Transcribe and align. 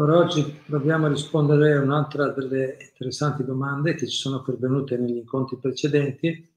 Per 0.00 0.08
oggi 0.08 0.42
proviamo 0.64 1.04
a 1.04 1.08
rispondere 1.10 1.74
a 1.74 1.82
un'altra 1.82 2.30
delle 2.30 2.78
interessanti 2.80 3.44
domande 3.44 3.94
che 3.94 4.08
ci 4.08 4.16
sono 4.16 4.40
pervenute 4.40 4.96
negli 4.96 5.18
incontri 5.18 5.58
precedenti, 5.58 6.54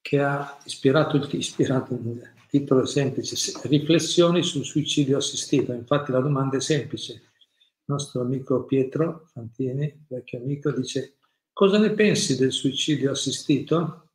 che 0.00 0.20
ha 0.20 0.60
ispirato 0.64 1.18
il, 1.18 1.28
ispirato 1.34 1.94
il 1.94 2.32
titolo 2.48 2.84
semplice, 2.84 3.36
Riflessioni 3.68 4.42
sul 4.42 4.64
suicidio 4.64 5.18
assistito. 5.18 5.72
Infatti 5.72 6.10
la 6.10 6.18
domanda 6.18 6.56
è 6.56 6.60
semplice. 6.60 7.12
Il 7.12 7.84
nostro 7.84 8.22
amico 8.22 8.64
Pietro 8.64 9.28
Fantini, 9.30 10.04
vecchio 10.08 10.40
amico, 10.40 10.72
dice 10.72 11.18
cosa 11.52 11.78
ne 11.78 11.92
pensi 11.92 12.36
del 12.36 12.50
suicidio 12.50 13.12
assistito? 13.12 14.10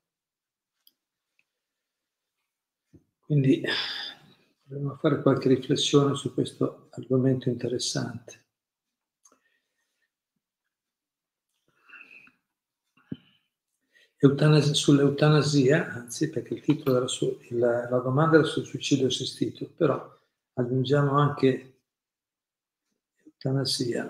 Quindi 3.26 3.64
proviamo 4.74 4.94
a 4.94 4.98
fare 4.98 5.22
qualche 5.22 5.50
riflessione 5.50 6.16
su 6.16 6.34
questo 6.34 6.88
argomento 6.92 7.48
interessante. 7.48 8.42
Eutanasia, 14.18 14.74
sull'eutanasia, 14.74 15.94
anzi 15.94 16.30
perché 16.30 16.56
il 16.56 16.62
titolo 16.62 16.98
era 16.98 17.08
su, 17.08 17.38
il, 17.50 17.60
la 17.60 18.00
domanda 18.00 18.38
era 18.38 18.46
sul 18.46 18.66
suicidio 18.66 19.08
assistito, 19.08 19.70
però 19.76 20.20
aggiungiamo 20.54 21.20
anche 21.20 21.82
eutanasia. 23.26 24.10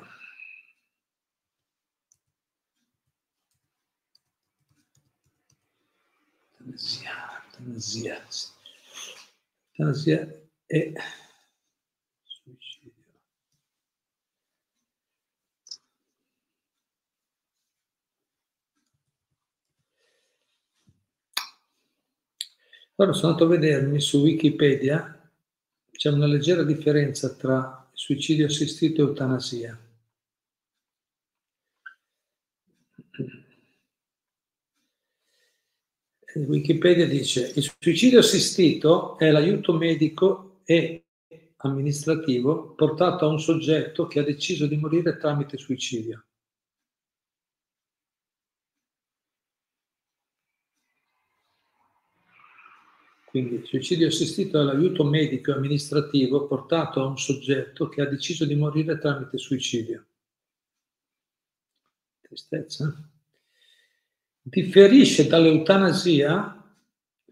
Eutanasia, 6.60 7.12
eutanasia. 7.52 8.22
Eutanasia 9.76 10.43
e. 10.74 10.94
Allora 22.96 23.16
sono 23.16 23.34
andato 23.34 23.46
a 23.46 23.58
vedermi 23.58 24.00
su 24.00 24.20
Wikipedia, 24.20 25.32
c'è 25.92 26.10
una 26.10 26.28
leggera 26.28 26.64
differenza 26.64 27.34
tra 27.34 27.90
suicidio 27.92 28.46
assistito 28.46 29.02
e 29.02 29.06
eutanasia. 29.06 29.80
Wikipedia 36.36 37.08
dice 37.08 37.52
il 37.56 37.72
suicidio 37.80 38.20
assistito 38.20 39.18
è 39.20 39.30
l'aiuto 39.30 39.74
medico 39.74 40.53
e 40.66 41.06
amministrativo 41.58 42.74
portato 42.74 43.26
a 43.26 43.30
un 43.30 43.40
soggetto 43.40 44.08
che 44.08 44.20
ha 44.20 44.24
deciso 44.24 44.68
di 44.68 44.78
morire 44.78 45.18
tramite 45.18 45.58
suicidio. 45.58 46.26
Quindi 53.26 53.56
il 53.56 53.66
suicidio 53.66 54.08
assistito 54.08 54.60
è 54.60 54.64
l'aiuto 54.64 55.04
medico 55.04 55.50
e 55.50 55.56
amministrativo 55.56 56.46
portato 56.46 57.02
a 57.02 57.08
un 57.08 57.18
soggetto 57.18 57.90
che 57.90 58.02
ha 58.02 58.06
deciso 58.06 58.46
di 58.46 58.54
morire 58.54 59.00
tramite 59.00 59.40
suicidio. 59.40 60.06
Tristezza 62.22 63.10
differisce 64.44 65.26
dall'eutanasia, 65.26 66.63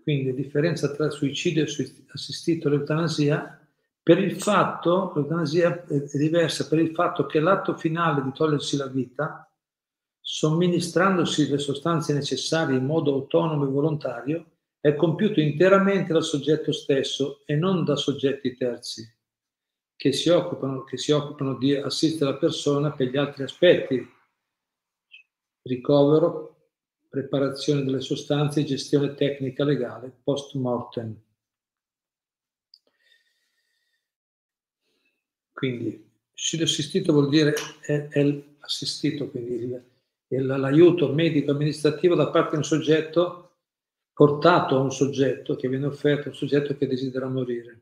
quindi 0.01 0.33
differenza 0.33 0.91
tra 0.91 1.09
suicidio 1.09 1.65
assistito 2.13 2.67
e 2.67 2.71
l'eutanasia, 2.71 3.59
per 4.03 4.19
il 4.19 4.39
fatto, 4.41 5.13
l'eutanasia 5.15 5.85
è 5.85 6.17
diversa 6.17 6.67
per 6.67 6.79
il 6.79 6.91
fatto 6.91 7.25
che 7.25 7.39
l'atto 7.39 7.77
finale 7.77 8.23
di 8.23 8.31
togliersi 8.31 8.77
la 8.77 8.87
vita, 8.87 9.49
somministrandosi 10.19 11.49
le 11.49 11.57
sostanze 11.57 12.13
necessarie 12.13 12.77
in 12.77 12.85
modo 12.85 13.13
autonomo 13.13 13.65
e 13.65 13.69
volontario, 13.69 14.45
è 14.79 14.95
compiuto 14.95 15.39
interamente 15.39 16.13
dal 16.13 16.23
soggetto 16.23 16.71
stesso 16.71 17.43
e 17.45 17.55
non 17.55 17.83
da 17.83 17.95
soggetti 17.95 18.55
terzi 18.55 19.07
che 20.01 20.13
si 20.13 20.29
occupano, 20.29 20.83
che 20.83 20.97
si 20.97 21.11
occupano 21.11 21.55
di 21.55 21.75
assistere 21.75 22.31
la 22.31 22.37
persona 22.37 22.91
per 22.91 23.09
gli 23.09 23.17
altri 23.17 23.43
aspetti, 23.43 24.03
ricovero, 25.61 26.50
preparazione 27.11 27.83
delle 27.83 27.99
sostanze 27.99 28.61
e 28.61 28.63
gestione 28.63 29.15
tecnica 29.15 29.65
legale 29.65 30.09
post 30.23 30.55
mortem. 30.55 31.13
Quindi 35.51 36.09
suicidio 36.33 36.65
assistito 36.65 37.11
vuol 37.11 37.27
dire 37.27 37.53
è, 37.81 38.07
è 38.07 38.43
assistito, 38.59 39.29
quindi 39.29 39.77
l'aiuto 40.29 41.11
medico-amministrativo 41.11 42.15
da 42.15 42.29
parte 42.29 42.51
di 42.51 42.55
un 42.55 42.63
soggetto 42.63 43.57
portato 44.13 44.77
a 44.77 44.79
un 44.79 44.93
soggetto 44.93 45.57
che 45.57 45.67
viene 45.67 45.87
offerto 45.87 46.29
un 46.29 46.35
soggetto 46.35 46.77
che 46.77 46.87
desidera 46.87 47.27
morire 47.27 47.81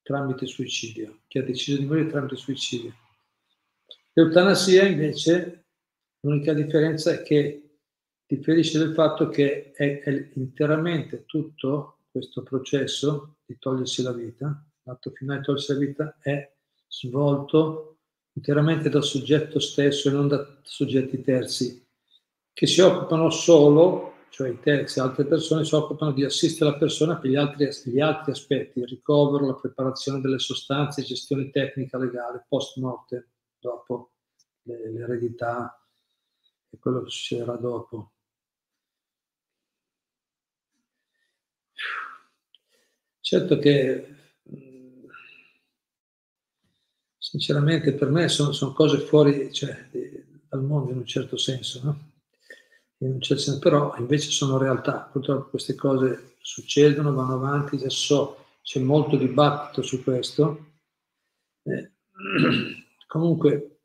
tramite 0.00 0.46
suicidio, 0.46 1.20
che 1.26 1.40
ha 1.40 1.42
deciso 1.42 1.76
di 1.76 1.84
morire 1.84 2.08
tramite 2.08 2.36
suicidio. 2.36 2.94
L'eutanasia 4.14 4.84
invece, 4.84 5.66
l'unica 6.20 6.54
differenza 6.54 7.12
è 7.12 7.22
che 7.22 7.69
differisce 8.30 8.78
del 8.78 8.94
fatto 8.94 9.28
che 9.28 9.72
è, 9.72 10.00
è 10.02 10.30
interamente 10.34 11.24
tutto 11.24 11.98
questo 12.12 12.44
processo 12.44 13.38
di 13.44 13.58
togliersi 13.58 14.02
la 14.02 14.12
vita, 14.12 14.64
l'atto 14.84 15.10
finale 15.10 15.40
di 15.40 15.46
togliersi 15.46 15.72
la 15.72 15.78
vita, 15.78 16.16
è 16.20 16.52
svolto 16.86 17.98
interamente 18.34 18.88
dal 18.88 19.02
soggetto 19.02 19.58
stesso 19.58 20.08
e 20.08 20.12
non 20.12 20.28
da 20.28 20.60
soggetti 20.62 21.20
terzi, 21.20 21.84
che 22.52 22.66
si 22.68 22.80
occupano 22.80 23.30
solo, 23.30 24.26
cioè 24.30 24.50
i 24.50 24.60
terzi, 24.60 25.00
altre 25.00 25.24
persone, 25.24 25.64
si 25.64 25.74
occupano 25.74 26.12
di 26.12 26.22
assistere 26.22 26.70
la 26.70 26.78
persona 26.78 27.16
per 27.16 27.30
gli 27.30 27.36
altri, 27.36 27.68
gli 27.86 28.00
altri 28.00 28.30
aspetti, 28.30 28.78
il 28.78 28.86
ricovero, 28.86 29.44
la 29.44 29.54
preparazione 29.54 30.20
delle 30.20 30.38
sostanze, 30.38 31.02
gestione 31.02 31.50
tecnica 31.50 31.98
legale, 31.98 32.44
post 32.48 32.76
morte, 32.76 33.30
dopo 33.58 34.12
l'eredità 34.62 35.84
e 36.70 36.78
quello 36.78 37.02
che 37.02 37.10
succederà 37.10 37.56
dopo. 37.56 38.12
Certo 43.30 43.60
che 43.60 44.16
sinceramente 47.16 47.92
per 47.92 48.10
me 48.10 48.26
sono, 48.26 48.50
sono 48.50 48.72
cose 48.72 48.98
fuori 48.98 49.52
cioè, 49.52 49.88
dal 50.48 50.64
mondo 50.64 50.90
in 50.90 50.96
un 50.96 51.06
certo 51.06 51.36
senso, 51.36 51.80
no? 51.84 52.10
in 52.96 53.20
certo 53.20 53.40
senso, 53.40 53.60
però 53.60 53.94
invece 53.98 54.32
sono 54.32 54.58
realtà. 54.58 55.08
Purtroppo 55.12 55.50
queste 55.50 55.76
cose 55.76 56.38
succedono, 56.40 57.14
vanno 57.14 57.34
avanti, 57.34 57.78
già 57.78 57.88
so, 57.88 58.46
c'è 58.62 58.80
molto 58.80 59.16
dibattito 59.16 59.82
su 59.82 60.02
questo. 60.02 60.72
Eh, 61.62 61.92
comunque, 63.06 63.78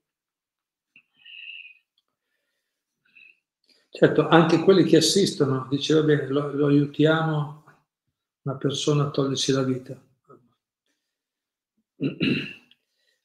certo, 3.92 4.28
anche 4.28 4.58
quelli 4.62 4.86
che 4.86 4.98
assistono, 4.98 5.68
diceva 5.70 6.02
bene, 6.02 6.30
lo, 6.30 6.52
lo 6.52 6.66
aiutiamo 6.66 7.65
una 8.46 8.56
persona 8.56 9.06
a 9.06 9.10
togliersi 9.10 9.52
la 9.52 9.64
vita. 9.64 10.02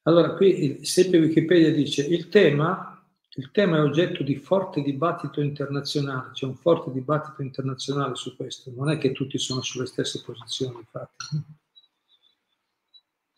Allora, 0.04 0.34
qui 0.34 0.82
sempre 0.82 1.18
Wikipedia 1.18 1.70
dice 1.70 2.02
il 2.02 2.30
tema, 2.30 3.06
il 3.34 3.50
tema 3.50 3.76
è 3.76 3.82
oggetto 3.82 4.22
di 4.22 4.34
forte 4.34 4.80
dibattito 4.80 5.42
internazionale, 5.42 6.30
c'è 6.32 6.46
un 6.46 6.56
forte 6.56 6.90
dibattito 6.90 7.42
internazionale 7.42 8.14
su 8.14 8.34
questo, 8.34 8.72
non 8.74 8.88
è 8.90 8.96
che 8.96 9.12
tutti 9.12 9.36
sono 9.38 9.60
sulle 9.60 9.84
stesse 9.84 10.22
posizioni, 10.24 10.78
infatti. 10.78 11.26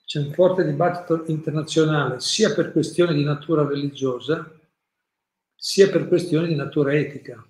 C'è 0.04 0.20
un 0.20 0.32
forte 0.32 0.64
dibattito 0.64 1.24
internazionale 1.26 2.20
sia 2.20 2.54
per 2.54 2.70
questioni 2.70 3.14
di 3.14 3.24
natura 3.24 3.66
religiosa, 3.66 4.56
sia 5.56 5.90
per 5.90 6.06
questioni 6.06 6.46
di 6.46 6.54
natura 6.54 6.94
etica. 6.94 7.44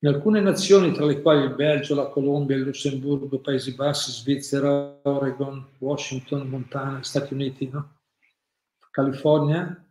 In 0.00 0.08
alcune 0.08 0.40
nazioni, 0.40 0.92
tra 0.92 1.04
le 1.04 1.20
quali 1.20 1.42
il 1.42 1.54
Belgio, 1.54 1.96
la 1.96 2.06
Colombia, 2.06 2.54
il 2.54 2.62
Lussemburgo, 2.62 3.40
Paesi 3.40 3.74
Bassi, 3.74 4.12
Svizzera, 4.12 5.00
Oregon, 5.02 5.70
Washington, 5.78 6.48
Montana, 6.48 7.02
Stati 7.02 7.34
Uniti, 7.34 7.68
no? 7.68 7.96
California, 8.92 9.84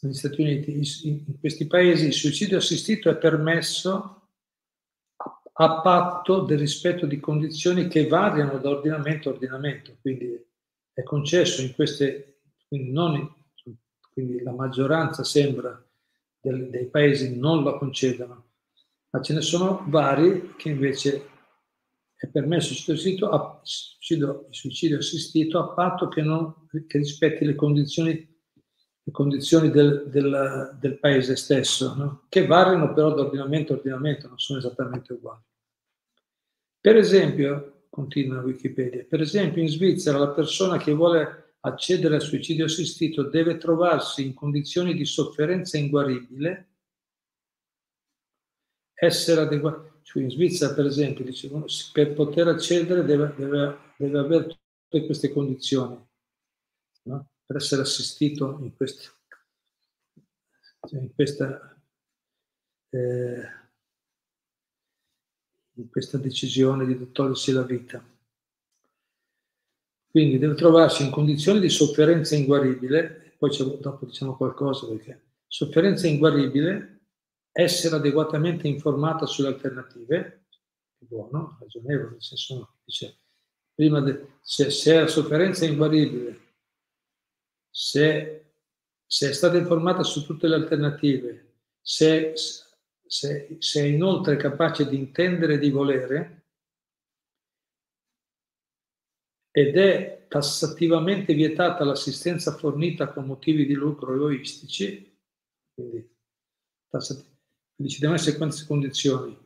negli 0.00 0.14
Stati 0.14 0.40
Uniti, 0.42 0.80
in 1.08 1.38
questi 1.40 1.66
paesi 1.66 2.06
il 2.06 2.12
suicidio 2.12 2.58
assistito 2.58 3.08
è 3.08 3.16
permesso 3.16 4.28
a 5.58 5.80
patto 5.80 6.40
del 6.40 6.58
rispetto 6.58 7.06
di 7.06 7.18
condizioni 7.18 7.88
che 7.88 8.06
variano 8.06 8.58
da 8.58 8.68
ordinamento 8.68 9.30
a 9.30 9.32
ordinamento, 9.32 9.96
quindi 10.02 10.38
è 10.92 11.02
concesso 11.02 11.62
in 11.62 11.74
queste, 11.74 12.40
quindi, 12.68 12.92
non, 12.92 13.34
quindi 14.12 14.42
la 14.42 14.52
maggioranza 14.52 15.24
sembra 15.24 15.82
dei 16.38 16.86
paesi 16.86 17.38
non 17.38 17.62
lo 17.62 17.78
concedono, 17.78 18.45
ma 19.16 19.22
ce 19.22 19.32
ne 19.32 19.40
sono 19.40 19.82
vari 19.88 20.52
che 20.56 20.68
invece 20.68 21.28
è 22.14 22.28
permesso 22.28 22.72
il 22.72 22.78
suicidio, 22.78 24.46
il 24.50 24.54
suicidio 24.54 24.98
assistito 24.98 25.58
a 25.58 25.72
patto 25.72 26.08
che, 26.08 26.20
non, 26.20 26.66
che 26.86 26.98
rispetti 26.98 27.46
le 27.46 27.54
condizioni, 27.54 28.10
le 28.12 29.12
condizioni 29.12 29.70
del, 29.70 30.04
del, 30.08 30.76
del, 30.78 30.98
paese 30.98 31.34
stesso, 31.36 31.94
no? 31.94 32.26
che 32.28 32.46
variano 32.46 32.92
però 32.92 33.14
da 33.14 33.22
ordinamento 33.22 33.72
a 33.72 33.76
ordinamento, 33.76 34.28
non 34.28 34.38
sono 34.38 34.58
esattamente 34.58 35.14
uguali. 35.14 35.42
Per 36.78 36.96
esempio, 36.96 37.86
continua 37.88 38.42
Wikipedia, 38.42 39.06
per 39.08 39.22
esempio 39.22 39.62
in 39.62 39.68
Svizzera 39.68 40.18
la 40.18 40.30
persona 40.30 40.76
che 40.76 40.92
vuole 40.92 41.54
accedere 41.60 42.16
al 42.16 42.22
suicidio 42.22 42.66
assistito 42.66 43.22
deve 43.22 43.56
trovarsi 43.56 44.24
in 44.24 44.34
condizioni 44.34 44.94
di 44.94 45.06
sofferenza 45.06 45.78
inguaribile, 45.78 46.75
essere 48.96 49.42
adeguato. 49.42 50.00
Cioè 50.02 50.22
in 50.22 50.30
Svizzera, 50.30 50.72
per 50.72 50.86
esempio, 50.86 51.24
dicevano, 51.24 51.66
per 51.92 52.14
poter 52.14 52.48
accedere 52.48 53.04
deve, 53.04 53.34
deve, 53.36 53.78
deve 53.96 54.18
avere 54.18 54.58
tutte 54.88 55.04
queste 55.04 55.32
condizioni 55.32 55.98
no? 57.02 57.28
per 57.44 57.56
essere 57.56 57.82
assistito 57.82 58.58
in 58.60 58.74
questa, 58.74 59.10
cioè 60.88 61.00
in 61.00 61.12
questa, 61.14 61.76
eh, 62.90 63.48
in 65.74 65.90
questa 65.90 66.18
decisione 66.18 66.86
di 66.86 67.12
togliersi 67.12 67.52
la 67.52 67.62
vita. 67.62 68.04
Quindi 70.08 70.38
deve 70.38 70.54
trovarsi 70.54 71.02
in 71.02 71.10
condizioni 71.10 71.60
di 71.60 71.68
sofferenza 71.68 72.36
inguaribile, 72.36 73.34
poi 73.36 73.54
dopo 73.80 74.06
diciamo 74.06 74.34
qualcosa 74.36 74.86
perché 74.86 75.20
sofferenza 75.46 76.06
inguaribile, 76.06 76.95
essere 77.58 77.96
adeguatamente 77.96 78.68
informata 78.68 79.24
sulle 79.24 79.48
alternative, 79.48 80.44
è 80.98 81.04
buono, 81.06 81.56
ragionevole, 81.58 82.10
nel 82.10 82.22
senso 82.22 82.76
dice, 82.84 83.16
prima 83.74 84.00
de, 84.00 84.34
se, 84.42 84.68
se 84.68 85.00
la 85.00 85.06
sofferenza 85.06 85.64
è 85.64 85.68
inguaribile, 85.68 86.40
se, 87.70 88.52
se, 89.06 89.30
è 89.30 89.32
stata 89.32 89.56
informata 89.56 90.02
su 90.02 90.26
tutte 90.26 90.48
le 90.48 90.54
alternative, 90.54 91.54
se, 91.80 92.34
se, 93.06 93.56
se 93.58 93.80
è 93.80 93.84
inoltre 93.84 94.36
capace 94.36 94.86
di 94.86 94.96
intendere 94.96 95.54
e 95.54 95.58
di 95.58 95.70
volere, 95.70 96.44
ed 99.50 99.78
è 99.78 100.26
tassativamente 100.28 101.32
vietata 101.32 101.84
l'assistenza 101.84 102.54
fornita 102.54 103.10
con 103.10 103.24
motivi 103.24 103.64
di 103.64 103.72
lucro 103.72 104.12
egoistici, 104.12 105.18
quindi, 105.72 106.14
quindi 107.76 107.92
ci 107.92 108.00
devono 108.00 108.18
essere 108.18 108.38
queste 108.38 108.66
condizioni 108.66 109.38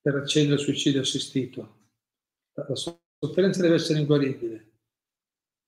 per 0.00 0.14
accedere 0.14 0.54
al 0.54 0.60
suicidio 0.60 1.00
assistito. 1.00 1.78
La 2.52 2.74
sofferenza 2.74 3.60
deve 3.60 3.74
essere 3.74 3.98
inguaribile, 3.98 4.70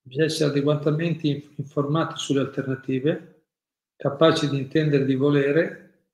bisogna 0.01 0.25
essere 0.25 0.49
adeguatamente 0.49 1.27
informati 1.57 2.17
sulle 2.17 2.39
alternative, 2.39 3.47
capaci 3.95 4.49
di 4.49 4.57
intendere 4.57 5.05
di 5.05 5.15
volere 5.15 6.07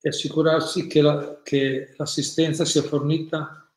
e 0.00 0.08
assicurarsi 0.08 0.88
che, 0.88 1.00
la, 1.00 1.40
che 1.42 1.94
l'assistenza 1.96 2.64
sia 2.64 2.82
fornita 2.82 3.72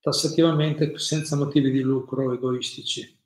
tassativamente 0.00 0.98
senza 0.98 1.34
motivi 1.34 1.70
di 1.70 1.80
lucro 1.80 2.32
egoistici. 2.32 3.22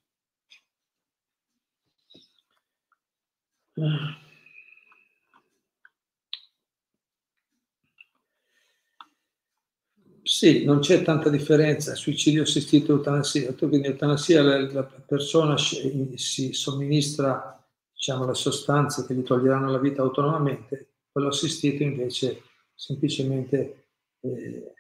Sì, 10.28 10.62
non 10.62 10.80
c'è 10.80 11.00
tanta 11.00 11.30
differenza, 11.30 11.94
suicidio 11.94 12.42
assistito 12.42 12.92
e 12.92 12.96
eutanasia. 12.96 13.54
Quindi 13.54 13.86
eutanasia 13.86 14.42
la, 14.42 14.84
persona 14.84 15.56
si 15.56 16.52
somministra 16.52 17.66
diciamo, 17.90 18.26
le 18.26 18.34
sostanze 18.34 19.06
che 19.06 19.14
gli 19.14 19.22
toglieranno 19.22 19.70
la 19.70 19.78
vita 19.78 20.02
autonomamente, 20.02 20.96
quello 21.10 21.28
assistito 21.28 21.82
invece 21.82 22.42
semplicemente 22.74 23.86
eh, 24.20 24.74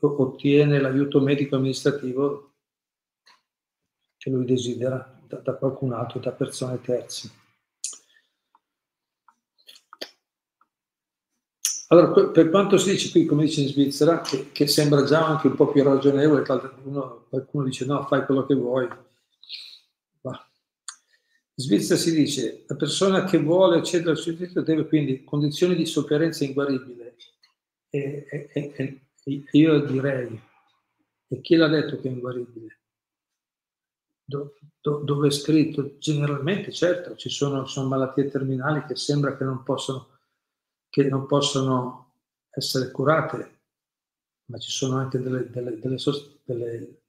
ottiene 0.00 0.80
l'aiuto 0.80 1.20
medico 1.20 1.54
amministrativo 1.54 2.54
che 4.16 4.30
lui 4.30 4.44
desidera 4.44 5.16
da, 5.28 5.36
da 5.36 5.54
qualcun 5.54 5.92
altro, 5.92 6.18
da 6.18 6.32
persone 6.32 6.80
terze. 6.80 7.39
Allora, 11.92 12.30
per 12.30 12.50
quanto 12.50 12.78
si 12.78 12.90
dice 12.90 13.10
qui, 13.10 13.24
come 13.24 13.44
dice 13.44 13.62
in 13.62 13.68
Svizzera, 13.68 14.20
che, 14.20 14.52
che 14.52 14.68
sembra 14.68 15.02
già 15.02 15.26
anche 15.26 15.48
un 15.48 15.56
po' 15.56 15.72
più 15.72 15.82
ragionevole, 15.82 16.44
uno, 16.84 17.26
qualcuno 17.28 17.64
dice 17.64 17.84
no, 17.84 18.06
fai 18.06 18.24
quello 18.24 18.46
che 18.46 18.54
vuoi. 18.54 18.86
Va. 20.20 20.50
In 21.54 21.64
Svizzera 21.64 21.98
si 21.98 22.14
dice 22.14 22.64
la 22.68 22.76
persona 22.76 23.24
che 23.24 23.38
vuole 23.38 23.78
accedere 23.78 24.10
al 24.10 24.18
suicidio 24.18 24.62
deve 24.62 24.86
quindi 24.86 25.24
condizioni 25.24 25.74
di 25.74 25.84
sofferenza 25.84 26.44
inguaribile 26.44 27.16
e, 27.90 28.24
e, 28.28 28.72
e, 28.76 29.00
io 29.50 29.80
direi, 29.80 30.40
e 31.26 31.40
chi 31.40 31.56
l'ha 31.56 31.66
detto 31.66 32.00
che 32.00 32.08
è 32.08 32.12
inguaribile? 32.12 32.78
Do, 34.24 34.54
do, 34.80 34.98
dove 34.98 35.26
è 35.26 35.32
scritto? 35.32 35.98
Generalmente, 35.98 36.70
certo, 36.70 37.16
ci 37.16 37.30
sono, 37.30 37.66
sono, 37.66 37.88
malattie 37.88 38.30
terminali 38.30 38.84
che 38.86 38.94
sembra 38.94 39.36
che 39.36 39.42
non, 39.42 39.64
possono, 39.64 40.09
che 40.90 41.04
non 41.04 41.26
possono 41.26 42.12
essere 42.50 42.90
curate, 42.90 43.60
ma 44.46 44.58
ci 44.58 44.70
sono 44.70 44.96
anche 44.98 45.18
delle, 45.18 45.48
delle, 45.48 45.78
delle, 45.78 45.96
delle 46.44 47.00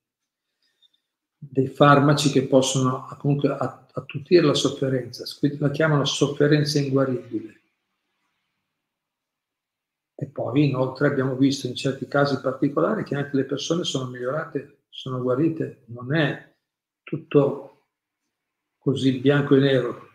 dei 1.43 1.67
farmaci 1.67 2.29
che 2.29 2.47
possono 2.47 3.07
comunque 3.17 3.49
attutire 3.49 4.45
la 4.45 4.53
sofferenza, 4.53 5.25
la 5.57 5.71
chiamano 5.71 6.05
sofferenza 6.05 6.77
inguaribile. 6.77 7.61
E 10.13 10.27
poi 10.27 10.69
inoltre 10.69 11.07
abbiamo 11.07 11.35
visto 11.35 11.65
in 11.65 11.75
certi 11.75 12.07
casi 12.07 12.39
particolari 12.39 13.03
che 13.03 13.15
anche 13.15 13.35
le 13.35 13.45
persone 13.45 13.83
sono 13.83 14.11
migliorate, 14.11 14.83
sono 14.89 15.19
guarite, 15.19 15.85
non 15.87 16.13
è 16.13 16.53
tutto 17.01 17.87
così 18.77 19.19
bianco 19.19 19.55
e 19.55 19.59
nero. 19.59 20.09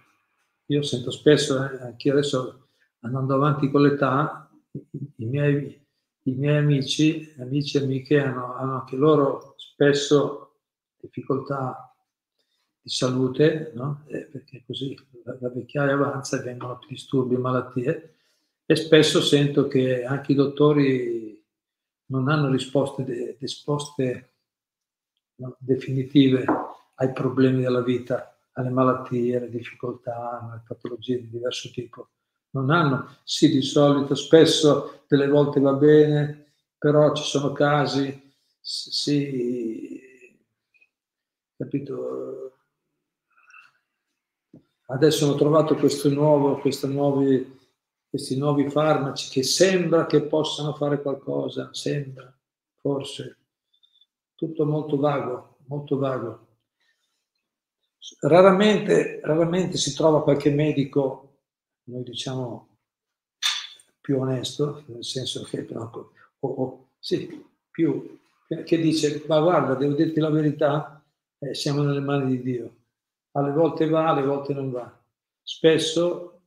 Io 0.66 0.82
sento 0.82 1.11
spesso, 1.11 1.56
eh, 1.56 1.82
anche 1.82 2.11
adesso 2.11 2.65
andando 3.06 3.34
avanti 3.34 3.70
con 3.70 3.82
l'età, 3.82 4.50
i 5.16 5.25
miei, 5.25 5.86
i 6.22 6.32
miei 6.32 6.56
amici, 6.58 7.34
amici 7.38 7.76
e 7.78 7.82
amiche 7.82 8.20
hanno, 8.20 8.54
hanno 8.54 8.80
anche 8.80 8.96
loro 8.96 9.54
spesso 9.56 10.56
difficoltà 11.00 11.94
di 12.80 12.90
salute, 12.90 13.72
no? 13.75 14.04
eh, 14.06 14.26
perché 14.26 14.62
così 14.66 14.96
la, 15.25 15.36
la 15.40 15.50
vecchiaia 15.50 15.94
avanza 15.94 16.38
e 16.38 16.42
vengono 16.42 16.78
più 16.78 16.88
disturbi 16.88 17.34
e 17.34 17.38
malattie 17.38 18.14
e 18.66 18.76
spesso 18.76 19.20
sento 19.20 19.68
che 19.68 20.04
anche 20.04 20.32
i 20.32 20.34
dottori 20.34 21.44
non 22.06 22.28
hanno 22.28 22.50
risposte, 22.50 23.04
de, 23.04 23.36
risposte 23.38 24.34
no, 25.36 25.56
definitive 25.58 26.44
ai 26.94 27.12
problemi 27.12 27.62
della 27.62 27.82
vita, 27.82 28.36
alle 28.52 28.70
malattie, 28.70 29.36
alle 29.36 29.50
difficoltà, 29.50 30.40
alle 30.40 30.62
patologie 30.66 31.20
di 31.20 31.28
diverso 31.28 31.70
tipo. 31.70 32.08
Non 32.56 32.70
hanno, 32.70 33.18
sì, 33.22 33.50
di 33.50 33.60
solito, 33.60 34.14
spesso, 34.14 35.02
delle 35.06 35.28
volte 35.28 35.60
va 35.60 35.75
bene, 35.75 36.52
però 36.78 37.12
ci 37.12 37.22
sono 37.22 37.52
casi, 37.52 38.32
sì, 38.60 40.00
capito? 41.54 42.52
Adesso 44.86 45.26
ho 45.28 45.34
trovato 45.34 45.75
questo 45.76 46.08
nuovo, 46.08 46.62
nuovi 46.84 47.54
questi 48.08 48.38
nuovi 48.38 48.70
farmaci 48.70 49.28
che 49.30 49.42
sembra 49.42 50.06
che 50.06 50.22
possano 50.22 50.72
fare 50.72 51.02
qualcosa, 51.02 51.68
sembra, 51.75 52.34
forse, 52.76 53.36
tutto 54.34 54.64
molto 54.64 54.96
vago, 54.96 55.58
molto 55.66 55.98
vago. 55.98 56.46
Raramente, 58.20 59.20
raramente 59.22 59.76
si 59.76 59.94
trova 59.94 60.22
qualche 60.22 60.50
medico, 60.50 61.36
noi 61.87 62.02
diciamo, 62.02 62.69
più 64.00 64.21
onesto, 64.21 64.85
nel 64.87 65.05
senso 65.05 65.43
che, 65.43 65.66
no, 65.71 66.12
o, 66.38 66.49
o, 66.49 66.88
sì, 66.99 67.45
più, 67.71 68.19
che 68.64 68.78
dice, 68.78 69.25
ma 69.26 69.40
guarda, 69.40 69.75
devo 69.75 69.95
dirti 69.95 70.21
la 70.21 70.31
verità, 70.31 71.05
eh, 71.38 71.55
siamo 71.55 71.83
nelle 71.83 72.00
mani 72.00 72.37
di 72.37 72.43
Dio. 72.43 72.75
Alle 73.33 73.52
volte 73.52 73.88
va, 73.88 74.09
alle 74.11 74.23
volte 74.23 74.55
non 74.55 74.71
va. 74.71 75.05
Spesso, 75.43 76.40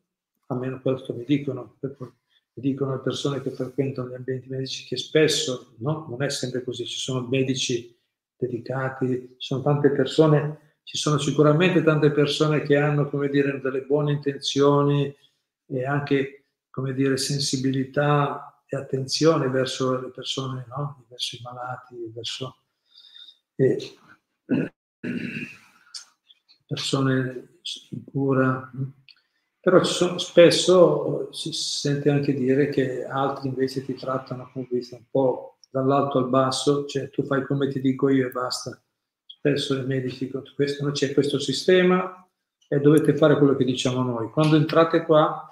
almeno 0.48 0.82
questo 0.82 1.14
mi 1.14 1.24
dicono, 1.26 1.76
mi 1.82 2.62
dicono 2.62 2.94
le 2.94 3.02
persone 3.02 3.42
che 3.42 3.52
frequentano 3.52 4.10
gli 4.10 4.16
ambienti 4.16 4.50
medici, 4.50 4.86
che 4.86 4.98
spesso 4.98 5.74
no, 5.78 6.08
non 6.10 6.24
è 6.24 6.30
sempre 6.30 6.64
così, 6.64 6.86
ci 6.86 6.98
sono 6.98 7.28
medici 7.28 7.96
dedicati, 8.36 9.36
ci 9.38 9.48
sono 9.48 9.62
tante 9.62 9.92
persone, 9.92 10.78
ci 10.84 10.98
sono 10.98 11.18
sicuramente 11.18 11.84
tante 11.84 12.12
persone 12.12 12.62
che 12.62 12.78
hanno, 12.78 13.10
come 13.10 13.30
dire, 13.30 13.60
delle 13.62 13.82
buone 13.82 14.14
intenzioni 14.14 15.16
e 15.70 15.86
anche, 15.86 16.46
come 16.70 16.94
dire, 16.94 17.18
sensibilità 17.18 18.64
e 18.68 18.76
attenzione 18.76 19.50
verso 19.50 20.00
le 20.00 20.10
persone, 20.10 20.66
no? 20.68 21.06
verso 21.10 21.36
i 21.36 21.40
malati, 21.42 22.12
verso... 22.14 22.64
E, 23.56 23.98
persone 26.66 27.60
in 27.90 28.04
cura, 28.06 28.72
però 29.60 29.84
sono, 29.84 30.18
spesso 30.20 31.30
si 31.32 31.52
sente 31.52 32.10
anche 32.10 32.34
dire 32.34 32.70
che 32.70 33.06
altri 33.06 33.50
invece 33.50 33.84
ti 33.84 33.96
trattano 33.96 34.50
con 34.54 34.68
vista 34.70 34.96
un 34.96 35.06
po' 35.10 35.58
dall'alto 35.70 36.20
al 36.20 36.30
basso, 36.30 36.86
cioè 36.86 37.10
tu 37.10 37.24
fai 37.24 37.44
come 37.44 37.68
ti 37.68 37.82
dico 37.82 38.10
io 38.10 38.28
e 38.28 38.32
basta. 38.32 38.80
Spesso 39.26 39.76
i 39.76 39.86
medici 39.86 40.26
dicono 40.26 40.44
questo, 40.56 40.84
non 40.84 40.94
c'è 40.94 41.14
questo 41.14 41.40
sistema 41.40 42.28
e 42.68 42.80
dovete 42.80 43.16
fare 43.16 43.38
quello 43.38 43.56
che 43.56 43.66
diciamo 43.66 44.02
noi. 44.04 44.30
Quando 44.30 44.56
entrate 44.56 45.04
qua, 45.04 45.49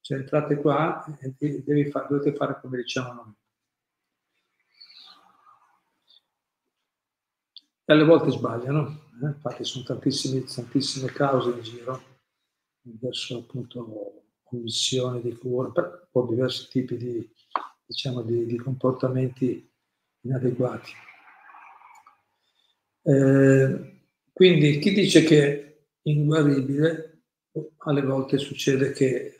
cioè 0.00 0.18
entrate 0.18 0.56
qua 0.56 1.04
e 1.04 1.90
fare, 1.90 2.06
dovete 2.08 2.34
fare 2.34 2.58
come 2.60 2.78
diciamo 2.78 3.12
noi. 3.12 3.34
E 7.84 7.92
alle 7.92 8.04
volte 8.04 8.30
sbagliano, 8.30 9.08
eh? 9.22 9.26
infatti 9.26 9.64
sono 9.64 9.84
tantissime, 9.84 10.44
tantissime 10.44 11.10
cause 11.10 11.50
in 11.50 11.62
giro 11.62 12.02
verso 12.82 13.38
appunto 13.38 14.24
omissione 14.44 15.20
di 15.20 15.36
cura, 15.36 15.72
o 16.12 16.26
diversi 16.26 16.68
tipi 16.68 16.96
di, 16.96 17.34
diciamo, 17.84 18.22
di, 18.22 18.46
di 18.46 18.56
comportamenti 18.56 19.68
inadeguati. 20.22 20.92
Eh, 23.02 24.02
quindi 24.32 24.78
chi 24.78 24.92
dice 24.92 25.24
che 25.24 25.42
è 25.42 25.78
inguaribile, 26.02 27.22
alle 27.78 28.02
volte 28.02 28.38
succede 28.38 28.92
che 28.92 29.34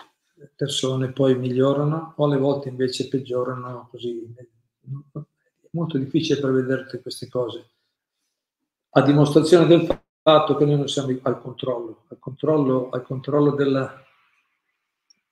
persone 0.54 1.12
poi 1.12 1.36
migliorano 1.36 2.14
o 2.16 2.24
alle 2.24 2.38
volte 2.38 2.68
invece 2.68 3.08
peggiorano 3.08 3.88
così. 3.90 4.32
È 4.34 4.46
molto 5.70 5.98
difficile 5.98 6.40
prevedere 6.40 6.84
tutte 6.84 7.02
queste 7.02 7.28
cose. 7.28 7.66
A 8.90 9.02
dimostrazione 9.02 9.66
del 9.66 9.86
fatto 10.22 10.56
che 10.56 10.64
noi 10.64 10.76
non 10.76 10.88
siamo 10.88 11.16
al 11.22 11.40
controllo, 11.40 12.04
al 12.08 12.18
controllo, 12.18 12.90
al 12.90 13.02
controllo 13.02 13.52
della 13.52 14.04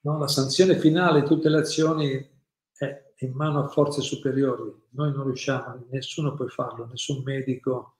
no, 0.01 0.27
sanzione 0.27 0.77
finale 0.79 1.23
tutte 1.23 1.49
le 1.49 1.59
azioni 1.59 2.29
è 2.77 3.13
in 3.17 3.31
mano 3.33 3.63
a 3.63 3.67
forze 3.67 4.01
superiori. 4.01 4.73
Noi 4.91 5.11
non 5.11 5.25
riusciamo, 5.25 5.85
nessuno 5.89 6.35
può 6.35 6.45
farlo, 6.47 6.85
nessun 6.85 7.21
medico, 7.23 7.97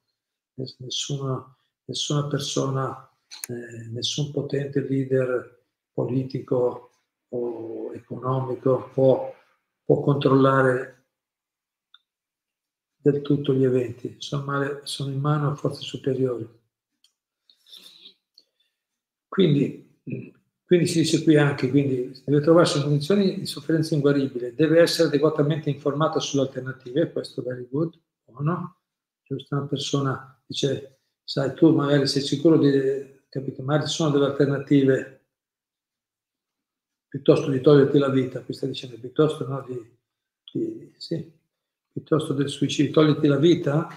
nessuna, 0.54 1.56
nessuna 1.84 2.26
persona, 2.26 3.10
eh, 3.48 3.88
nessun 3.90 4.30
potente 4.30 4.80
leader 4.80 5.58
politico 5.92 6.89
o 7.30 7.92
economico 7.94 8.90
può, 8.92 9.34
può 9.84 10.00
controllare 10.00 11.06
del 12.96 13.22
tutto 13.22 13.54
gli 13.54 13.64
eventi, 13.64 14.16
sono, 14.18 14.80
sono 14.84 15.10
in 15.10 15.20
mano 15.20 15.50
a 15.50 15.54
forze 15.54 15.82
superiori. 15.82 16.48
Quindi 19.26 19.90
quindi 20.70 20.86
si 20.86 21.00
dice 21.00 21.24
qui 21.24 21.36
anche, 21.36 21.68
quindi 21.68 22.22
deve 22.24 22.40
trovarsi 22.40 22.76
in 22.76 22.84
condizioni 22.84 23.40
di 23.40 23.44
sofferenza 23.44 23.96
inguaribile, 23.96 24.54
deve 24.54 24.80
essere 24.80 25.08
adeguatamente 25.08 25.68
informata 25.68 26.20
sulle 26.20 26.42
alternative, 26.42 27.10
questo 27.10 27.42
very 27.42 27.66
good, 27.68 27.98
buono. 28.24 28.76
Giusto, 29.24 29.56
una 29.56 29.66
persona 29.66 30.40
dice, 30.46 31.00
sai, 31.24 31.54
tu 31.54 31.74
magari 31.74 32.06
sei 32.06 32.22
sicuro 32.22 32.56
di, 32.56 32.70
capito, 33.28 33.64
magari 33.64 33.88
ci 33.88 33.94
sono 33.94 34.10
delle 34.10 34.26
alternative 34.26 35.19
piuttosto 37.10 37.50
di 37.50 37.60
toglierti 37.60 37.98
la 37.98 38.08
vita, 38.08 38.40
qui 38.40 38.54
sta 38.54 38.66
dicendo, 38.66 38.96
piuttosto 38.96 39.44
no, 39.46 39.62
di, 39.66 39.98
di 40.52 40.94
sì, 40.96 41.38
piuttosto 41.92 42.32
del 42.32 42.48
suicidio, 42.48 42.92
toglierti 42.92 43.26
la 43.26 43.36
vita, 43.36 43.88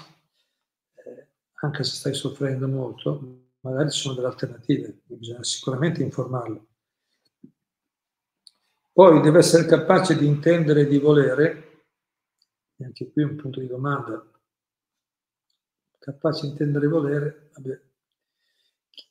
eh, 0.95 1.27
anche 1.61 1.83
se 1.83 1.93
stai 1.93 2.15
soffrendo 2.15 2.67
molto, 2.67 3.51
magari 3.59 3.91
ci 3.91 3.99
sono 3.99 4.15
delle 4.15 4.27
alternative, 4.27 5.01
bisogna 5.05 5.43
sicuramente 5.43 6.01
informarlo. 6.01 6.67
Poi 8.91 9.21
deve 9.21 9.37
essere 9.37 9.67
capace 9.67 10.17
di 10.17 10.25
intendere 10.25 10.81
e 10.81 10.87
di 10.87 10.97
volere, 10.97 11.85
e 12.77 12.85
anche 12.85 13.11
qui 13.11 13.21
un 13.21 13.35
punto 13.35 13.59
di 13.59 13.67
domanda, 13.67 14.27
capace 15.99 16.41
di 16.41 16.47
intendere 16.47 16.87
e 16.87 16.89
volere, 16.89 17.49
vabbè, 17.53 17.81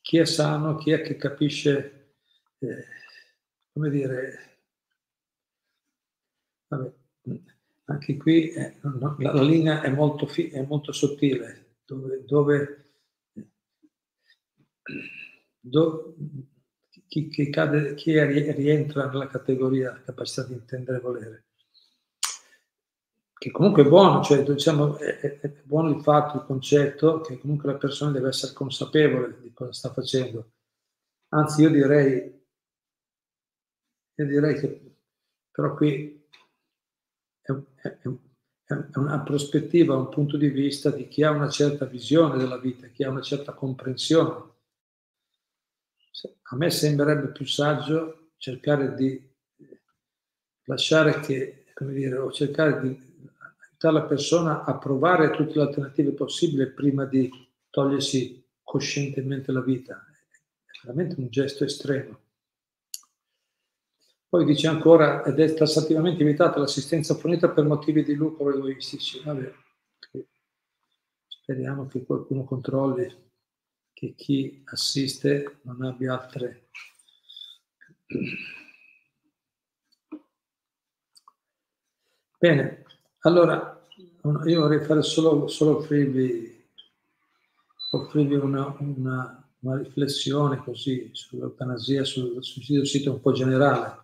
chi 0.01 0.17
è 0.17 0.25
sano, 0.25 0.75
chi 0.75 0.91
è 0.91 1.01
che 1.01 1.15
capisce, 1.15 2.15
eh, 2.59 3.01
come 3.73 3.89
dire, 3.89 4.59
vabbè, 6.67 6.93
anche 7.85 8.17
qui 8.17 8.51
eh, 8.51 8.77
la, 8.81 9.15
la, 9.17 9.41
linea 9.41 9.81
è 9.81 9.89
molto, 9.89 10.27
fi, 10.27 10.49
è 10.49 10.63
molto 10.63 10.91
sottile, 10.91 11.77
dove, 11.85 12.23
dove 12.23 12.91
do, 15.59 16.15
chi, 17.07 17.27
chi, 17.27 17.49
cade, 17.49 17.95
chi 17.95 18.17
rientra 18.23 19.09
nella 19.09 19.27
categoria 19.27 20.01
capacità 20.05 20.45
di 20.45 20.53
intendere 20.53 20.97
e 20.97 21.01
volere. 21.01 21.45
Che 23.43 23.51
comunque 23.51 23.83
è 23.83 23.87
buono, 23.87 24.23
cioè 24.23 24.43
diciamo 24.43 24.97
è, 24.97 25.19
è, 25.19 25.39
è 25.39 25.61
buono 25.63 25.89
il 25.89 26.01
fatto, 26.01 26.37
il 26.37 26.45
concetto 26.45 27.19
che 27.21 27.39
comunque 27.39 27.71
la 27.71 27.77
persona 27.77 28.11
deve 28.11 28.29
essere 28.29 28.53
consapevole 28.53 29.39
di 29.41 29.51
cosa 29.51 29.73
sta 29.73 29.91
facendo. 29.91 30.51
Anzi, 31.29 31.63
io 31.63 31.69
direi, 31.69 32.42
io 34.15 34.25
direi 34.25 34.59
che 34.59 34.95
però 35.51 35.73
qui 35.75 36.27
è, 37.41 37.51
è, 37.51 37.97
è, 38.01 38.97
una 38.97 39.21
prospettiva, 39.21 39.95
un 39.95 40.09
punto 40.09 40.37
di 40.37 40.49
vista 40.49 40.89
di 40.89 41.07
chi 41.07 41.23
ha 41.23 41.31
una 41.31 41.49
certa 41.49 41.85
visione 41.85 42.37
della 42.37 42.57
vita, 42.57 42.87
chi 42.87 43.03
ha 43.03 43.09
una 43.09 43.21
certa 43.21 43.53
comprensione 43.53 44.51
a 46.53 46.55
me 46.55 46.69
sembrerebbe 46.69 47.31
più 47.31 47.45
saggio 47.45 48.31
cercare 48.37 48.93
di 48.93 49.31
lasciare 50.65 51.19
che, 51.19 51.65
come 51.73 51.93
dire, 51.93 52.17
o 52.17 52.31
cercare 52.31 52.79
di 52.79 52.87
aiutare 52.87 53.93
la 53.93 54.03
persona 54.03 54.63
a 54.63 54.77
provare 54.77 55.31
tutte 55.31 55.55
le 55.55 55.63
alternative 55.63 56.11
possibili 56.11 56.71
prima 56.71 57.05
di 57.05 57.29
togliersi 57.69 58.45
coscientemente 58.61 59.51
la 59.51 59.61
vita. 59.61 60.05
È 60.65 60.85
veramente 60.85 61.19
un 61.19 61.29
gesto 61.29 61.63
estremo. 61.63 62.19
Poi 64.33 64.45
dice 64.45 64.65
ancora, 64.65 65.23
ed 65.23 65.39
è 65.39 65.53
tassativamente 65.53 66.23
vietata 66.23 66.57
l'assistenza 66.57 67.13
fornita 67.13 67.49
per 67.49 67.65
motivi 67.65 68.03
di 68.03 68.15
lucro 68.15 68.51
egoistici. 68.51 69.21
Vabbè, 69.23 69.53
speriamo 71.27 71.85
che 71.85 72.03
qualcuno 72.03 72.43
controlli 72.43 73.15
che 73.93 74.15
chi 74.15 74.63
assiste 74.65 75.59
non 75.61 75.83
abbia 75.83 76.19
altre 76.19 76.69
Bene, 82.39 82.85
allora 83.19 83.87
io 84.45 84.61
vorrei 84.61 84.83
fare 84.83 85.03
solo, 85.03 85.47
solo 85.47 85.77
offrirvi, 85.77 86.69
offrirvi 87.91 88.33
una, 88.33 88.75
una, 88.79 89.47
una, 89.59 89.77
riflessione 89.77 90.57
così 90.57 91.11
sull'eutanasia, 91.11 92.03
sul 92.03 92.43
suicidio 92.43 92.83
sito 92.83 93.11
un 93.11 93.21
po' 93.21 93.31
generale, 93.31 94.01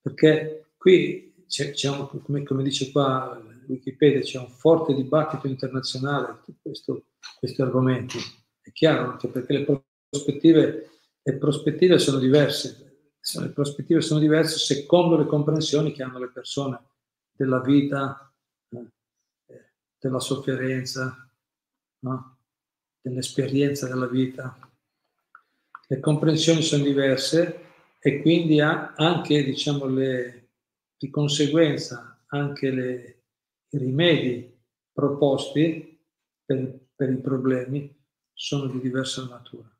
perché 0.00 0.72
qui 0.76 1.44
c'è, 1.46 1.72
c'è 1.72 1.88
un, 1.88 2.08
come, 2.22 2.42
come, 2.42 2.62
dice 2.62 2.90
qua 2.90 3.40
Wikipedia, 3.66 4.20
c'è 4.20 4.38
un 4.38 4.48
forte 4.48 4.94
dibattito 4.94 5.46
internazionale 5.46 6.38
su 6.44 6.54
questo 6.60 7.04
questi 7.38 7.62
argomenti. 7.62 8.18
È 8.60 8.72
chiaro 8.72 9.10
anche 9.10 9.28
perché 9.28 9.58
le 9.58 9.64
prospettive, 10.08 10.90
le 11.22 11.36
prospettive 11.36 11.98
sono 11.98 12.18
diverse. 12.18 12.84
Le 13.40 13.50
prospettive 13.50 14.00
sono 14.00 14.20
diverse 14.20 14.58
secondo 14.58 15.16
le 15.16 15.26
comprensioni 15.26 15.92
che 15.92 16.02
hanno 16.02 16.18
le 16.18 16.30
persone 16.30 16.80
della 17.32 17.60
vita, 17.60 18.32
eh, 18.70 19.72
della 19.98 20.20
sofferenza. 20.20 21.28
No? 22.00 22.38
dell'esperienza 23.08 23.86
della 23.88 24.06
vita. 24.06 24.56
Le 25.86 26.00
comprensioni 26.00 26.62
sono 26.62 26.82
diverse 26.82 27.67
e 27.98 28.20
quindi 28.20 28.60
anche, 28.60 29.44
diciamo, 29.44 29.86
le, 29.86 30.50
di 30.96 31.10
conseguenza, 31.10 32.24
anche 32.28 32.70
le, 32.70 33.22
i 33.70 33.78
rimedi 33.78 34.56
proposti 34.92 36.00
per, 36.44 36.86
per 36.94 37.10
i 37.10 37.20
problemi 37.20 37.94
sono 38.32 38.66
di 38.66 38.80
diversa 38.80 39.26
natura. 39.26 39.70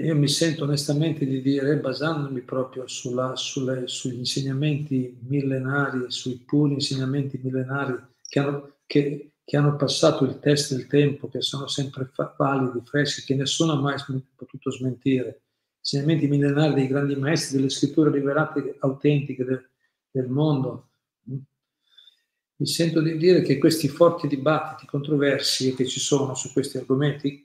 Io 0.00 0.16
mi 0.16 0.28
sento 0.28 0.64
onestamente 0.64 1.24
di 1.24 1.40
dire, 1.40 1.78
basandomi 1.78 2.40
proprio 2.42 2.86
sulla, 2.86 3.36
sulle, 3.36 3.86
sugli 3.86 4.18
insegnamenti 4.18 5.18
millenari, 5.22 6.10
sui 6.10 6.38
puri 6.38 6.74
insegnamenti 6.74 7.38
millenari 7.42 7.96
che 8.26 8.38
hanno, 8.38 8.78
che, 8.86 9.29
che 9.50 9.56
hanno, 9.56 9.74
passato 9.74 10.24
il 10.24 10.38
test 10.38 10.76
del 10.76 10.86
tempo, 10.86 11.28
che 11.28 11.42
sono 11.42 11.66
sempre 11.66 12.08
validi, 12.36 12.80
freschi, 12.84 13.24
che 13.24 13.34
nessuno 13.34 13.72
ha 13.72 13.80
mai 13.80 13.96
potuto 14.36 14.70
smentire. 14.70 15.42
Insegnamenti 15.80 16.28
millenari 16.28 16.74
dei 16.74 16.86
grandi 16.86 17.16
maestri, 17.16 17.56
delle 17.56 17.68
scritture 17.68 18.12
rivelate 18.12 18.76
autentiche 18.78 19.44
del, 19.44 19.68
del 20.08 20.28
mondo. 20.28 20.90
Mi 21.24 22.66
sento 22.66 23.00
di 23.00 23.16
dire 23.16 23.42
che 23.42 23.58
questi 23.58 23.88
forti 23.88 24.28
dibattiti, 24.28 24.86
controversi 24.86 25.74
che 25.74 25.84
ci 25.84 25.98
sono 25.98 26.36
su 26.36 26.52
questi 26.52 26.76
argomenti, 26.76 27.44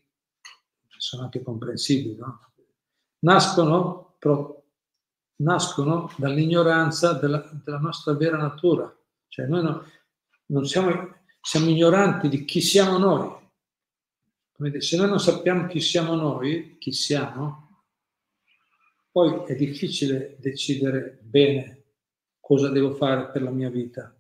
sono 0.98 1.24
anche 1.24 1.42
comprensibili, 1.42 2.18
no? 2.18 2.40
nascono, 3.22 4.16
però, 4.20 4.64
nascono 5.38 6.14
dall'ignoranza 6.18 7.14
della, 7.14 7.50
della, 7.64 7.80
nostra 7.80 8.14
vera 8.14 8.38
natura. 8.38 8.96
Cioè 9.28 9.48
noi 9.48 9.64
no, 9.64 9.84
non 10.48 10.68
siamo, 10.68 11.24
siamo 11.46 11.70
ignoranti 11.70 12.28
di 12.28 12.44
chi 12.44 12.60
siamo 12.60 12.98
noi. 12.98 13.44
Se 14.80 14.98
noi 14.98 15.10
non 15.10 15.20
sappiamo 15.20 15.68
chi 15.68 15.80
siamo 15.80 16.16
noi, 16.16 16.78
chi 16.80 16.92
siamo, 16.92 17.84
poi 19.12 19.44
è 19.46 19.56
difficile 19.56 20.38
decidere 20.40 21.20
bene 21.22 21.84
cosa 22.40 22.70
devo 22.70 22.96
fare 22.96 23.30
per 23.30 23.44
la 23.44 23.52
mia 23.52 23.70
vita. 23.70 24.12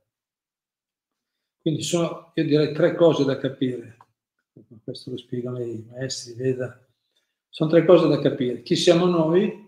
Quindi 1.60 1.82
sono, 1.82 2.32
io 2.36 2.44
direi, 2.44 2.74
tre 2.74 2.94
cose 2.96 3.26
da 3.26 3.40
capire 3.40 3.98
questo 4.84 5.10
lo 5.10 5.18
spiegano 5.18 5.60
i 5.60 5.84
maestri, 5.90 6.36
Veda. 6.36 6.80
Sono 7.50 7.72
tre 7.72 7.86
cose 7.86 8.08
da 8.08 8.20
capire. 8.20 8.62
Chi 8.62 8.76
siamo 8.76 9.06
noi? 9.08 9.65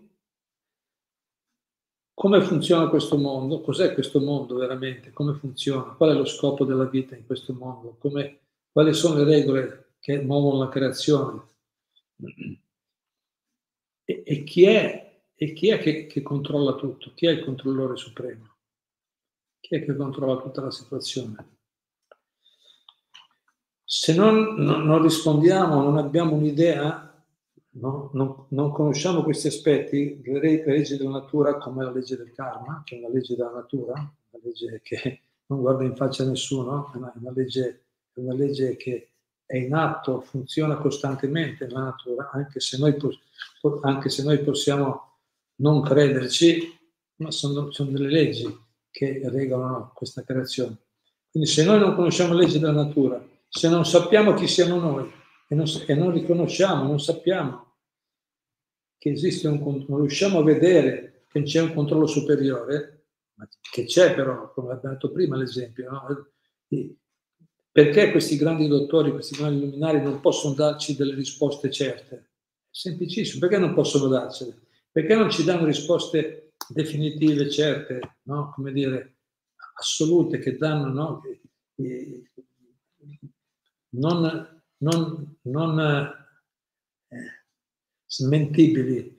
Come 2.18 2.42
funziona 2.42 2.88
questo 2.88 3.16
mondo? 3.16 3.60
Cos'è 3.60 3.94
questo 3.94 4.18
mondo 4.20 4.56
veramente? 4.56 5.12
Come 5.12 5.34
funziona? 5.34 5.92
Qual 5.92 6.10
è 6.10 6.14
lo 6.14 6.24
scopo 6.24 6.64
della 6.64 6.86
vita 6.86 7.14
in 7.14 7.24
questo 7.24 7.52
mondo? 7.52 7.94
Come, 8.00 8.40
quali 8.72 8.92
sono 8.92 9.22
le 9.22 9.22
regole 9.22 9.92
che 10.00 10.20
muovono 10.20 10.58
la 10.58 10.68
creazione? 10.68 11.42
E, 14.02 14.22
e 14.26 14.42
chi 14.42 14.64
è, 14.64 15.22
e 15.32 15.52
chi 15.52 15.68
è 15.68 15.78
che, 15.78 16.06
che 16.06 16.22
controlla 16.22 16.74
tutto? 16.74 17.12
Chi 17.14 17.26
è 17.26 17.30
il 17.30 17.44
controllore 17.44 17.96
supremo? 17.96 18.56
Chi 19.60 19.76
è 19.76 19.84
che 19.84 19.94
controlla 19.94 20.40
tutta 20.40 20.62
la 20.62 20.72
situazione? 20.72 21.58
Se 23.84 24.12
non, 24.12 24.56
non, 24.56 24.82
non 24.82 25.00
rispondiamo, 25.02 25.82
non 25.82 25.98
abbiamo 25.98 26.34
un'idea, 26.34 27.07
no? 27.80 28.10
non, 28.12 28.46
non, 28.48 28.72
conosciamo 28.72 29.22
questi 29.22 29.48
aspetti, 29.48 30.20
le, 30.24 30.40
le 30.40 30.64
leggi 30.64 30.96
della 30.96 31.10
natura 31.10 31.56
come 31.58 31.84
la 31.84 31.90
legge 31.90 32.16
del 32.16 32.32
karma, 32.32 32.82
che 32.84 32.96
è 32.96 32.98
una 32.98 33.08
legge 33.12 33.34
della 33.34 33.52
natura, 33.52 33.92
una 33.92 34.42
legge 34.42 34.80
che 34.82 35.20
non 35.46 35.60
guarda 35.60 35.84
in 35.84 35.96
faccia 35.96 36.22
a 36.22 36.26
nessuno, 36.26 36.90
è 36.92 36.96
una, 36.96 37.12
una, 37.16 37.32
legge, 37.32 37.84
una 38.14 38.34
legge 38.34 38.76
che 38.76 39.10
è 39.46 39.56
in 39.56 39.74
atto, 39.74 40.20
funziona 40.20 40.76
costantemente 40.76 41.66
nella 41.66 41.84
natura, 41.84 42.30
anche 42.32 42.60
se 42.60 42.78
noi, 42.78 42.96
anche 43.82 44.08
se 44.10 44.22
noi 44.22 44.38
possiamo 44.40 45.16
non 45.56 45.80
crederci, 45.82 46.76
ma 47.16 47.30
sono, 47.30 47.70
sono 47.70 47.90
delle 47.90 48.10
leggi 48.10 48.66
che 48.90 49.22
regolano 49.24 49.92
questa 49.94 50.22
creazione. 50.22 50.76
Quindi 51.30 51.48
se 51.48 51.64
noi 51.64 51.78
non 51.78 51.94
conosciamo 51.94 52.34
le 52.34 52.44
leggi 52.44 52.58
della 52.58 52.72
natura, 52.72 53.24
se 53.48 53.68
non 53.68 53.84
sappiamo 53.86 54.34
chi 54.34 54.46
siamo 54.46 54.78
noi 54.78 55.10
e 55.48 55.54
non, 55.54 55.66
e 55.86 55.94
non 55.94 56.12
riconosciamo, 56.12 56.84
non 56.84 57.00
sappiamo 57.00 57.67
che 58.98 59.10
esiste 59.10 59.48
un 59.48 59.84
non 59.88 60.00
riusciamo 60.00 60.40
a 60.40 60.42
vedere 60.42 61.24
che 61.30 61.42
c'è 61.42 61.60
un 61.60 61.74
controllo 61.74 62.06
superiore, 62.06 63.06
che 63.70 63.84
c'è 63.84 64.14
però, 64.14 64.52
come 64.52 64.72
abbiamo 64.72 64.94
detto 64.94 65.12
prima 65.12 65.36
l'esempio, 65.36 65.90
no? 65.90 66.26
perché 67.70 68.10
questi 68.10 68.36
grandi 68.36 68.66
dottori, 68.66 69.12
questi 69.12 69.36
grandi 69.36 69.60
luminari 69.60 70.02
non 70.02 70.20
possono 70.20 70.54
darci 70.54 70.96
delle 70.96 71.14
risposte 71.14 71.70
certe? 71.70 72.30
Semplicissimo, 72.70 73.40
perché 73.40 73.58
non 73.58 73.74
possono 73.74 74.08
darcele? 74.08 74.62
Perché 74.90 75.14
non 75.14 75.30
ci 75.30 75.44
danno 75.44 75.64
risposte 75.64 76.54
definitive, 76.68 77.48
certe, 77.48 78.16
no? 78.22 78.50
come 78.52 78.72
dire, 78.72 79.18
assolute, 79.74 80.38
che 80.38 80.56
danno, 80.56 80.88
no? 80.88 81.22
non, 83.90 84.62
non, 84.78 85.36
non 85.42 85.80
eh, 87.08 87.37
smentibili. 88.08 89.16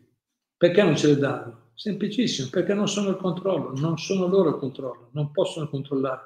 Perché 0.57 0.83
non 0.83 0.97
ce 0.97 1.07
le 1.07 1.17
danno? 1.17 1.71
Semplicissimo, 1.75 2.49
perché 2.49 2.73
non 2.73 2.89
sono 2.89 3.09
il 3.09 3.15
controllo, 3.15 3.71
non 3.77 3.97
sono 3.97 4.27
loro 4.27 4.49
il 4.49 4.57
controllo, 4.57 5.09
non 5.13 5.31
possono 5.31 5.69
controllare. 5.69 6.23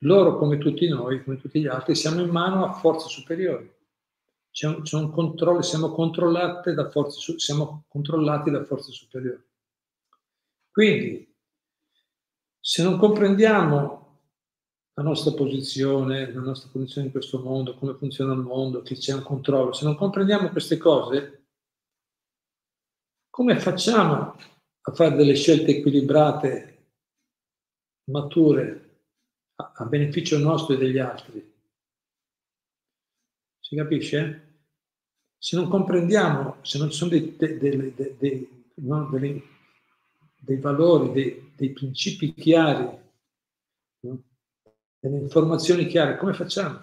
Loro, 0.00 0.36
come 0.36 0.58
tutti 0.58 0.86
noi, 0.86 1.24
come 1.24 1.38
tutti 1.38 1.60
gli 1.60 1.66
altri, 1.66 1.94
siamo 1.94 2.20
in 2.20 2.28
mano 2.28 2.66
a 2.66 2.72
forze 2.72 3.08
superiori. 3.08 3.72
C'è 4.50 4.66
un, 4.66 4.82
c'è 4.82 4.96
un 4.96 5.10
controllo, 5.10 5.62
siamo 5.62 5.92
controllati 5.92 6.74
da 6.74 6.90
forze, 6.90 7.38
siamo 7.38 7.84
controllati 7.88 8.50
da 8.50 8.64
forze 8.64 8.92
superiori. 8.92 9.42
Quindi, 10.70 11.34
se 12.60 12.82
non 12.82 12.98
comprendiamo 12.98 14.20
la 14.92 15.02
nostra 15.02 15.32
posizione, 15.32 16.32
la 16.32 16.40
nostra 16.40 16.68
posizione 16.70 17.06
in 17.06 17.12
questo 17.12 17.40
mondo, 17.40 17.74
come 17.74 17.94
funziona 17.94 18.34
il 18.34 18.40
mondo, 18.40 18.82
che 18.82 18.96
c'è 18.96 19.14
un 19.14 19.22
controllo. 19.22 19.72
Se 19.72 19.84
non 19.84 19.96
comprendiamo 19.96 20.50
queste 20.50 20.76
cose, 20.76 21.37
come 23.38 23.60
facciamo 23.60 24.34
a 24.80 24.92
fare 24.92 25.14
delle 25.14 25.36
scelte 25.36 25.76
equilibrate, 25.76 26.86
mature, 28.10 29.02
a, 29.54 29.84
beneficio 29.84 30.38
nostro 30.38 30.74
e 30.74 30.78
degli 30.78 30.98
altri? 30.98 31.54
Si 33.60 33.76
capisce? 33.76 34.56
Se 35.38 35.54
non 35.54 35.68
comprendiamo, 35.68 36.56
se 36.62 36.78
non 36.78 36.90
ci 36.90 36.96
sono 36.96 37.10
dei, 37.10 37.36
dei, 37.36 37.58
dei, 37.58 38.16
dei, 38.18 38.64
no, 38.74 39.08
dei 39.08 40.56
valori, 40.58 41.52
dei, 41.54 41.70
principi 41.70 42.34
chiari, 42.34 42.90
no? 44.00 44.22
delle 44.98 45.18
informazioni 45.18 45.86
chiare, 45.86 46.16
come 46.16 46.32
facciamo? 46.34 46.80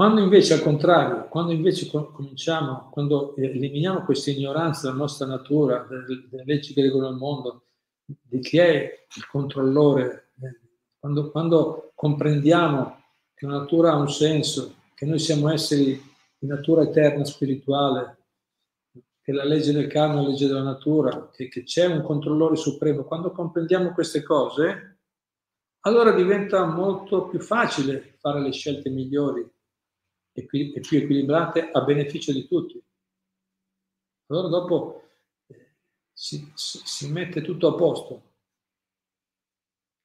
Quando 0.00 0.22
invece 0.22 0.54
al 0.54 0.62
contrario, 0.62 1.28
quando 1.28 1.52
invece 1.52 1.86
cominciamo, 1.90 2.88
quando 2.90 3.36
eliminiamo 3.36 4.02
questa 4.02 4.30
ignoranza 4.30 4.86
della 4.86 4.96
nostra 4.96 5.26
natura, 5.26 5.86
delle, 5.86 6.42
leggi 6.46 6.72
che 6.72 6.80
regolano 6.80 7.12
il 7.12 7.18
mondo, 7.18 7.64
di 8.06 8.40
chi 8.40 8.56
è 8.56 9.06
il 9.14 9.26
controllore, 9.26 10.30
quando, 10.98 11.30
quando 11.30 11.92
comprendiamo 11.94 12.98
che 13.34 13.44
la 13.44 13.58
natura 13.58 13.92
ha 13.92 13.96
un 13.96 14.08
senso, 14.08 14.76
che 14.94 15.04
noi 15.04 15.18
siamo 15.18 15.50
esseri 15.50 16.02
di 16.38 16.46
natura 16.46 16.80
eterna 16.80 17.26
spirituale, 17.26 18.16
che 19.20 19.32
la 19.32 19.44
legge 19.44 19.72
del 19.72 19.86
karma 19.86 20.20
è 20.20 20.22
la 20.22 20.28
legge 20.28 20.46
della 20.46 20.62
natura, 20.62 21.28
che, 21.30 21.48
che 21.48 21.62
c'è 21.64 21.84
un 21.84 22.00
controllore 22.00 22.56
supremo, 22.56 23.04
quando 23.04 23.32
comprendiamo 23.32 23.92
queste 23.92 24.22
cose, 24.22 25.00
allora 25.80 26.12
diventa 26.12 26.64
molto 26.64 27.28
più 27.28 27.40
facile 27.40 28.14
fare 28.18 28.40
le 28.40 28.52
scelte 28.52 28.88
migliori 28.88 29.46
e 30.40 30.80
più, 30.80 30.98
equilibrate 30.98 31.70
a 31.70 31.82
beneficio 31.82 32.32
di 32.32 32.46
tutti. 32.46 32.82
Allora 34.26 34.48
dopo 34.48 35.08
eh, 35.46 35.74
si, 36.12 36.50
si, 36.54 37.10
mette 37.10 37.42
tutto 37.42 37.68
a 37.68 37.74
posto. 37.74 38.22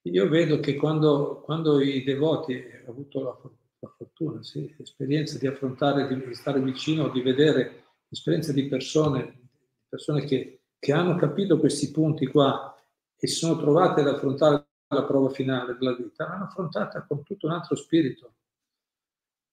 Io 0.03 0.29
vedo 0.29 0.59
che 0.59 0.75
quando, 0.75 1.41
quando 1.41 1.79
i 1.79 2.03
devoti 2.03 2.53
hanno 2.53 2.89
avuto 2.89 3.23
la, 3.23 3.39
la 3.79 3.93
fortuna, 3.97 4.43
sì, 4.43 4.73
l'esperienza 4.77 5.37
di 5.37 5.47
affrontare, 5.47 6.07
di 6.07 6.33
stare 6.33 6.59
vicino, 6.61 7.09
di 7.09 7.21
vedere 7.21 7.83
esperienza 8.09 8.51
di 8.53 8.67
persone, 8.67 9.49
persone 9.87 10.25
che, 10.25 10.61
che 10.79 10.91
hanno 10.91 11.15
capito 11.15 11.59
questi 11.59 11.91
punti 11.91 12.27
qua 12.27 12.75
e 13.17 13.27
si 13.27 13.35
sono 13.35 13.57
trovate 13.57 14.01
ad 14.01 14.07
affrontare 14.07 14.67
la 14.87 15.03
prova 15.03 15.29
finale 15.29 15.75
della 15.77 15.95
vita, 15.95 16.27
l'hanno 16.27 16.45
affrontata 16.45 17.05
con 17.05 17.23
tutto 17.23 17.47
un 17.47 17.53
altro 17.53 17.75
spirito, 17.75 18.34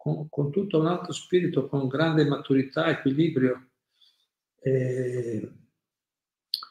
con, 0.03 0.29
con 0.29 0.51
tutto 0.51 0.81
un 0.81 0.87
altro 0.89 1.13
spirito, 1.13 1.69
con 1.69 1.87
grande 1.87 2.25
maturità, 2.25 2.89
equilibrio, 2.89 3.69
eh, 4.59 5.49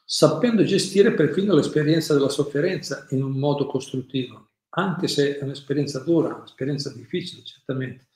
sapendo 0.04 0.65
gestire 0.65 1.13
perfino 1.13 1.56
l'esperienza 1.56 2.13
della 2.13 2.28
sofferenza 2.28 3.08
in 3.12 3.24
un 3.24 3.32
modo 3.32 3.67
costruttivo. 3.67 4.50
anche 4.74 5.08
se 5.08 5.38
è 5.38 5.44
un'esperienza 5.44 6.00
dura, 6.00 6.36
un'esperienza 6.36 6.94
difficile, 6.94 7.44
certamente. 7.44 8.08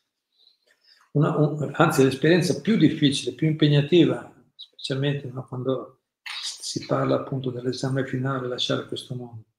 Una, 1.14 1.38
un, 1.38 1.72
anzi, 1.76 2.04
l'esperienza 2.04 2.60
più 2.60 2.76
difficile, 2.76 3.36
più 3.36 3.48
impegnativa, 3.48 4.34
specialmente 4.54 5.30
no, 5.32 5.46
quando 5.48 6.02
si 6.42 6.86
parla 6.86 7.16
appunto 7.16 7.52
dell'esame 7.52 8.06
finale, 8.06 8.50
lasciare 8.50 8.86
questo 8.86 9.16
mondo. 9.16 9.55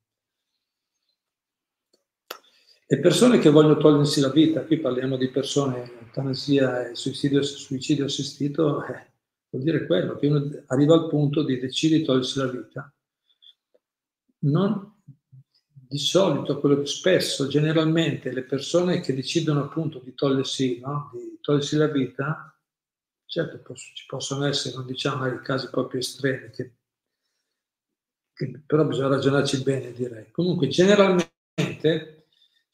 Le 2.88 3.01
persone 3.01 3.40
che 3.40 3.51
vogliono 3.51 3.79
togliersi 3.79 4.20
la 4.20 4.31
vita, 4.31 4.64
qui 4.64 4.79
parliamo 4.79 5.16
di 5.16 5.29
persone, 5.29 5.90
eutanasia 6.03 6.88
e 6.88 6.94
suicidio, 6.94 7.42
suicidio 7.42 8.05
assistito, 8.05 8.85
eh, 8.87 9.11
vuol 9.51 9.64
dire 9.64 9.87
quello, 9.87 10.14
che 10.14 10.29
uno 10.29 10.49
arriva 10.66 10.94
al 10.94 11.09
punto 11.09 11.42
di 11.42 11.59
decidere 11.59 11.99
di 11.99 12.07
togliersi 12.07 12.38
la 12.38 12.46
vita. 12.46 12.94
Non, 14.38 15.01
di 15.72 15.99
solito, 15.99 16.61
quello 16.61 16.79
che 16.79 16.87
spesso, 16.87 17.49
generalmente, 17.49 18.33
le 18.33 18.44
persone 18.44 19.01
che 19.01 19.14
decidono 19.14 19.64
appunto 19.64 19.99
di 19.99 20.14
togliersi, 20.14 20.79
no? 20.79 21.11
di 21.12 21.38
togliersi 21.40 21.77
la 21.77 21.88
vita, 21.88 22.57
certo 23.25 23.75
ci 23.75 24.07
possono 24.07 24.46
essere, 24.46 24.77
non 24.77 24.87
diciamo 24.87 25.27
i 25.27 25.40
casi 25.42 25.68
proprio 25.70 25.99
estremi, 25.99 26.51
che, 26.51 26.75
che 28.33 28.62
però 28.64 28.85
bisogna 28.85 29.09
ragionarci 29.09 29.64
bene, 29.64 29.92
direi. 29.92 30.31
Comunque, 30.31 30.68
generalmente, 30.68 32.15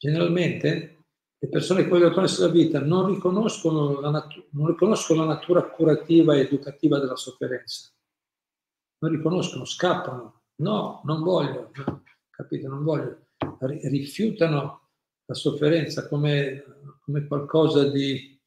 generalmente 0.03 0.97
le 1.39 1.47
persone 1.47 1.83
che 1.83 1.89
vogliono 1.89 2.13
togliersi 2.13 2.41
la 2.41 2.49
vita 2.49 2.81
non 2.81 3.07
riconoscono 3.07 4.01
la, 4.01 4.09
natu- 4.09 4.47
non 4.49 4.67
riconoscono 4.67 5.23
la 5.23 5.33
natura 5.33 5.63
curativa 5.63 6.35
e 6.35 6.41
educativa 6.41 6.99
della 6.99 7.15
sofferenza. 7.15 7.89
Non 8.99 9.11
riconoscono, 9.11 9.63
scappano. 9.63 10.41
No, 10.55 11.01
non 11.05 11.23
voglio. 11.23 11.71
Capito? 12.29 12.67
Non 12.67 12.83
voglio, 12.83 13.27
rifiutano 13.59 14.89
la 15.25 15.33
sofferenza 15.33 16.07
come, 16.07 16.63
come 16.99 17.25
qualcosa 17.25 17.89
di, 17.89 18.37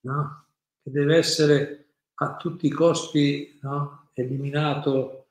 no? 0.00 0.46
che 0.82 0.90
deve 0.90 1.16
essere 1.16 1.92
a 2.14 2.36
tutti 2.36 2.66
i 2.66 2.70
costi 2.70 3.58
no? 3.62 4.10
eliminato. 4.12 5.28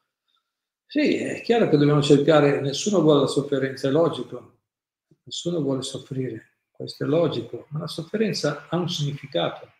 Sì, 0.85 1.17
è 1.17 1.41
chiaro 1.41 1.69
che 1.69 1.77
dobbiamo 1.77 2.01
cercare, 2.01 2.61
nessuno 2.61 3.01
vuole 3.01 3.21
la 3.21 3.27
sofferenza, 3.27 3.87
è 3.87 3.91
logico, 3.91 4.56
nessuno 5.27 5.61
vuole 5.61 5.83
soffrire, 5.83 6.61
questo 6.71 7.03
è 7.03 7.07
logico, 7.07 7.67
ma 7.69 7.79
la 7.79 7.87
sofferenza 7.87 8.67
ha 8.67 8.77
un 8.77 8.89
significato. 8.89 9.71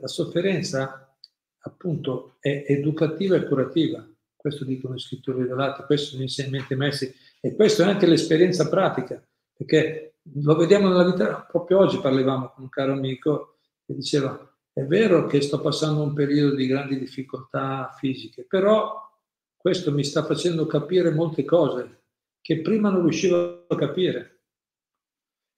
La 0.00 0.06
sofferenza 0.06 1.16
appunto 1.62 2.36
è 2.40 2.64
educativa 2.68 3.36
e 3.36 3.46
curativa 3.46 4.06
questo 4.40 4.64
dicono 4.64 4.94
le 4.94 5.00
scritture 5.00 5.42
rivelate, 5.42 5.84
questo 5.84 6.12
sono 6.12 6.22
insegnamenti 6.22 6.74
messi 6.74 7.14
e 7.42 7.54
questa 7.54 7.84
è 7.84 7.88
anche 7.88 8.06
l'esperienza 8.06 8.70
pratica, 8.70 9.22
perché 9.52 10.14
lo 10.42 10.56
vediamo 10.56 10.88
nella 10.88 11.04
vita, 11.04 11.42
proprio 11.42 11.78
oggi 11.80 11.98
parlavamo 11.98 12.52
con 12.54 12.64
un 12.64 12.70
caro 12.70 12.92
amico 12.92 13.58
che 13.84 13.94
diceva 13.94 14.48
è 14.72 14.82
vero 14.84 15.26
che 15.26 15.42
sto 15.42 15.60
passando 15.60 16.02
un 16.02 16.14
periodo 16.14 16.54
di 16.54 16.66
grandi 16.66 16.98
difficoltà 16.98 17.94
fisiche, 17.98 18.46
però 18.48 18.98
questo 19.54 19.92
mi 19.92 20.04
sta 20.04 20.24
facendo 20.24 20.64
capire 20.64 21.10
molte 21.10 21.44
cose 21.44 21.99
che 22.40 22.60
prima 22.60 22.90
non 22.90 23.02
riuscivo 23.02 23.66
a 23.68 23.76
capire. 23.76 24.42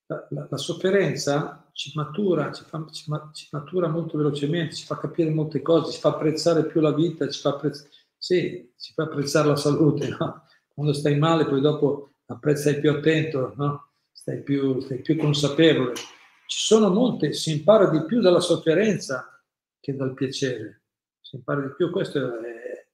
La, 0.05 0.27
la, 0.31 0.47
la 0.49 0.57
sofferenza 0.57 1.69
ci 1.71 1.91
matura, 1.95 2.51
ci, 2.51 2.63
fa, 2.65 2.85
ci, 2.91 3.05
ci 3.33 3.47
matura 3.51 3.87
molto 3.87 4.17
velocemente, 4.17 4.75
ci 4.75 4.85
fa 4.85 4.97
capire 4.97 5.29
molte 5.29 5.61
cose, 5.61 5.91
ci 5.91 5.99
fa 5.99 6.09
apprezzare 6.09 6.65
più 6.65 6.81
la 6.81 6.93
vita, 6.93 7.27
ci 7.29 7.39
fa 7.39 7.49
apprezzare 7.49 7.89
sì, 8.23 8.71
si 8.77 8.93
fa 8.93 9.03
apprezzare 9.03 9.49
la 9.49 9.57
salute, 9.57 10.07
no? 10.07 10.45
Quando 10.73 10.93
stai 10.93 11.17
male 11.17 11.45
poi 11.45 11.59
dopo 11.59 12.13
apprezzi 12.27 12.79
più 12.79 12.89
attento, 12.89 13.53
no? 13.57 13.91
stai, 14.13 14.41
più, 14.41 14.79
stai 14.79 15.01
più 15.01 15.17
consapevole. 15.17 15.93
Ci 15.93 16.59
sono 16.59 16.89
molte, 16.89 17.33
si 17.33 17.51
impara 17.51 17.89
di 17.89 18.05
più 18.05 18.21
dalla 18.21 18.39
sofferenza 18.39 19.43
che 19.77 19.93
dal 19.93 20.13
piacere. 20.13 20.83
Si 21.19 21.35
impara 21.35 21.61
di 21.63 21.73
più, 21.75 21.91
questo 21.91 22.39
è, 22.39 22.87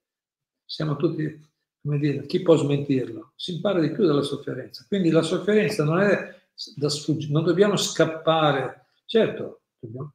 siamo 0.64 0.96
tutti, 0.96 1.48
come 1.82 1.98
dire, 1.98 2.26
chi 2.26 2.42
può 2.42 2.56
smentirlo? 2.56 3.32
Si 3.36 3.54
impara 3.54 3.80
di 3.80 3.90
più 3.90 4.04
dalla 4.06 4.22
sofferenza. 4.22 4.84
Quindi 4.86 5.10
la 5.10 5.22
sofferenza 5.22 5.84
non 5.84 6.00
è 6.00 6.34
da 6.76 6.88
sfuggire, 6.88 7.32
non 7.32 7.44
dobbiamo 7.44 7.76
scappare. 7.76 8.86
Certo, 9.06 9.62
dobbiamo, 9.78 10.12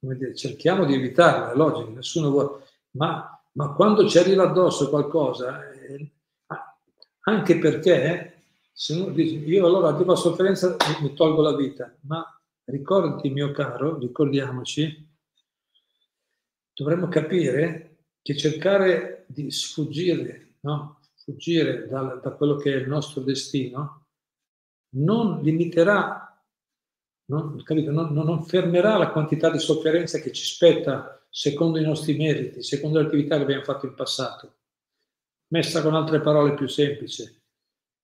dire, 0.00 0.34
cerchiamo 0.34 0.84
di 0.84 0.94
evitarla, 0.94 1.52
è 1.52 1.56
logico, 1.56 1.90
nessuno 1.90 2.30
vuole, 2.30 2.64
ma 2.92 3.40
ma 3.52 3.72
quando 3.72 4.08
ci 4.08 4.18
arriva 4.18 4.44
addosso 4.44 4.88
qualcosa, 4.88 5.70
eh, 5.72 6.12
anche 7.22 7.58
perché 7.58 8.42
se 8.72 8.94
uno 8.94 9.10
dice 9.10 9.34
io 9.34 9.66
allora 9.66 9.88
arrivo 9.88 10.12
a 10.12 10.16
sofferenza 10.16 10.76
mi 11.00 11.12
tolgo 11.14 11.42
la 11.42 11.56
vita, 11.56 11.94
ma 12.02 12.24
ricordati 12.64 13.28
mio 13.30 13.50
caro, 13.50 13.98
ricordiamoci, 13.98 15.08
dovremmo 16.72 17.08
capire 17.08 18.04
che 18.22 18.36
cercare 18.36 19.24
di 19.26 19.50
sfuggire, 19.50 20.49
no? 20.60 21.00
fuggire 21.22 21.86
da, 21.86 22.18
da 22.22 22.30
quello 22.32 22.56
che 22.56 22.72
è 22.72 22.76
il 22.76 22.88
nostro 22.88 23.20
destino, 23.20 24.06
non 24.96 25.40
limiterà, 25.42 26.26
non, 27.26 27.62
capito, 27.62 27.92
non, 27.92 28.12
non 28.12 28.42
fermerà 28.44 28.96
la 28.96 29.10
quantità 29.10 29.50
di 29.50 29.58
sofferenza 29.58 30.18
che 30.18 30.32
ci 30.32 30.44
spetta 30.44 31.24
secondo 31.30 31.78
i 31.78 31.84
nostri 31.84 32.16
meriti, 32.16 32.62
secondo 32.62 32.98
le 32.98 33.06
attività 33.06 33.36
che 33.36 33.42
abbiamo 33.42 33.62
fatto 33.62 33.86
in 33.86 33.94
passato. 33.94 34.54
Messa 35.48 35.82
con 35.82 35.94
altre 35.94 36.20
parole 36.20 36.54
più 36.54 36.68
semplice, 36.68 37.42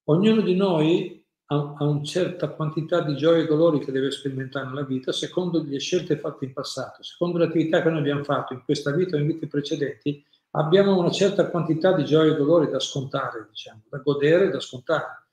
ognuno 0.04 0.42
di 0.42 0.54
noi 0.54 1.24
ha, 1.46 1.76
una 1.78 2.02
certa 2.02 2.48
quantità 2.48 3.02
di 3.02 3.16
gioie 3.16 3.42
e 3.42 3.46
dolori 3.46 3.78
che 3.78 3.92
deve 3.92 4.10
sperimentare 4.10 4.66
nella 4.66 4.82
vita 4.82 5.12
secondo 5.12 5.62
le 5.62 5.78
scelte 5.78 6.18
fatte 6.18 6.44
in 6.44 6.52
passato, 6.52 7.02
secondo 7.02 7.38
le 7.38 7.46
attività 7.46 7.82
che 7.82 7.90
noi 7.90 8.00
abbiamo 8.00 8.24
fatto 8.24 8.52
in 8.52 8.62
questa 8.64 8.90
vita 8.92 9.16
o 9.16 9.20
in 9.20 9.26
vite 9.26 9.46
precedenti, 9.46 10.24
abbiamo 10.56 10.98
una 10.98 11.10
certa 11.10 11.48
quantità 11.48 11.92
di 11.92 12.04
gioie 12.04 12.32
e 12.32 12.36
dolori 12.36 12.68
da 12.68 12.80
scontare, 12.80 13.46
diciamo, 13.48 13.82
da 13.88 13.98
godere, 13.98 14.50
da 14.50 14.60
scontare. 14.60 15.28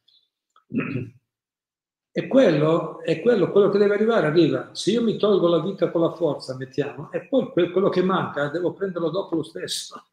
E 2.16 2.28
quello 2.28 3.02
è 3.02 3.22
quello, 3.22 3.52
quello 3.52 3.70
che 3.70 3.80
deve 3.80 3.96
arrivare, 3.96 4.28
arriva. 4.28 4.70
Se 4.74 4.92
io 4.92 5.02
mi 5.02 5.18
tolgo 5.18 5.48
la 5.48 5.62
vita 5.62 5.90
con 5.90 6.02
la 6.02 6.14
forza, 6.14 6.56
mettiamo, 6.56 7.12
e 7.12 7.28
poi 7.28 7.52
quello 7.52 7.90
che 7.90 8.04
manca 8.04 8.50
devo 8.50 8.74
prenderlo 8.74 9.10
dopo 9.10 9.36
lo 9.36 9.44
stesso. 9.44 10.10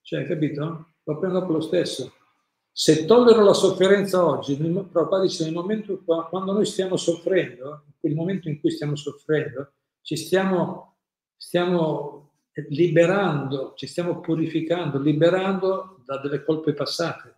Cioè, 0.00 0.26
capito? 0.26 0.94
Lo 1.04 1.18
prendo 1.18 1.38
dopo 1.38 1.52
lo 1.52 1.60
stesso. 1.60 2.12
Se 2.72 3.04
tollero 3.04 3.44
la 3.44 3.54
sofferenza 3.54 4.24
oggi, 4.24 4.56
Prabhupada 4.56 5.22
dice 5.22 5.44
nel 5.44 5.52
momento 5.52 6.02
quando 6.04 6.52
noi 6.52 6.66
stiamo 6.66 6.96
soffrendo, 6.96 7.84
quel 8.00 8.14
momento 8.14 8.48
in 8.48 8.60
cui 8.60 8.70
stiamo 8.70 8.96
soffrendo, 8.96 9.72
ci 10.02 10.16
stiamo, 10.16 10.96
stiamo 11.36 12.25
liberando, 12.68 13.74
ci 13.76 13.86
stiamo 13.86 14.20
purificando, 14.20 14.98
liberando 14.98 16.02
da 16.04 16.18
delle 16.18 16.42
colpe 16.42 16.72
passate. 16.72 17.34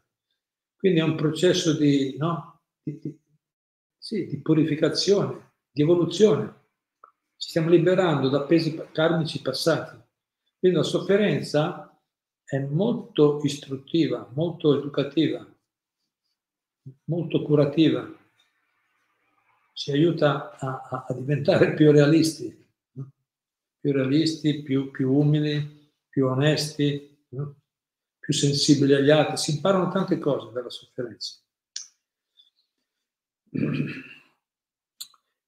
Quindi 0.77 1.01
è 1.01 1.03
un 1.03 1.17
processo 1.17 1.77
di, 1.77 2.17
no? 2.17 2.61
di, 2.83 2.99
di 2.99 3.19
sì, 3.99 4.27
di 4.27 4.41
purificazione, 4.41 5.55
di 5.71 5.83
evoluzione. 5.83 6.55
Ci 7.37 7.51
stiamo 7.51 7.69
liberando 7.69 8.29
da 8.29 8.43
pesi 8.43 8.81
karmici 8.93 9.43
passati. 9.43 9.97
Quindi 10.59 10.79
la 10.79 10.85
sofferenza 10.85 12.01
è 12.45 12.59
molto 12.61 13.41
istruttiva, 13.43 14.31
molto 14.35 14.77
educativa, 14.77 15.47
molto 17.05 17.43
curativa. 17.43 18.09
Ci 19.73 19.91
aiuta 19.91 20.57
a, 20.59 20.89
a, 20.91 21.05
a 21.09 21.15
diventare 21.15 21.75
più 21.75 21.91
realisti? 21.93 22.58
Più 23.81 23.93
realisti, 23.93 24.63
più, 24.63 24.91
più, 24.91 25.13
umili, 25.13 25.93
più 26.09 26.27
onesti, 26.27 27.27
no? 27.31 27.57
più 28.19 28.33
sensibili 28.33 28.95
agli 28.95 29.11
altri. 29.11 29.37
Si 29.37 29.53
imparano 29.53 29.91
tante 29.91 30.19
cose 30.19 30.53
dalla 30.53 30.71
sofferenza. 30.71 31.39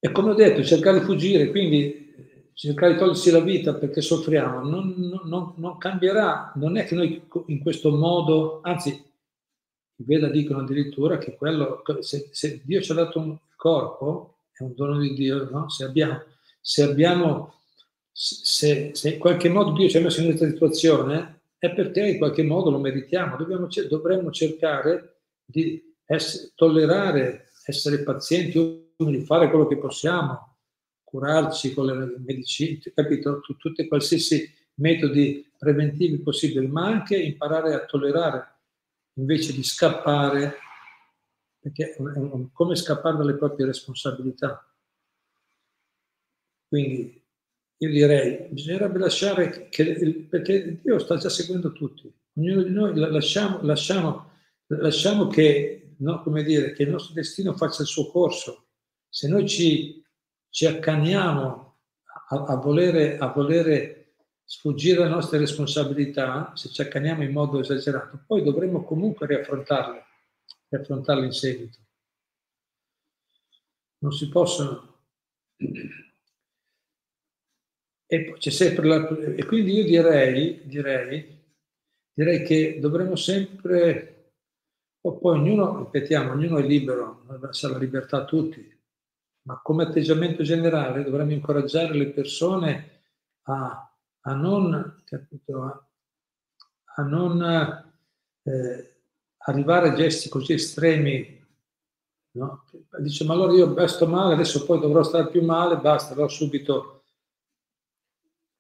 E 0.02 0.12
come 0.12 0.30
ho 0.30 0.34
detto, 0.34 0.64
cercare 0.64 1.00
di 1.00 1.04
fuggire, 1.04 1.50
quindi 1.50 2.00
cercare 2.60 2.92
di 2.92 2.98
togliersi 2.98 3.30
la 3.30 3.40
vita 3.40 3.74
perché 3.74 4.02
soffriamo, 4.02 4.60
non, 4.68 4.94
non, 5.24 5.54
non 5.56 5.78
cambierà, 5.78 6.52
non 6.56 6.76
è 6.76 6.84
che 6.84 6.94
noi 6.94 7.26
in 7.46 7.60
questo 7.60 7.90
modo, 7.90 8.60
anzi, 8.62 8.90
i 8.90 10.04
Veda 10.04 10.28
dicono 10.28 10.60
addirittura 10.60 11.16
che 11.16 11.36
quello, 11.36 11.82
se, 12.00 12.28
se, 12.32 12.60
Dio 12.62 12.82
ci 12.82 12.92
ha 12.92 12.96
dato 12.96 13.18
un 13.18 13.38
corpo, 13.56 14.40
è 14.52 14.62
un 14.62 14.74
dono 14.74 14.98
di 14.98 15.14
Dio, 15.14 15.48
no? 15.50 15.70
se 15.70 15.84
abbiamo, 15.84 16.22
se 16.60 16.82
abbiamo, 16.82 17.59
se, 18.22 18.90
se 18.92 19.14
in 19.14 19.18
qualche 19.18 19.48
modo 19.48 19.72
Dio 19.72 19.88
ci 19.88 19.96
ha 19.96 20.02
messo 20.02 20.20
in 20.20 20.26
questa 20.26 20.46
situazione, 20.46 21.44
è 21.56 21.72
perché 21.72 22.06
in 22.06 22.18
qualche 22.18 22.42
modo 22.42 22.68
lo 22.68 22.78
meritiamo, 22.78 23.38
Dobbiamo, 23.38 23.66
dovremmo 23.88 24.30
cercare 24.30 25.22
di 25.42 25.82
essere, 26.04 26.52
tollerare 26.54 27.48
essere 27.64 28.02
pazienti, 28.02 28.92
di 28.94 29.24
fare 29.24 29.48
quello 29.48 29.66
che 29.66 29.78
possiamo, 29.78 30.58
curarci 31.02 31.72
con 31.72 31.86
le 31.86 32.14
medicine, 32.18 32.78
capito? 32.94 33.40
Tutti 33.40 33.88
qualsiasi 33.88 34.52
metodi 34.74 35.50
preventivi 35.56 36.20
possibili, 36.20 36.66
ma 36.66 36.88
anche 36.88 37.16
imparare 37.16 37.72
a 37.72 37.86
tollerare 37.86 38.58
invece 39.14 39.54
di 39.54 39.62
scappare 39.62 40.56
perché 41.58 41.94
è 41.94 41.96
come 42.52 42.76
scappare 42.76 43.16
dalle 43.16 43.36
proprie 43.36 43.66
responsabilità. 43.66 44.62
Quindi 46.68 47.19
io 47.82 47.88
direi, 47.88 48.48
bisognerebbe 48.50 48.98
lasciare 48.98 49.70
che, 49.70 50.26
perché 50.28 50.80
Dio 50.82 50.98
sta 50.98 51.16
già 51.16 51.30
seguendo 51.30 51.72
tutti, 51.72 52.12
ognuno 52.34 52.62
di 52.62 52.70
noi 52.70 52.94
lasciamo, 52.94 53.62
lasciamo, 53.62 54.32
lasciamo 54.66 55.28
che, 55.28 55.94
no, 55.96 56.22
dire, 56.44 56.72
che 56.72 56.82
il 56.82 56.90
nostro 56.90 57.14
destino 57.14 57.56
faccia 57.56 57.80
il 57.80 57.88
suo 57.88 58.10
corso. 58.10 58.66
Se 59.08 59.28
noi 59.28 59.48
ci, 59.48 60.04
ci 60.50 60.66
accaniamo 60.66 61.78
a, 62.28 62.44
a, 62.44 62.56
volere, 62.56 63.16
a 63.16 63.28
volere 63.28 64.16
sfuggire 64.44 65.00
alle 65.00 65.14
nostre 65.14 65.38
responsabilità, 65.38 66.52
se 66.56 66.68
ci 66.68 66.82
accaniamo 66.82 67.22
in 67.22 67.32
modo 67.32 67.60
esagerato, 67.60 68.24
poi 68.26 68.42
dovremo 68.42 68.84
comunque 68.84 69.26
riaffrontarle, 69.26 70.04
riaffrontarle 70.68 71.24
in 71.24 71.32
seguito. 71.32 71.78
Non 74.00 74.12
si 74.12 74.28
possono. 74.28 74.98
E, 78.12 78.34
c'è 78.38 78.74
la, 78.82 79.08
e 79.36 79.44
quindi 79.44 79.72
io 79.74 79.84
direi, 79.84 80.62
direi, 80.64 81.42
direi 82.12 82.42
che 82.42 82.78
dovremmo 82.80 83.14
sempre, 83.14 84.32
o 85.00 85.16
poi 85.18 85.38
ognuno, 85.38 85.78
ripetiamo, 85.78 86.32
ognuno 86.32 86.58
è 86.58 86.62
libero, 86.62 87.24
lascia 87.40 87.68
la 87.68 87.78
libertà 87.78 88.18
a 88.18 88.24
tutti, 88.24 88.78
ma 89.42 89.60
come 89.62 89.84
atteggiamento 89.84 90.42
generale 90.42 91.04
dovremmo 91.04 91.32
incoraggiare 91.32 91.94
le 91.94 92.08
persone 92.08 93.02
a 93.42 93.90
a 94.22 94.34
non, 94.34 95.02
capito, 95.04 95.62
a, 95.62 95.88
a 96.96 97.02
non 97.02 97.42
eh, 98.42 99.02
arrivare 99.38 99.90
a 99.90 99.94
gesti 99.94 100.28
così 100.28 100.54
estremi. 100.54 101.38
No? 102.32 102.64
Dice, 102.98 103.24
ma 103.24 103.34
allora 103.34 103.52
io 103.52 103.86
sto 103.86 104.06
male, 104.06 104.34
adesso 104.34 104.64
poi 104.64 104.80
dovrò 104.80 105.02
stare 105.02 105.28
più 105.28 105.42
male, 105.42 105.78
basta, 105.78 106.12
allora 106.12 106.28
subito 106.28 106.99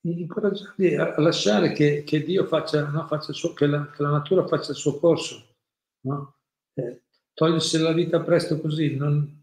incoraggiarli 0.02 0.96
a 0.96 1.20
lasciare 1.20 1.72
che, 1.72 2.04
che 2.04 2.22
Dio 2.22 2.46
faccia, 2.46 2.88
no, 2.88 3.06
faccia 3.06 3.32
suo, 3.32 3.52
che, 3.52 3.66
la, 3.66 3.90
che, 3.90 4.02
la, 4.02 4.10
natura 4.10 4.46
faccia 4.46 4.70
il 4.70 4.76
suo 4.76 4.98
corso. 4.98 5.56
No? 6.02 6.36
Eh, 6.74 7.02
togliersi 7.34 7.78
la 7.78 7.92
vita 7.92 8.20
presto 8.20 8.60
così 8.60 8.96
non, 8.96 9.42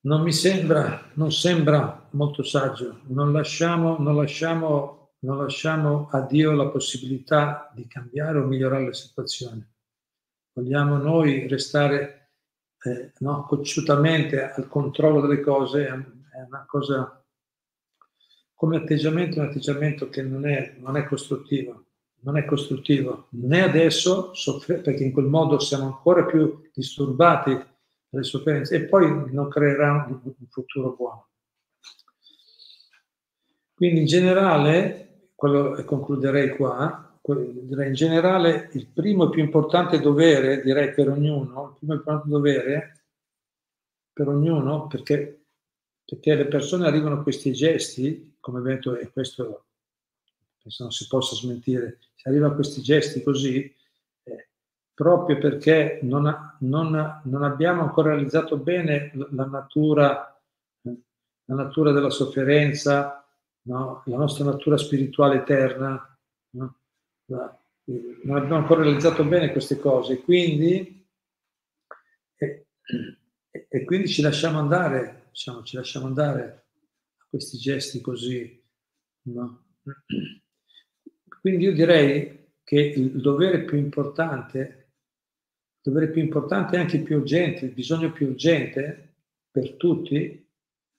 non 0.00 0.22
mi 0.22 0.32
sembra, 0.32 1.10
non 1.14 1.32
sembra 1.32 2.08
molto 2.10 2.42
saggio. 2.42 3.00
Non 3.06 3.32
lasciamo, 3.32 3.96
non, 3.98 4.16
lasciamo, 4.16 5.14
non 5.20 5.38
lasciamo 5.38 6.08
a 6.10 6.20
Dio 6.20 6.52
la 6.52 6.68
possibilità 6.68 7.70
di 7.74 7.86
cambiare 7.86 8.38
o 8.38 8.46
migliorare 8.46 8.86
la 8.86 8.92
situazione. 8.92 9.72
Vogliamo 10.52 10.98
noi 10.98 11.48
restare 11.48 12.32
eh, 12.82 13.12
no, 13.18 13.44
cocciutamente 13.46 14.50
al 14.50 14.68
controllo 14.68 15.22
delle 15.22 15.40
cose, 15.40 15.86
è 15.86 16.40
una 16.46 16.64
cosa 16.66 17.23
come 18.54 18.76
atteggiamento, 18.76 19.40
un 19.40 19.46
atteggiamento 19.46 20.08
che 20.08 20.22
non 20.22 20.46
è, 20.46 20.76
non 20.78 20.96
è 20.96 21.04
costruttivo. 21.04 21.84
Non 22.24 22.38
è 22.38 22.46
costruttivo 22.46 23.26
né 23.32 23.62
adesso, 23.62 24.32
perché 24.66 25.04
in 25.04 25.12
quel 25.12 25.26
modo 25.26 25.58
siamo 25.58 25.84
ancora 25.84 26.24
più 26.24 26.70
disturbati 26.72 27.50
le 28.08 28.22
sofferenze 28.22 28.76
e 28.76 28.84
poi 28.84 29.30
non 29.30 29.48
creerà 29.48 30.06
un, 30.08 30.32
futuro 30.48 30.94
buono. 30.94 31.28
Quindi 33.74 34.00
in 34.00 34.06
generale, 34.06 35.28
quello, 35.34 35.82
concluderei 35.84 36.56
qua, 36.56 37.18
direi 37.22 37.88
in 37.88 37.94
generale 37.94 38.70
il 38.72 38.86
primo 38.86 39.26
e 39.26 39.30
più 39.30 39.42
importante 39.42 40.00
dovere, 40.00 40.62
direi 40.62 40.94
per 40.94 41.10
ognuno, 41.10 41.70
il 41.72 41.76
primo 41.78 41.94
e 41.94 41.96
più 41.96 42.12
importante 42.12 42.28
dovere 42.28 43.04
per 44.12 44.28
ognuno, 44.28 44.86
perché, 44.86 45.43
perché 46.04 46.34
le 46.34 46.46
persone 46.46 46.86
arrivano 46.86 47.20
a 47.20 47.22
questi 47.22 47.52
gesti, 47.52 48.36
come 48.40 48.60
detto, 48.60 48.96
e 48.96 49.10
questo 49.10 49.64
penso 50.62 50.82
non 50.84 50.92
si 50.92 51.06
possa 51.06 51.34
smentire, 51.34 51.98
si 52.14 52.28
arriva 52.28 52.48
a 52.48 52.52
questi 52.52 52.80
gesti 52.80 53.22
così, 53.22 53.74
proprio 54.94 55.38
perché 55.38 55.98
non, 56.02 56.56
non, 56.60 57.20
non 57.24 57.42
abbiamo 57.42 57.82
ancora 57.82 58.14
realizzato 58.14 58.56
bene 58.56 59.10
la 59.32 59.44
natura, 59.44 60.40
la 60.82 61.54
natura 61.54 61.90
della 61.90 62.10
sofferenza, 62.10 63.26
no? 63.62 64.02
la 64.06 64.16
nostra 64.16 64.44
natura 64.44 64.78
spirituale 64.78 65.36
eterna. 65.36 66.16
No? 66.50 66.76
La, 67.26 67.58
non 67.86 68.36
abbiamo 68.36 68.56
ancora 68.56 68.82
realizzato 68.82 69.24
bene 69.24 69.52
queste 69.52 69.78
cose, 69.78 70.22
quindi, 70.22 71.06
e, 72.36 72.66
e 73.50 73.84
quindi 73.84 74.08
ci 74.08 74.22
lasciamo 74.22 74.58
andare, 74.58 75.23
diciamo, 75.34 75.64
ci 75.64 75.74
lasciamo 75.74 76.06
andare 76.06 76.66
a 77.18 77.26
questi 77.28 77.58
gesti 77.58 78.00
così. 78.00 78.62
No? 79.24 79.66
Quindi 81.40 81.64
io 81.64 81.72
direi 81.74 82.52
che 82.62 82.78
il 82.78 83.20
dovere 83.20 83.64
più 83.64 83.76
importante 83.76 84.84
dovere 85.84 86.08
più 86.08 86.22
importante 86.22 86.76
e 86.76 86.78
anche 86.78 87.00
più 87.00 87.18
urgente, 87.18 87.66
il 87.66 87.72
bisogno 87.72 88.10
più 88.10 88.28
urgente 88.28 89.16
per 89.50 89.74
tutti, 89.74 90.50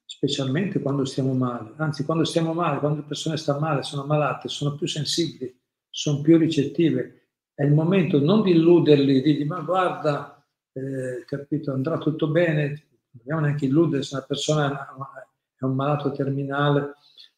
specialmente 0.06 0.80
quando 0.80 1.06
stiamo 1.06 1.34
male. 1.34 1.74
Anzi, 1.78 2.06
quando 2.06 2.24
stiamo 2.24 2.54
male, 2.54 2.78
quando 2.78 3.00
le 3.00 3.08
persone 3.08 3.38
stanno 3.38 3.62
male, 3.62 3.82
sono 3.82 4.06
malate, 4.06 4.48
sono 4.48 4.76
più 4.76 4.86
sensibili, 4.86 5.60
sono 5.89 6.21
più 6.21 6.38
ricettive. 6.38 7.30
È 7.56 7.63
il 7.63 7.74
momento 7.74 8.19
non 8.19 8.43
di 8.43 8.52
illuderli, 8.52 9.24
di 9.24 9.34
dire 9.34 9.45
ma 9.45 9.62
guarda, 9.62 10.45
eh, 10.71 11.26
capito, 11.26 11.71
andrà 11.71 11.98
tutto 11.98 12.28
bene, 12.28 12.95
dobbiamo 13.17 13.41
neanche 13.41 13.65
illudere 13.65 14.04
se 14.04 14.15
una 14.15 14.25
persona 14.25 14.88
è 15.58 15.63
un 15.63 15.75
malato 15.75 16.12
terminale, 16.12 16.95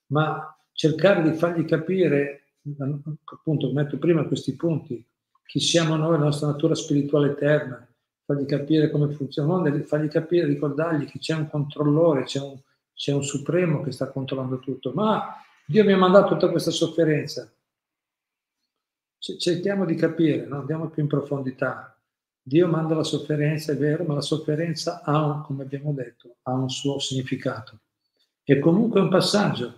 ma 0.07 0.55
cercare 0.71 1.21
di 1.21 1.37
fargli 1.37 1.65
capire, 1.65 2.49
appunto, 3.25 3.71
metto 3.71 3.97
prima 3.97 4.25
questi 4.25 4.55
punti, 4.55 5.05
chi 5.43 5.59
siamo 5.59 5.95
noi, 5.95 6.11
la 6.11 6.25
nostra 6.25 6.47
natura 6.47 6.75
spirituale 6.75 7.31
eterna, 7.31 7.87
fargli 8.25 8.45
capire 8.45 8.89
come 8.89 9.09
funziona, 9.13 9.71
fargli 9.83 10.09
capire, 10.09 10.45
ricordargli 10.45 11.05
che 11.05 11.19
c'è 11.19 11.35
un 11.35 11.49
controllore, 11.49 12.23
c'è 12.23 12.41
un, 12.41 12.59
c'è 12.93 13.13
un 13.13 13.23
supremo 13.23 13.81
che 13.81 13.91
sta 13.91 14.09
controllando 14.11 14.59
tutto. 14.59 14.91
Ma 14.93 15.35
Dio 15.65 15.83
mi 15.85 15.93
ha 15.93 15.97
mandato 15.97 16.33
tutta 16.33 16.49
questa 16.49 16.71
sofferenza. 16.71 17.49
Cerchiamo 19.19 19.85
di 19.85 19.95
capire, 19.95 20.45
no? 20.45 20.59
andiamo 20.59 20.89
più 20.89 21.01
in 21.01 21.07
profondità. 21.07 21.96
Dio 22.47 22.65
manda 22.69 22.95
la 22.95 23.03
sofferenza, 23.03 23.73
è 23.73 23.75
vero, 23.75 24.05
ma 24.05 24.13
la 24.13 24.21
sofferenza 24.21 25.01
ha, 25.03 25.41
come 25.45 25.63
abbiamo 25.63 25.91
detto, 25.91 26.38
ha 26.43 26.53
un 26.53 26.69
suo 26.69 26.97
significato. 26.97 27.81
E 28.41 28.57
comunque 28.60 29.01
è 29.01 29.03
un 29.03 29.10
passaggio. 29.10 29.75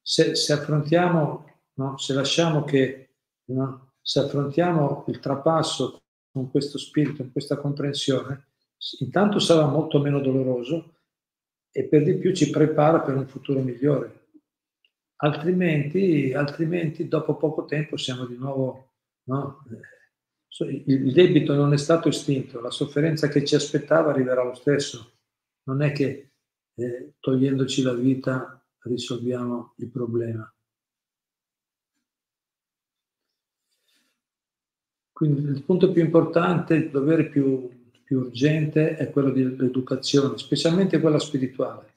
Se, 0.00 0.34
se 0.34 0.54
affrontiamo, 0.54 1.44
no? 1.74 1.98
se 1.98 2.14
lasciamo 2.14 2.64
che 2.64 3.16
no? 3.48 3.92
se 4.00 4.20
affrontiamo 4.20 5.04
il 5.08 5.20
trapasso 5.20 6.04
con 6.32 6.50
questo 6.50 6.78
spirito, 6.78 7.22
con 7.22 7.32
questa 7.32 7.58
comprensione, 7.58 8.46
intanto 9.00 9.38
sarà 9.38 9.66
molto 9.66 10.00
meno 10.00 10.20
doloroso 10.20 10.94
e 11.70 11.84
per 11.84 12.02
di 12.02 12.14
più 12.14 12.34
ci 12.34 12.48
prepara 12.48 13.00
per 13.00 13.14
un 13.14 13.26
futuro 13.26 13.60
migliore. 13.60 14.28
Altrimenti, 15.16 16.32
altrimenti 16.32 17.08
dopo 17.08 17.36
poco 17.36 17.66
tempo 17.66 17.98
siamo 17.98 18.24
di 18.24 18.38
nuovo... 18.38 18.92
No? 19.24 19.62
Il 20.56 21.12
debito 21.12 21.54
non 21.54 21.72
è 21.72 21.76
stato 21.76 22.08
estinto, 22.08 22.60
la 22.60 22.70
sofferenza 22.70 23.26
che 23.26 23.44
ci 23.44 23.56
aspettava 23.56 24.10
arriverà 24.10 24.44
lo 24.44 24.54
stesso. 24.54 25.14
Non 25.64 25.82
è 25.82 25.90
che 25.90 26.30
eh, 26.74 27.14
togliendoci 27.18 27.82
la 27.82 27.94
vita 27.94 28.64
risolviamo 28.82 29.74
il 29.78 29.88
problema. 29.88 30.48
Quindi 35.10 35.42
il 35.42 35.62
punto 35.62 35.90
più 35.90 36.02
importante, 36.02 36.74
il 36.74 36.90
dovere 36.90 37.28
più, 37.28 37.68
più 38.02 38.18
urgente 38.18 38.96
è 38.96 39.10
quello 39.10 39.30
dell'educazione, 39.30 40.38
specialmente 40.38 41.00
quella 41.00 41.18
spirituale. 41.18 41.94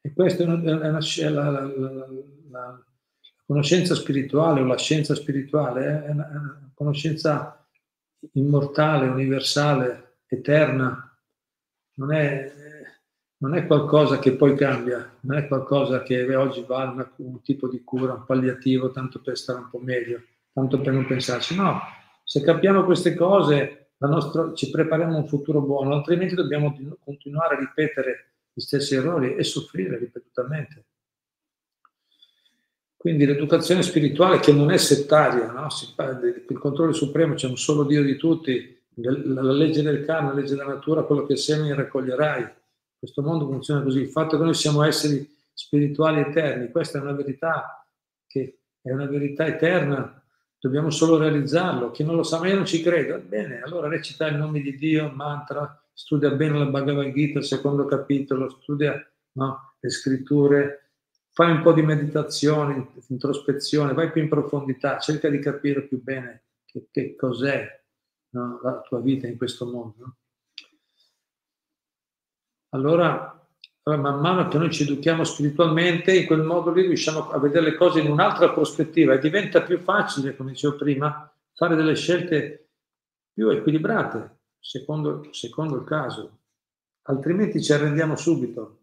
E 0.00 0.12
questa 0.12 0.42
è 0.42 0.46
una, 0.46 0.62
è 0.62 0.88
una 0.88 1.00
la, 1.30 1.50
la, 1.50 1.60
la, 1.60 2.08
la, 2.50 2.84
conoscenza 3.44 3.94
spirituale 3.94 4.60
o 4.60 4.64
la 4.64 4.76
scienza 4.76 5.14
spirituale 5.14 6.04
è 6.04 6.10
una, 6.10 6.28
una 6.30 6.67
conoscenza 6.78 7.68
immortale, 8.32 9.08
universale, 9.08 10.20
eterna. 10.28 11.04
Non 11.94 12.14
è, 12.14 12.52
non 13.38 13.56
è, 13.56 13.66
qualcosa 13.66 14.20
che 14.20 14.36
poi 14.36 14.56
cambia, 14.56 15.18
non 15.22 15.36
è 15.36 15.48
qualcosa 15.48 16.02
che 16.02 16.34
oggi 16.36 16.62
va 16.62 16.82
a 16.82 17.12
un 17.16 17.42
tipo 17.42 17.68
di 17.68 17.82
cura, 17.82 18.14
un 18.14 18.24
palliativo, 18.24 18.92
tanto 18.92 19.20
per 19.20 19.36
stare 19.36 19.58
un 19.58 19.68
po' 19.68 19.80
meglio 19.80 20.22
tanto 20.58 20.80
per 20.80 20.92
non 20.92 21.06
pensarci. 21.06 21.54
No, 21.54 21.80
se 22.24 22.42
capiamo 22.42 22.84
queste 22.84 23.14
cose 23.14 23.92
nostra, 23.98 24.52
ci 24.54 24.70
prepariamo 24.70 25.14
a 25.14 25.20
un 25.20 25.28
futuro 25.28 25.60
buono, 25.60 25.94
altrimenti 25.94 26.34
dobbiamo 26.34 26.76
continuare 27.04 27.56
a 27.56 27.58
ripetere 27.58 28.32
gli 28.52 28.60
stessi 28.60 28.96
errori 28.96 29.36
e 29.36 29.44
soffrire 29.44 29.98
ripetutamente. 29.98 30.84
Quindi 32.98 33.24
l'educazione 33.26 33.82
spirituale 33.82 34.40
che 34.40 34.52
non 34.52 34.72
è 34.72 34.76
settaria, 34.76 35.52
no? 35.52 35.68
il 36.48 36.58
controllo 36.58 36.92
supremo 36.92 37.34
c'è 37.34 37.46
un 37.46 37.56
solo 37.56 37.84
Dio 37.84 38.02
di 38.02 38.16
tutti, 38.16 38.76
la 38.96 39.52
legge 39.52 39.82
del 39.82 40.04
karma, 40.04 40.30
la 40.30 40.40
legge 40.40 40.56
della 40.56 40.66
natura, 40.66 41.04
quello 41.04 41.24
che 41.24 41.36
semini 41.36 41.72
raccoglierai. 41.72 42.44
Questo 42.98 43.22
mondo 43.22 43.46
funziona 43.46 43.82
così. 43.82 44.00
Il 44.00 44.08
fatto 44.08 44.36
che 44.36 44.42
noi 44.42 44.54
siamo 44.54 44.82
esseri 44.82 45.24
spirituali 45.52 46.22
eterni, 46.22 46.72
questa 46.72 46.98
è 46.98 47.00
una 47.00 47.12
verità 47.12 47.86
che 48.26 48.62
è 48.82 48.90
una 48.90 49.06
verità 49.06 49.46
eterna, 49.46 50.20
dobbiamo 50.58 50.90
solo 50.90 51.18
realizzarlo. 51.18 51.92
Chi 51.92 52.02
non 52.02 52.16
lo 52.16 52.24
sa, 52.24 52.40
ma 52.40 52.48
io 52.48 52.56
non 52.56 52.66
ci 52.66 52.82
credo. 52.82 53.20
Bene, 53.24 53.60
allora 53.62 53.86
recita 53.86 54.26
il 54.26 54.36
nome 54.36 54.60
di 54.60 54.76
Dio, 54.76 55.08
mantra, 55.14 55.80
studia 55.92 56.30
bene 56.30 56.58
la 56.58 56.66
Bhagavad 56.66 57.12
Gita, 57.12 57.38
il 57.38 57.44
secondo 57.44 57.84
capitolo, 57.84 58.58
studia 58.60 59.00
no, 59.34 59.74
le 59.78 59.88
scritture, 59.88 60.87
fai 61.38 61.52
un 61.52 61.62
po' 61.62 61.72
di 61.72 61.82
meditazione, 61.82 62.88
introspezione, 63.06 63.94
vai 63.94 64.10
più 64.10 64.20
in 64.20 64.28
profondità, 64.28 64.98
cerca 64.98 65.28
di 65.28 65.38
capire 65.38 65.82
più 65.82 66.02
bene 66.02 66.46
che, 66.64 66.88
che 66.90 67.14
cos'è 67.14 67.80
no, 68.30 68.58
la 68.60 68.80
tua 68.80 68.98
vita 68.98 69.28
in 69.28 69.36
questo 69.36 69.64
mondo. 69.70 70.16
Allora, 72.70 73.40
man 73.84 74.18
mano 74.18 74.48
che 74.48 74.58
noi 74.58 74.72
ci 74.72 74.82
educhiamo 74.82 75.22
spiritualmente, 75.22 76.12
in 76.12 76.26
quel 76.26 76.42
modo 76.42 76.72
lì 76.72 76.82
riusciamo 76.82 77.30
a 77.30 77.38
vedere 77.38 77.66
le 77.66 77.76
cose 77.76 78.00
in 78.00 78.10
un'altra 78.10 78.50
prospettiva 78.50 79.14
e 79.14 79.20
diventa 79.20 79.62
più 79.62 79.78
facile, 79.78 80.34
come 80.34 80.50
dicevo 80.50 80.74
prima, 80.74 81.32
fare 81.54 81.76
delle 81.76 81.94
scelte 81.94 82.70
più 83.32 83.48
equilibrate, 83.50 84.40
secondo, 84.58 85.28
secondo 85.30 85.76
il 85.76 85.84
caso. 85.84 86.38
Altrimenti 87.02 87.62
ci 87.62 87.72
arrendiamo 87.72 88.16
subito. 88.16 88.80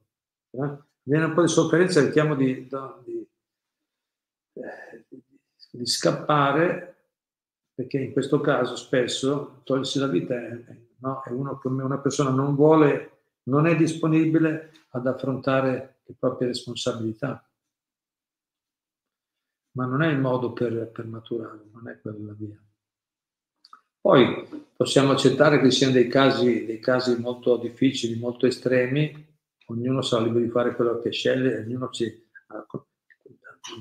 Eh? 0.52 0.85
Viene 1.06 1.26
un 1.26 1.34
po' 1.34 1.42
di 1.42 1.48
sofferenza, 1.48 2.02
cerchiamo 2.02 2.36
di, 2.36 2.68
di, 3.04 3.28
di, 5.72 5.86
scappare, 5.86 6.96
perché 7.74 8.00
in 8.00 8.12
questo 8.12 8.42
caso 8.42 8.76
spesso 8.76 9.62
togliersi 9.64 10.00
la 10.00 10.08
vita 10.08 10.36
è, 10.36 10.64
no? 10.98 11.22
è 11.24 11.30
uno 11.30 11.58
come 11.60 11.84
una 11.84 12.00
persona 12.00 12.30
non 12.30 12.56
vuole, 12.56 13.12
non 13.44 13.68
è 13.68 13.76
disponibile 13.76 14.72
ad 14.90 15.06
affrontare 15.06 16.00
le 16.06 16.16
proprie 16.18 16.48
responsabilità. 16.48 17.48
Ma 19.76 19.86
non 19.86 20.02
è 20.02 20.08
il 20.08 20.20
modo 20.20 20.54
per, 20.54 20.90
per 20.90 21.06
maturare, 21.06 21.66
non 21.72 21.90
è 21.90 22.00
quella 22.00 22.26
la 22.28 22.34
via. 22.34 22.58
Poi 24.00 24.70
possiamo 24.76 25.12
accettare 25.12 25.60
che 25.60 25.70
siano 25.70 25.94
dei 25.94 26.08
casi, 26.08 26.66
dei 26.66 26.80
casi 26.80 27.20
molto 27.20 27.58
difficili, 27.58 28.18
molto 28.18 28.46
estremi, 28.46 29.35
ognuno 29.66 30.02
sarà 30.02 30.24
libero 30.24 30.44
di 30.44 30.50
fare 30.52 30.76
quello 30.76 31.00
che 31.00 31.12
sceglie, 31.12 31.60
ognuno 31.60 31.90
è 31.90 32.14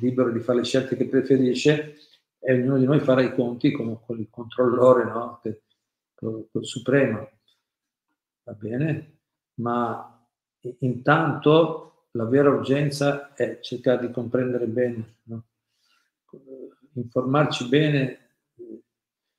libero 0.00 0.30
di 0.30 0.40
fare 0.40 0.58
le 0.58 0.64
scelte 0.64 0.96
che 0.96 1.08
preferisce 1.08 1.96
e 2.38 2.54
ognuno 2.54 2.78
di 2.78 2.84
noi 2.84 3.00
farà 3.00 3.22
i 3.22 3.34
conti 3.34 3.70
con, 3.72 4.00
con 4.04 4.18
il 4.18 4.28
controllore, 4.30 5.04
no? 5.04 5.40
con, 6.14 6.46
il 6.52 6.66
supremo. 6.66 7.30
Va 8.44 8.52
bene? 8.52 9.18
Ma 9.54 10.26
intanto 10.80 12.08
la 12.12 12.24
vera 12.24 12.50
urgenza 12.50 13.32
è 13.34 13.60
cercare 13.60 14.06
di 14.06 14.12
comprendere 14.12 14.66
bene, 14.66 15.18
no? 15.24 15.44
informarci 16.94 17.68
bene 17.68 18.18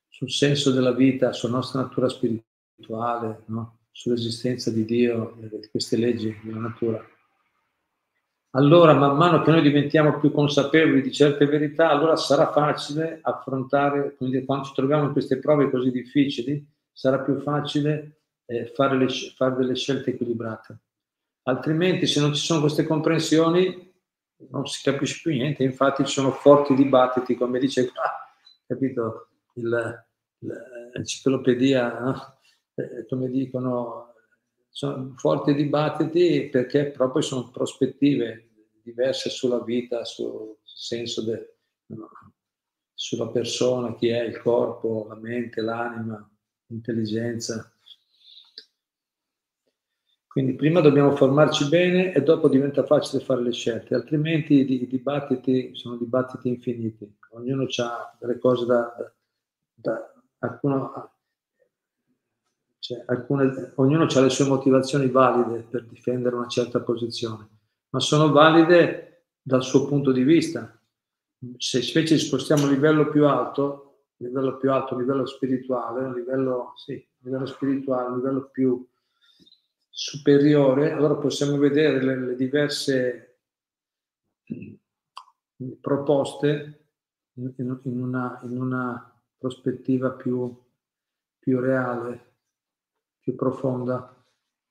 sul 0.08 0.30
senso 0.30 0.70
della 0.72 0.92
vita, 0.92 1.32
sulla 1.32 1.56
nostra 1.56 1.80
natura 1.80 2.08
spirituale, 2.08 3.42
no? 3.46 3.75
Sull'esistenza 3.96 4.70
di 4.70 4.84
Dio, 4.84 5.38
di 5.38 5.68
queste 5.70 5.96
leggi 5.96 6.38
della 6.42 6.60
natura. 6.60 7.02
Allora, 8.50 8.92
man 8.92 9.16
mano 9.16 9.40
che 9.42 9.50
noi 9.50 9.62
diventiamo 9.62 10.18
più 10.18 10.32
consapevoli 10.32 11.00
di 11.00 11.10
certe 11.10 11.46
verità, 11.46 11.88
allora 11.88 12.14
sarà 12.14 12.52
facile 12.52 13.20
affrontare, 13.22 14.14
quindi 14.16 14.44
quando 14.44 14.66
ci 14.66 14.74
troviamo 14.74 15.06
in 15.06 15.12
queste 15.12 15.38
prove 15.38 15.70
così 15.70 15.90
difficili, 15.90 16.62
sarà 16.92 17.20
più 17.20 17.40
facile 17.40 18.20
eh, 18.44 18.66
fare, 18.66 18.98
le, 18.98 19.08
fare 19.08 19.56
delle 19.56 19.74
scelte 19.74 20.10
equilibrate. 20.10 20.78
Altrimenti, 21.44 22.06
se 22.06 22.20
non 22.20 22.34
ci 22.34 22.44
sono 22.44 22.60
queste 22.60 22.84
comprensioni, 22.84 23.94
non 24.50 24.66
si 24.66 24.82
capisce 24.82 25.20
più 25.22 25.32
niente. 25.32 25.64
Infatti, 25.64 26.04
ci 26.04 26.12
sono 26.12 26.32
forti 26.32 26.74
dibattiti, 26.74 27.34
come 27.34 27.58
dice 27.58 27.90
ah, 27.94 28.28
capito, 28.66 29.28
l'enciclopedia 30.92 31.98
no? 31.98 32.35
Eh, 32.76 33.06
come 33.08 33.28
dicono, 33.30 34.14
sono 34.68 35.14
forti 35.16 35.54
dibattiti 35.54 36.48
perché 36.50 36.90
proprio 36.90 37.22
sono 37.22 37.50
prospettive 37.50 38.50
diverse 38.82 39.30
sulla 39.30 39.62
vita, 39.64 40.04
sul 40.04 40.58
senso 40.62 41.24
no, 41.86 42.08
sulla 42.92 43.28
persona, 43.28 43.94
chi 43.94 44.08
è 44.08 44.22
il 44.22 44.38
corpo, 44.38 45.06
la 45.08 45.16
mente, 45.16 45.62
l'anima, 45.62 46.30
l'intelligenza. 46.66 47.70
Quindi 50.26 50.54
prima 50.54 50.80
dobbiamo 50.80 51.16
formarci 51.16 51.66
bene 51.68 52.12
e 52.12 52.22
dopo 52.22 52.48
diventa 52.48 52.84
facile 52.84 53.24
fare 53.24 53.42
le 53.42 53.52
scelte, 53.52 53.94
altrimenti 53.94 54.70
i, 54.70 54.86
dibattiti 54.86 55.74
sono 55.74 55.96
dibattiti 55.96 56.48
infiniti, 56.48 57.10
ognuno 57.30 57.66
ha 57.78 58.16
delle 58.20 58.38
cose 58.38 58.66
da, 58.66 58.94
da, 59.72 60.12
da 60.38 60.48
qualcuno 60.60 61.15
cioè, 62.86 63.02
alcune, 63.06 63.72
ognuno 63.76 64.04
ha 64.04 64.20
le 64.20 64.30
sue 64.30 64.46
motivazioni 64.46 65.08
valide 65.08 65.66
per 65.68 65.86
difendere 65.86 66.36
una 66.36 66.46
certa 66.46 66.80
posizione, 66.80 67.48
ma 67.90 67.98
sono 67.98 68.30
valide 68.30 69.24
dal 69.42 69.64
suo 69.64 69.86
punto 69.86 70.12
di 70.12 70.22
vista. 70.22 70.80
Se 71.56 71.78
invece 71.78 72.16
ci 72.16 72.26
spostiamo 72.26 72.64
a 72.64 72.68
livello 72.68 73.08
più 73.08 73.26
alto, 73.26 74.04
livello 74.18 74.56
più 74.56 74.70
alto, 74.70 74.96
livello 74.96 75.26
spirituale, 75.26 76.04
un 76.04 76.14
livello, 76.14 76.74
sì, 76.76 77.04
livello 77.22 77.46
spirituale, 77.46 78.08
un 78.08 78.18
livello 78.18 78.50
più 78.52 78.86
superiore, 79.90 80.92
allora 80.92 81.16
possiamo 81.16 81.58
vedere 81.58 82.00
le, 82.00 82.20
le 82.20 82.36
diverse 82.36 83.40
proposte 85.80 86.90
in, 87.32 87.52
in, 87.56 88.00
una, 88.00 88.38
in 88.44 88.60
una 88.60 89.20
prospettiva 89.36 90.12
più, 90.12 90.56
più 91.40 91.58
reale 91.58 92.26
più 93.26 93.34
profonda. 93.34 94.14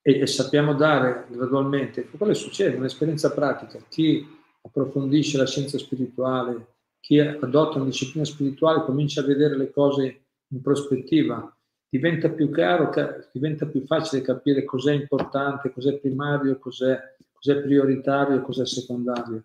E, 0.02 0.20
e 0.22 0.28
sappiamo 0.28 0.74
dare 0.74 1.26
gradualmente, 1.30 2.08
quello 2.08 2.34
succede, 2.34 2.78
un'esperienza 2.78 3.34
pratica, 3.34 3.80
chi 3.90 4.26
approfondisce 4.62 5.38
la 5.38 5.46
scienza 5.46 5.78
spirituale, 5.78 6.76
chi 7.02 7.20
adotta 7.20 7.76
una 7.76 7.86
disciplina 7.86 8.26
spirituale 8.26 8.86
comincia 8.86 9.20
a 9.20 9.26
vedere 9.26 9.58
le 9.58 9.72
cose 9.72 10.22
in 10.48 10.62
prospettiva, 10.62 11.54
diventa 11.90 12.30
più 12.30 12.50
chiaro, 12.50 12.90
diventa 13.34 13.66
più 13.66 13.86
facile 13.86 14.22
capire 14.22 14.64
cos'è 14.64 14.94
importante, 14.94 15.74
cos'è 15.74 15.98
primario, 15.98 16.58
cos'è, 16.60 16.98
cos'è 17.34 17.62
prioritario 17.62 18.42
cos'è 18.42 18.66
secondario, 18.66 19.44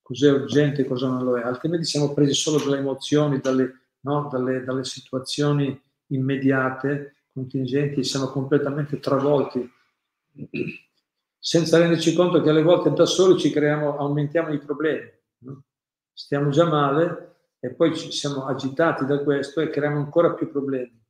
cos'è 0.00 0.32
urgente 0.32 0.86
cosa 0.86 1.08
non 1.08 1.22
lo 1.22 1.38
è. 1.38 1.42
Altrimenti 1.42 1.84
siamo 1.84 2.14
presi 2.14 2.32
solo 2.32 2.58
dalle 2.64 2.78
emozioni, 2.78 3.40
dalle, 3.40 3.88
no, 4.00 4.28
dalle, 4.32 4.64
dalle 4.64 4.84
situazioni 4.84 5.78
immediate 6.06 7.16
contingenti 7.32 8.04
siamo 8.04 8.26
completamente 8.26 9.00
travolti 9.00 9.70
senza 11.44 11.78
renderci 11.78 12.14
conto 12.14 12.40
che 12.40 12.50
alle 12.50 12.62
volte 12.62 12.92
da 12.92 13.04
soli 13.04 13.36
ci 13.36 13.50
creiamo, 13.50 13.98
aumentiamo 13.98 14.52
i 14.52 14.60
problemi. 14.60 15.10
No? 15.38 15.64
Stiamo 16.12 16.50
già 16.50 16.64
male 16.64 17.34
e 17.58 17.74
poi 17.74 17.96
ci 17.96 18.12
siamo 18.12 18.46
agitati 18.46 19.04
da 19.04 19.22
questo 19.24 19.60
e 19.60 19.68
creiamo 19.68 19.98
ancora 19.98 20.34
più 20.34 20.48
problemi. 20.50 21.00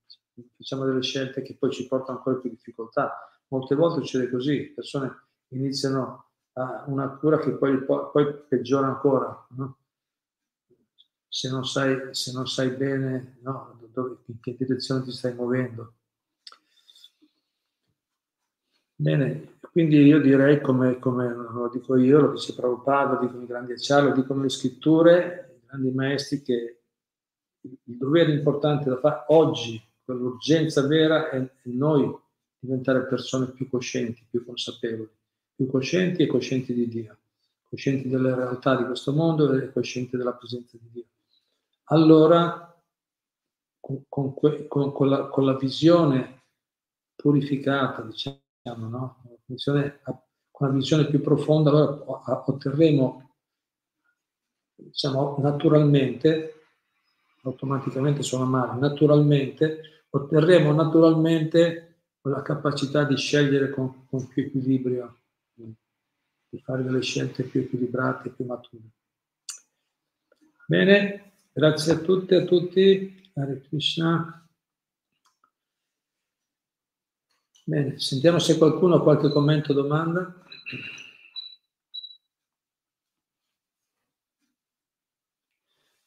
Facciamo 0.56 0.86
delle 0.86 1.02
scelte 1.02 1.42
che 1.42 1.56
poi 1.58 1.70
ci 1.70 1.86
portano 1.86 2.16
ancora 2.16 2.36
più 2.36 2.48
difficoltà. 2.48 3.28
Molte 3.48 3.74
volte 3.74 4.00
succede 4.00 4.30
così, 4.30 4.72
persone 4.74 5.14
iniziano 5.48 6.30
a 6.54 6.84
una 6.86 7.10
cura 7.10 7.38
che 7.38 7.50
poi, 7.52 7.84
poi 7.84 8.34
peggiora 8.48 8.86
ancora. 8.86 9.46
No? 9.50 9.76
Se, 11.28 11.50
non 11.50 11.66
sai, 11.66 12.14
se 12.14 12.32
non 12.32 12.46
sai 12.48 12.70
bene 12.70 13.36
no, 13.42 13.78
in 14.26 14.40
che 14.40 14.56
direzione 14.56 15.02
ti 15.02 15.10
stai 15.10 15.34
muovendo. 15.34 15.92
Bene, 18.94 19.58
quindi 19.72 19.96
io 20.04 20.20
direi, 20.20 20.60
come, 20.60 20.98
come 20.98 21.28
lo 21.32 21.70
dico 21.72 21.96
io, 21.96 22.20
lo 22.20 22.32
dice 22.32 22.54
Prabhupada, 22.54 23.14
lo 23.14 23.20
dicono 23.26 23.42
i 23.42 23.46
grandi 23.46 23.72
acciari, 23.72 24.08
lo 24.08 24.14
dicono 24.14 24.42
le 24.42 24.48
scritture, 24.48 25.60
i 25.62 25.66
grandi 25.66 25.90
maestri, 25.90 26.42
che 26.42 26.82
il 27.62 27.96
dovere 27.96 28.32
importante 28.32 28.88
da 28.88 28.98
fare 28.98 29.24
oggi, 29.28 29.80
l'urgenza 30.04 30.86
vera 30.86 31.30
è 31.30 31.48
noi 31.64 32.14
diventare 32.58 33.06
persone 33.06 33.50
più 33.50 33.68
coscienti, 33.68 34.26
più 34.28 34.44
consapevoli, 34.44 35.10
più 35.54 35.66
coscienti 35.66 36.22
e 36.22 36.26
coscienti 36.26 36.74
di 36.74 36.88
Dio, 36.88 37.18
coscienti 37.62 38.08
delle 38.08 38.34
realtà 38.34 38.76
di 38.76 38.84
questo 38.84 39.12
mondo 39.12 39.52
e 39.52 39.72
coscienti 39.72 40.16
della 40.16 40.34
presenza 40.34 40.76
di 40.78 40.88
Dio. 40.92 41.06
Allora, 41.84 42.80
con, 43.80 44.04
con, 44.08 44.34
con, 44.68 45.08
la, 45.08 45.26
con 45.26 45.44
la 45.44 45.56
visione 45.56 46.42
purificata, 47.16 48.02
diciamo, 48.02 48.41
no? 48.62 49.22
con 50.50 50.68
una 50.68 50.76
visione 50.76 51.06
più 51.06 51.20
profonda, 51.20 51.70
allora 51.70 52.44
otterremo 52.46 53.32
diciamo, 54.74 55.36
naturalmente, 55.38 56.54
automaticamente 57.42 58.22
suona 58.22 58.44
male, 58.44 58.78
naturalmente, 58.78 60.04
otterremo 60.10 60.72
naturalmente 60.72 61.88
la 62.22 62.42
capacità 62.42 63.04
di 63.04 63.16
scegliere 63.16 63.70
con, 63.70 64.06
con 64.06 64.28
più 64.28 64.44
equilibrio, 64.44 65.18
di 65.54 66.58
fare 66.60 66.82
delle 66.82 67.02
scelte 67.02 67.44
più 67.44 67.60
equilibrate, 67.60 68.30
più 68.30 68.44
mature. 68.44 68.82
Bene, 70.66 71.32
grazie 71.52 71.92
a 71.92 71.98
tutti 71.98 72.34
e 72.34 72.36
a 72.36 72.44
tutti. 72.44 73.30
Hare 73.34 73.62
Krishna. 73.62 74.41
Bene, 77.64 77.96
sentiamo 78.00 78.40
se 78.40 78.58
qualcuno 78.58 78.96
ha 78.96 79.02
qualche 79.02 79.28
commento 79.30 79.70
o 79.70 79.74
domanda. 79.74 80.34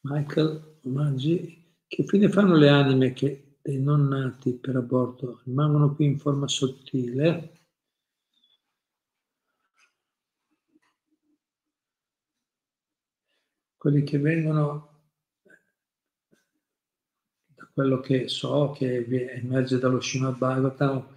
Michael 0.01 0.79
Maggi, 0.83 1.77
che 1.87 2.03
fine 2.03 2.29
fanno 2.29 2.55
le 2.55 2.69
anime 2.69 3.13
che 3.13 3.57
dei 3.61 3.81
non 3.81 4.07
nati 4.07 4.53
per 4.53 4.75
aborto 4.75 5.41
rimangono 5.45 5.95
qui 5.95 6.05
in 6.05 6.19
forma 6.19 6.47
sottile? 6.47 7.51
Quelli 13.77 14.03
che 14.03 14.17
vengono, 14.19 15.03
da 17.45 17.69
quello 17.73 18.01
che 18.01 18.27
so, 18.27 18.71
che 18.77 19.05
emerge 19.05 19.79
dallo 19.79 20.01
Srimad 20.01 20.37
Bhagavatam, 20.37 21.13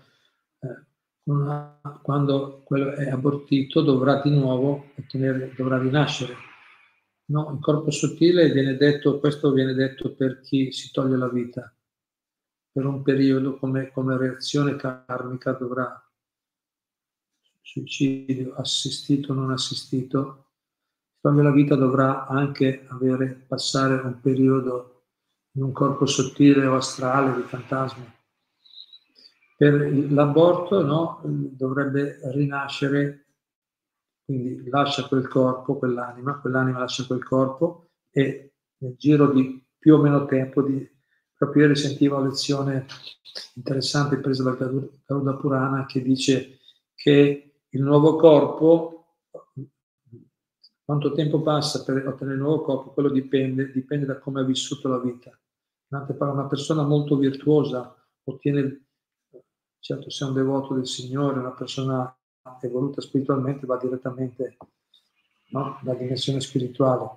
eh, 1.29 1.99
quando 2.03 2.63
quello 2.65 2.93
è 2.93 3.09
abortito 3.11 3.83
dovrà 3.83 4.21
di 4.21 4.31
nuovo 4.31 4.87
ottenere, 4.97 5.53
dovrà 5.57 5.79
rinascere 5.79 6.47
No, 7.31 7.53
il 7.53 7.61
corpo 7.61 7.91
sottile 7.91 8.51
viene 8.51 8.77
detto, 8.77 9.19
questo 9.19 9.53
viene 9.53 9.75
detto 9.75 10.15
per 10.15 10.41
chi 10.41 10.73
si 10.73 10.91
toglie 10.91 11.19
la 11.19 11.29
vita. 11.29 11.71
Per 12.73 12.87
un 12.87 13.03
periodo 13.03 13.59
come, 13.59 13.91
come 13.91 14.17
reazione 14.17 14.77
karmica 14.77 15.53
dovrà 15.53 16.03
suicidio 17.61 18.55
assistito 18.55 19.33
o 19.33 19.35
non 19.35 19.51
assistito, 19.51 20.53
toglie 21.21 21.43
la 21.43 21.51
vita 21.51 21.75
dovrà 21.75 22.27
anche 22.27 22.87
avere, 22.89 23.45
passare 23.47 23.97
un 23.97 24.21
periodo 24.21 25.03
in 25.53 25.65
un 25.65 25.73
corpo 25.73 26.07
sottile 26.07 26.65
o 26.65 26.77
astrale 26.77 27.37
di 27.37 27.43
fantasma. 27.43 28.18
Per 29.59 30.13
l'aborto 30.13 30.85
no, 30.85 31.21
dovrebbe 31.25 32.21
rinascere 32.31 33.27
quindi 34.25 34.69
lascia 34.69 35.09
quel 35.09 35.27
corpo, 35.27 35.79
quell'anima, 35.79 36.39
quell'anima 36.39 36.79
lascia 36.79 37.07
quel 37.07 37.25
corpo 37.25 37.89
e 38.11 38.53
nel 38.77 38.95
giro 38.97 39.33
di 39.33 39.67
più 39.77 39.95
o 39.95 40.03
meno 40.03 40.27
tempo 40.27 40.63
di 40.63 40.87
proprio 41.35 41.63
ieri 41.63 41.75
sentivo 41.75 42.19
una 42.19 42.29
lezione 42.29 42.87
interessante 43.55 44.19
presa 44.19 44.43
da 44.43 44.55
Garuda 45.07 45.35
Purana 45.35 45.87
che 45.87 46.03
dice 46.03 46.59
che 46.95 47.63
il 47.69 47.83
nuovo 47.83 48.17
corpo, 48.17 49.17
quanto 50.85 51.13
tempo 51.15 51.41
passa 51.43 51.83
per 51.83 52.07
ottenere 52.07 52.37
il 52.37 52.43
nuovo 52.43 52.61
corpo, 52.63 52.91
quello 52.93 53.09
dipende, 53.09 53.73
dipende 53.73 54.05
da 54.07 54.19
come 54.19 54.43
ha 54.43 54.45
vissuto 54.45 54.89
la 54.89 54.99
vita. 54.99 55.37
Una 55.89 56.47
persona 56.47 56.83
molto 56.83 57.17
virtuosa 57.17 57.97
ottiene, 58.25 58.88
certo 59.81 60.11
se 60.11 60.25
è 60.25 60.29
un 60.29 60.35
devoto 60.35 60.75
del 60.75 60.87
Signore, 60.87 61.39
una 61.39 61.53
persona 61.53 62.13
evoluta 62.61 63.01
spiritualmente 63.01 63.67
va 63.67 63.77
direttamente 63.77 64.57
no, 65.51 65.79
dimensione 65.83 66.41
spirituale. 66.41 67.09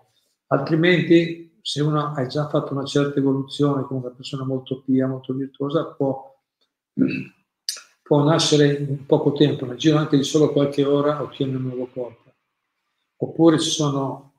Altrimenti, 0.47 1.59
se 1.61 1.81
uno 1.81 2.13
ha 2.13 2.25
già 2.25 2.47
fatto 2.47 2.73
una 2.73 2.85
certa 2.85 3.19
evoluzione, 3.19 3.83
come 3.83 4.01
una 4.01 4.09
persona 4.09 4.43
molto 4.43 4.81
pia, 4.81 5.07
molto 5.07 5.33
virtuosa, 5.33 5.85
può, 5.85 6.39
può 8.01 8.23
nascere 8.23 8.77
in 8.77 9.05
poco 9.05 9.31
tempo, 9.33 9.65
nel 9.65 9.77
giro 9.77 9.97
anche 9.97 10.17
di 10.17 10.23
solo 10.23 10.51
qualche 10.51 10.83
ora 10.83 11.21
ottiene 11.21 11.55
un 11.55 11.63
nuovo 11.63 11.87
corpo. 11.87 12.33
Oppure 13.17 13.59
ci 13.59 13.69
sono, 13.69 14.33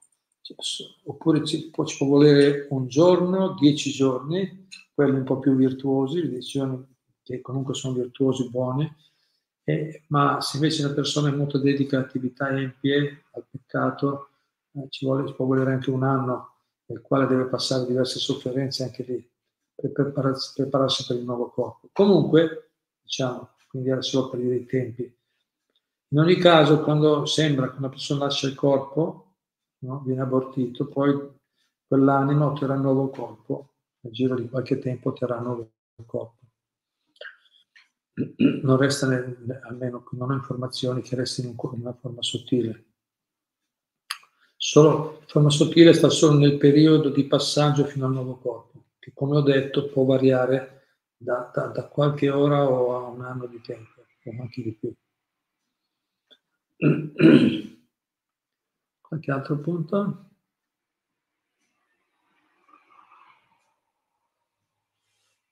oppure 1.05 1.45
ci 1.45 1.71
può, 1.71 1.85
ci 1.85 1.97
può 1.97 2.07
volere 2.07 2.67
un 2.71 2.89
giorno, 2.89 3.55
dieci 3.55 3.91
giorni, 3.91 4.69
quelli 4.93 5.17
un 5.17 5.25
po' 5.25 5.39
più 5.39 5.55
virtuosi, 5.55 6.21
le 6.21 6.31
decisioni 6.31 6.91
che 7.23 7.41
comunque 7.41 7.75
sono 7.75 7.95
virtuosi, 7.95 8.49
buoni, 8.49 8.91
eh, 9.65 10.03
ma 10.09 10.41
se 10.41 10.57
invece 10.57 10.85
una 10.85 10.95
persona 10.95 11.29
è 11.29 11.33
molto 11.33 11.59
dedica 11.59 11.97
all'attività 11.97 12.49
empie, 12.51 13.25
al 13.33 13.45
peccato, 13.49 14.31
eh, 14.73 14.87
ci, 14.89 15.05
vuole, 15.05 15.27
ci 15.27 15.35
può 15.35 15.47
volere 15.47 15.73
anche 15.73 15.91
un 15.91 16.03
anno 16.03 16.55
nel 16.87 17.01
quale 17.01 17.27
deve 17.27 17.45
passare 17.45 17.87
diverse 17.87 18.19
sofferenze 18.19 18.83
anche 18.83 19.05
lì 19.05 19.31
per 19.75 19.93
prepararsi, 19.93 20.53
prepararsi 20.55 21.07
per 21.07 21.17
il 21.17 21.25
nuovo 21.25 21.49
corpo. 21.51 21.89
Comunque, 21.93 22.71
diciamo, 23.03 23.51
quindi 23.69 23.91
era 23.91 24.03
solo 24.03 24.29
per 24.31 24.41
dire 24.41 24.57
i 24.57 24.67
tempi. 24.67 25.17
In 26.09 26.19
ogni 26.19 26.37
caso, 26.37 26.81
quando 26.83 27.25
sembra 27.25 27.71
che 27.71 27.79
una 27.79 27.89
persona 27.89 28.25
lascia 28.25 28.47
il 28.47 28.55
corpo, 28.55 29.35
no, 29.79 30.03
viene 30.05 30.21
abortito, 30.21 30.87
poi 30.89 31.17
quell'anima 31.87 32.47
otterrà 32.47 32.75
un 32.75 32.83
nuovo 32.83 33.09
corpo, 33.09 33.69
nel 34.01 34.13
giro 34.13 34.35
di 34.35 34.49
qualche 34.49 34.79
tempo 34.79 35.11
otterrà 35.11 35.37
un 35.37 35.45
nuovo 35.45 35.71
corpo 36.05 36.42
non 38.15 38.77
resta, 38.77 39.07
almeno 39.63 40.05
non 40.13 40.31
ho 40.31 40.35
informazioni 40.35 41.01
che 41.03 41.17
restino 41.17 41.49
in 41.49 41.57
una 41.81 41.95
forma 41.95 42.23
sottile. 42.23 42.85
Solo, 44.57 45.23
forma 45.27 45.51
sottile 45.51 45.93
sta 45.93 46.09
solo 46.09 46.39
nel 46.39 46.57
periodo 46.59 47.11
di 47.11 47.25
passaggio 47.25 47.85
fino 47.85 48.07
al 48.07 48.13
nuovo 48.13 48.37
corpo, 48.37 48.85
che 48.99 49.13
come 49.15 49.37
ho 49.37 49.41
detto 49.41 49.89
può 49.89 50.05
variare 50.05 50.83
da, 51.17 51.51
da, 51.53 51.67
da 51.67 51.89
qualche 51.89 52.31
ora 52.31 52.69
o 52.69 52.97
a 52.97 53.09
un 53.09 53.23
anno 53.23 53.47
di 53.47 53.61
tempo, 53.61 54.03
o 54.25 54.31
anche 54.41 54.63
di 54.63 54.73
più. 54.73 54.95
Qualche 59.01 59.31
altro 59.31 59.59
punto? 59.59 60.32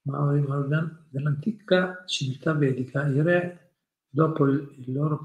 Nell'antica 0.02 2.04
civiltà 2.06 2.54
vedica 2.54 3.06
i 3.06 3.20
re, 3.20 3.74
dopo 4.08 4.46
il, 4.46 4.92
loro, 4.92 5.20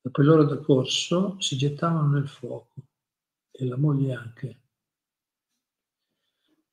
dopo 0.00 0.20
il 0.20 0.26
loro 0.26 0.44
decorso, 0.44 1.40
si 1.40 1.56
gettavano 1.56 2.08
nel 2.08 2.28
fuoco 2.28 2.86
e 3.50 3.66
la 3.66 3.76
moglie 3.76 4.14
anche. 4.14 4.60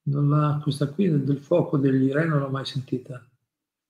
La, 0.04 0.60
questa 0.62 0.90
qui 0.90 1.24
del 1.24 1.40
fuoco 1.40 1.78
degli 1.78 2.12
re 2.12 2.26
non 2.26 2.40
l'ho 2.40 2.50
mai 2.50 2.66
sentita. 2.66 3.24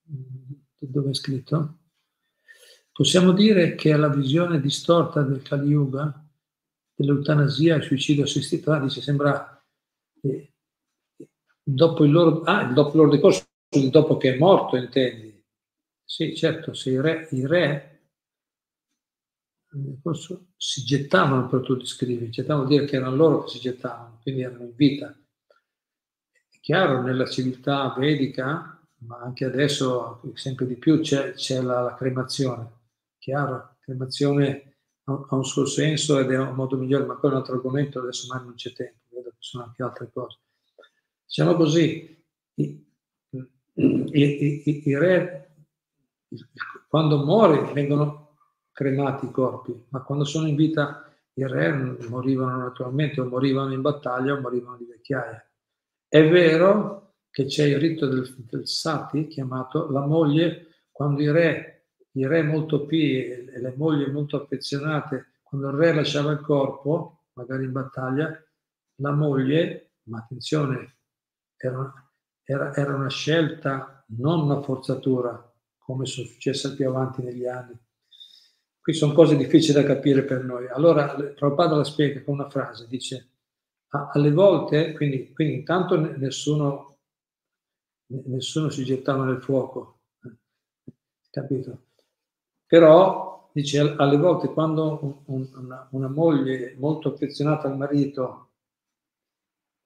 Dove 0.01 1.09
è 1.09 1.13
scritto? 1.13 1.77
Possiamo 2.91 3.31
dire 3.31 3.75
che 3.75 3.95
la 3.95 4.09
visione 4.09 4.59
distorta 4.59 5.21
del 5.21 5.41
Kali 5.41 5.69
Yuga, 5.69 6.25
dell'eutanasia 6.93 7.77
e 7.77 7.81
suicidio 7.81 8.23
assistito, 8.23 8.77
dice, 8.79 9.01
sembra 9.01 9.63
eh, 10.21 10.48
dopo 11.73 12.03
il 12.03 12.11
loro, 12.11 12.41
ah, 12.43 12.63
dopo 12.65 12.89
il 12.91 12.95
loro 12.97 13.09
decorso, 13.09 13.45
dopo 13.89 14.17
che 14.17 14.35
è 14.35 14.37
morto, 14.37 14.75
intendi? 14.75 15.43
Sì, 16.03 16.35
certo, 16.35 16.73
se 16.73 16.89
i 16.89 16.99
re, 16.99 17.27
i 17.31 17.45
re 17.45 17.89
si 20.57 20.83
gettavano 20.83 21.47
per 21.47 21.61
tutti 21.61 21.83
i 21.83 21.87
scrivi, 21.87 22.31
gettavano 22.31 22.65
vuol 22.65 22.79
dire 22.79 22.89
che 22.89 22.95
erano 22.95 23.15
loro 23.15 23.43
che 23.43 23.51
si 23.51 23.59
gettavano, 23.59 24.19
quindi 24.21 24.41
erano 24.41 24.63
in 24.63 24.73
vita. 24.75 25.15
È 26.49 26.59
chiaro, 26.59 27.03
nella 27.03 27.27
civiltà 27.27 27.93
vedica, 27.95 28.83
ma 29.01 29.17
anche 29.19 29.45
adesso 29.45 30.21
sempre 30.33 30.65
di 30.65 30.75
più 30.75 30.99
c'è, 31.01 31.33
c'è 31.33 31.61
la, 31.61 31.81
la, 31.81 31.95
cremazione. 31.95 32.77
Chiaro, 33.19 33.51
la 33.51 33.77
cremazione 33.79 34.77
ha, 35.03 35.35
un 35.35 35.45
suo 35.45 35.65
senso 35.65 36.17
ed 36.17 36.31
è 36.31 36.37
un 36.39 36.55
modo 36.55 36.75
migliore, 36.75 37.05
ma 37.05 37.15
quello 37.15 37.35
è 37.35 37.37
un 37.37 37.43
altro 37.43 37.55
argomento, 37.57 37.99
adesso 37.99 38.33
mai 38.33 38.43
non 38.43 38.55
c'è 38.55 38.73
tempo, 38.73 39.03
vedo 39.09 39.29
che 39.29 39.37
sono 39.37 39.65
anche 39.65 39.83
altre 39.83 40.09
cose. 40.11 40.39
Diciamo 41.29 41.53
così, 41.53 42.25
i, 42.55 42.87
i, 43.75 44.83
i, 44.83 44.97
re, 44.97 45.57
quando 46.87 47.23
muore, 47.23 47.71
vengono 47.71 48.37
cremati 48.71 49.27
i 49.27 49.31
corpi, 49.31 49.79
ma 49.89 50.01
quando 50.01 50.25
sono 50.25 50.47
in 50.47 50.55
vita 50.55 51.07
i 51.33 51.45
re 51.45 51.71
morivano 52.07 52.57
naturalmente, 52.57 53.21
o 53.21 53.25
morivano 53.25 53.73
in 53.73 53.81
battaglia 53.81 54.33
o 54.33 54.39
morivano 54.39 54.77
di 54.77 54.85
vecchiaia. 54.85 55.47
È 56.07 56.27
vero 56.27 57.17
che 57.29 57.45
c'è 57.45 57.65
il 57.65 57.77
rito 57.77 58.07
del, 58.07 58.27
del 58.49 58.67
sati, 58.67 59.27
chiamato 59.27 59.87
la 59.91 60.07
moglie, 60.07 60.65
quando 60.89 61.21
i 61.21 61.29
re, 61.29 61.89
i 62.13 62.25
re 62.25 62.41
molto 62.41 62.87
pii 62.87 63.45
e 63.45 63.61
le 63.61 63.75
mogli 63.77 64.09
molto 64.09 64.35
affezionate, 64.35 65.41
quando 65.43 65.69
il 65.69 65.75
re 65.75 65.93
lasciava 65.93 66.31
il 66.31 66.41
corpo, 66.41 67.25
magari 67.33 67.65
in 67.65 67.71
battaglia, 67.71 68.35
la 68.95 69.11
moglie, 69.11 69.91
ma 70.05 70.17
attenzione, 70.17 70.97
era, 71.59 72.11
era, 72.43 72.73
era 72.73 72.95
una 72.95 73.09
scelta, 73.09 74.03
non 74.17 74.41
una 74.41 74.61
forzatura, 74.61 75.53
come 75.77 76.05
è 76.05 76.07
successo 76.07 76.73
più 76.73 76.87
avanti 76.87 77.21
negli 77.21 77.45
anni. 77.45 77.77
qui 78.79 78.93
sono 78.93 79.13
cose 79.13 79.35
difficili 79.35 79.73
da 79.73 79.83
capire 79.83 80.23
per 80.23 80.43
noi. 80.43 80.67
Allora, 80.67 81.13
Prabhupada 81.13 81.75
la 81.75 81.83
spiega 81.83 82.23
con 82.23 82.35
una 82.35 82.49
frase, 82.49 82.87
dice, 82.87 83.33
alle 83.89 84.31
volte, 84.31 84.93
quindi, 84.93 85.33
quindi 85.33 85.55
intanto 85.55 85.95
nessuno, 86.17 86.99
nessuno 88.07 88.69
si 88.69 88.83
gettava 88.85 89.25
nel 89.25 89.41
fuoco, 89.41 89.99
capito? 91.29 91.87
Però, 92.65 93.49
dice, 93.51 93.79
alle 93.79 94.17
volte 94.17 94.47
quando 94.49 95.23
un, 95.25 95.49
una, 95.55 95.87
una 95.91 96.07
moglie 96.07 96.75
molto 96.77 97.13
affezionata 97.13 97.67
al 97.67 97.77
marito 97.77 98.48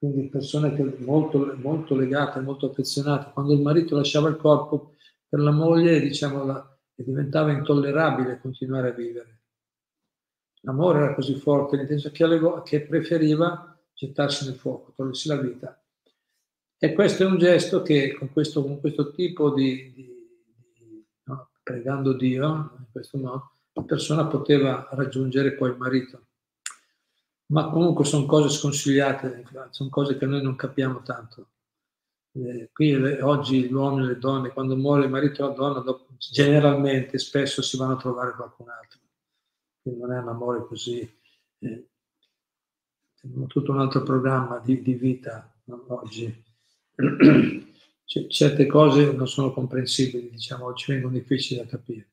quindi 0.09 0.27
persone 0.27 0.75
che 0.75 0.83
molto, 0.97 1.55
molto 1.61 1.95
legate, 1.95 2.41
molto 2.41 2.65
affezionate. 2.65 3.31
Quando 3.31 3.53
il 3.53 3.61
marito 3.61 3.95
lasciava 3.95 4.27
il 4.27 4.35
corpo, 4.35 4.95
per 5.29 5.39
la 5.39 5.51
moglie, 5.51 6.01
diciamo, 6.01 6.43
la, 6.43 6.77
diventava 6.93 7.53
intollerabile 7.53 8.41
continuare 8.41 8.89
a 8.89 8.91
vivere. 8.91 9.43
L'amore 10.63 11.03
era 11.03 11.15
così 11.15 11.35
forte, 11.35 11.77
nel 11.77 11.87
senso 11.87 12.11
che, 12.11 12.25
alle, 12.25 12.61
che 12.65 12.81
preferiva 12.81 13.81
gettarsi 13.93 14.45
nel 14.45 14.55
fuoco, 14.55 14.91
togliersi 14.91 15.29
la 15.29 15.37
vita. 15.37 15.81
E 16.77 16.91
questo 16.91 17.23
è 17.23 17.25
un 17.25 17.37
gesto 17.37 17.81
che 17.81 18.13
con 18.13 18.29
questo, 18.33 18.61
con 18.61 18.81
questo 18.81 19.11
tipo 19.11 19.53
di, 19.53 19.93
di, 19.93 20.13
di 20.73 21.05
no, 21.23 21.49
pregando 21.63 22.11
Dio, 22.11 22.45
in 22.77 22.85
questo 22.91 23.17
modo, 23.17 23.51
la 23.71 23.83
persona 23.83 24.27
poteva 24.27 24.85
raggiungere 24.91 25.53
poi 25.53 25.69
il 25.69 25.77
marito 25.77 26.25
ma 27.47 27.69
comunque 27.69 28.05
sono 28.05 28.25
cose 28.25 28.49
sconsigliate, 28.49 29.45
sono 29.69 29.89
cose 29.89 30.17
che 30.17 30.25
noi 30.25 30.41
non 30.41 30.55
capiamo 30.55 31.01
tanto. 31.01 31.47
Eh, 32.35 32.69
qui 32.73 32.97
le, 32.97 33.21
oggi 33.21 33.63
gli 33.63 33.71
uomini 33.71 34.05
e 34.05 34.07
le 34.09 34.17
donne, 34.17 34.49
quando 34.49 34.75
muore 34.75 35.03
il 35.03 35.11
marito 35.11 35.43
o 35.43 35.49
la 35.49 35.53
donna, 35.53 35.79
dopo, 35.81 36.07
generalmente 36.17 37.19
spesso 37.19 37.61
si 37.61 37.77
vanno 37.77 37.93
a 37.93 37.97
trovare 37.97 38.33
qualcun 38.33 38.69
altro. 38.69 38.99
Quindi 39.81 40.01
non 40.01 40.13
è 40.13 40.19
un 40.19 40.29
amore 40.29 40.65
così. 40.65 41.07
Eh, 41.59 41.87
tutto 43.47 43.71
un 43.71 43.79
altro 43.79 44.01
programma 44.01 44.59
di, 44.59 44.81
di 44.81 44.93
vita 44.93 45.53
no? 45.65 45.85
oggi. 45.89 46.43
C- 48.03 48.27
certe 48.27 48.65
cose 48.65 49.11
non 49.13 49.27
sono 49.27 49.53
comprensibili, 49.53 50.29
diciamo, 50.29 50.65
oggi 50.65 50.91
vengono 50.91 51.13
difficili 51.13 51.59
da 51.59 51.67
capire. 51.67 52.12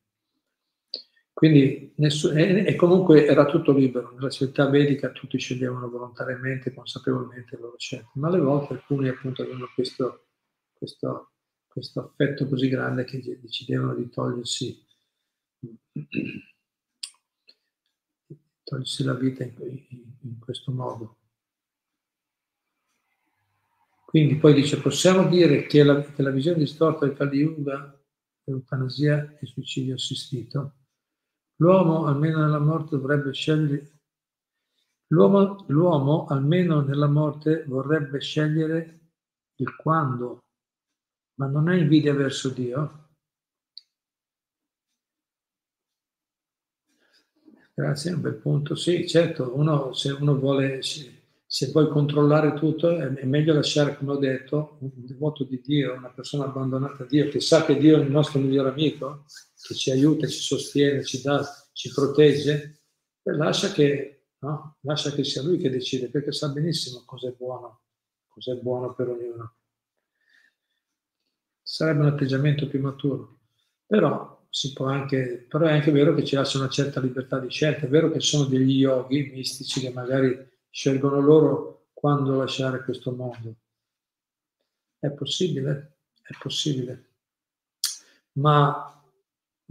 Quindi 1.41 1.91
nessuno, 1.95 2.37
e, 2.37 2.67
e, 2.67 2.75
comunque 2.75 3.25
era 3.25 3.45
tutto 3.45 3.71
libero, 3.71 4.11
nella 4.11 4.29
civiltà 4.29 4.69
vedica 4.69 5.09
tutti 5.09 5.39
sceglievano 5.39 5.89
volontariamente, 5.89 6.71
consapevolmente 6.71 7.55
le 7.55 7.61
loro 7.63 7.79
scelte, 7.79 8.11
ma 8.19 8.27
alle 8.27 8.39
volte 8.39 8.73
alcuni 8.73 9.07
appunto 9.07 9.41
avevano 9.41 9.67
questo, 9.73 10.27
questo, 10.71 11.31
questo 11.65 11.99
affetto 11.99 12.47
così 12.47 12.69
grande 12.69 13.05
che 13.05 13.39
decidevano 13.41 13.95
di 13.95 14.07
togliersi, 14.07 14.85
togliersi 18.63 19.03
la 19.03 19.15
vita 19.15 19.43
in, 19.43 19.55
in, 19.57 20.13
in 20.21 20.37
questo 20.37 20.71
modo. 20.71 21.17
Quindi 24.05 24.35
poi 24.35 24.53
dice, 24.53 24.79
possiamo 24.79 25.27
dire 25.27 25.65
che 25.65 25.81
la, 25.81 26.03
che 26.03 26.21
la 26.21 26.29
visione 26.29 26.59
distorta 26.59 27.07
del 27.07 27.15
Kali 27.15 27.39
Yuga, 27.39 27.99
l'eutanasia 28.43 29.39
e 29.39 29.45
suicidio 29.47 29.95
assistito, 29.95 30.75
L'uomo, 31.61 32.07
almeno 32.07 32.39
nella 32.39 32.57
morte, 32.57 32.95
dovrebbe 32.95 33.31
scegliere. 33.33 33.99
L'uomo, 35.09 35.63
l'uomo, 35.67 36.25
almeno 36.25 36.81
nella 36.81 37.05
morte, 37.05 37.65
vorrebbe 37.67 38.19
scegliere 38.19 38.99
il 39.57 39.75
quando, 39.75 40.39
ma 41.35 41.45
non 41.45 41.67
ha 41.67 41.75
invidia 41.75 42.15
verso 42.15 42.49
Dio. 42.49 43.09
Grazie, 47.75 48.13
un 48.13 48.21
bel 48.21 48.35
punto. 48.37 48.73
Sì, 48.73 49.07
certo, 49.07 49.55
uno, 49.55 49.93
se 49.93 50.11
uno 50.13 50.39
vuole, 50.39 50.81
se 50.81 51.71
vuoi 51.71 51.89
controllare 51.89 52.53
tutto, 52.53 52.89
è 52.89 53.23
meglio 53.25 53.53
lasciare, 53.53 53.95
come 53.97 54.13
ho 54.13 54.17
detto, 54.17 54.77
un 54.79 54.89
devoto 54.95 55.43
di 55.43 55.61
Dio, 55.63 55.93
una 55.93 56.09
persona 56.09 56.45
abbandonata 56.45 57.03
a 57.03 57.05
Dio, 57.05 57.29
che 57.29 57.39
sa 57.39 57.63
che 57.65 57.77
Dio 57.77 57.99
è 57.99 58.03
il 58.03 58.09
nostro 58.09 58.39
migliore 58.39 58.69
amico, 58.69 59.25
che 59.61 59.75
ci 59.75 59.91
aiuta, 59.91 60.27
ci 60.27 60.39
sostiene, 60.39 61.03
ci 61.03 61.21
dà, 61.21 61.45
ci 61.73 61.91
protegge, 61.91 62.81
e 63.23 63.31
lascia 63.31 63.71
che, 63.71 64.25
no? 64.39 64.77
lascia 64.81 65.11
che 65.11 65.23
sia 65.23 65.41
lui 65.41 65.57
che 65.57 65.69
decide, 65.69 66.09
perché 66.09 66.31
sa 66.31 66.49
benissimo 66.49 67.03
cosa 67.05 67.27
è 67.27 67.31
buono, 67.31 67.81
cosa 68.27 68.53
è 68.53 68.55
buono 68.55 68.93
per 68.93 69.09
ognuno. 69.09 69.55
Sarebbe 71.61 72.01
un 72.01 72.07
atteggiamento 72.07 72.67
più 72.67 72.81
maturo, 72.81 73.39
però, 73.85 74.45
si 74.49 74.73
può 74.73 74.87
anche, 74.87 75.45
però 75.47 75.65
è 75.65 75.71
anche 75.71 75.91
vero 75.91 76.13
che 76.13 76.25
ci 76.25 76.35
lascia 76.35 76.57
una 76.57 76.69
certa 76.69 76.99
libertà 76.99 77.39
di 77.39 77.49
scelta, 77.49 77.85
è 77.85 77.89
vero 77.89 78.11
che 78.11 78.19
sono 78.19 78.45
degli 78.45 78.79
yogi 78.79 79.31
mistici 79.33 79.79
che 79.79 79.91
magari 79.91 80.49
scelgono 80.69 81.19
loro 81.19 81.87
quando 81.93 82.35
lasciare 82.35 82.83
questo 82.83 83.11
mondo. 83.11 83.55
È 84.99 85.09
possibile? 85.11 85.97
È 86.21 86.35
possibile. 86.39 87.09
Ma 88.33 89.00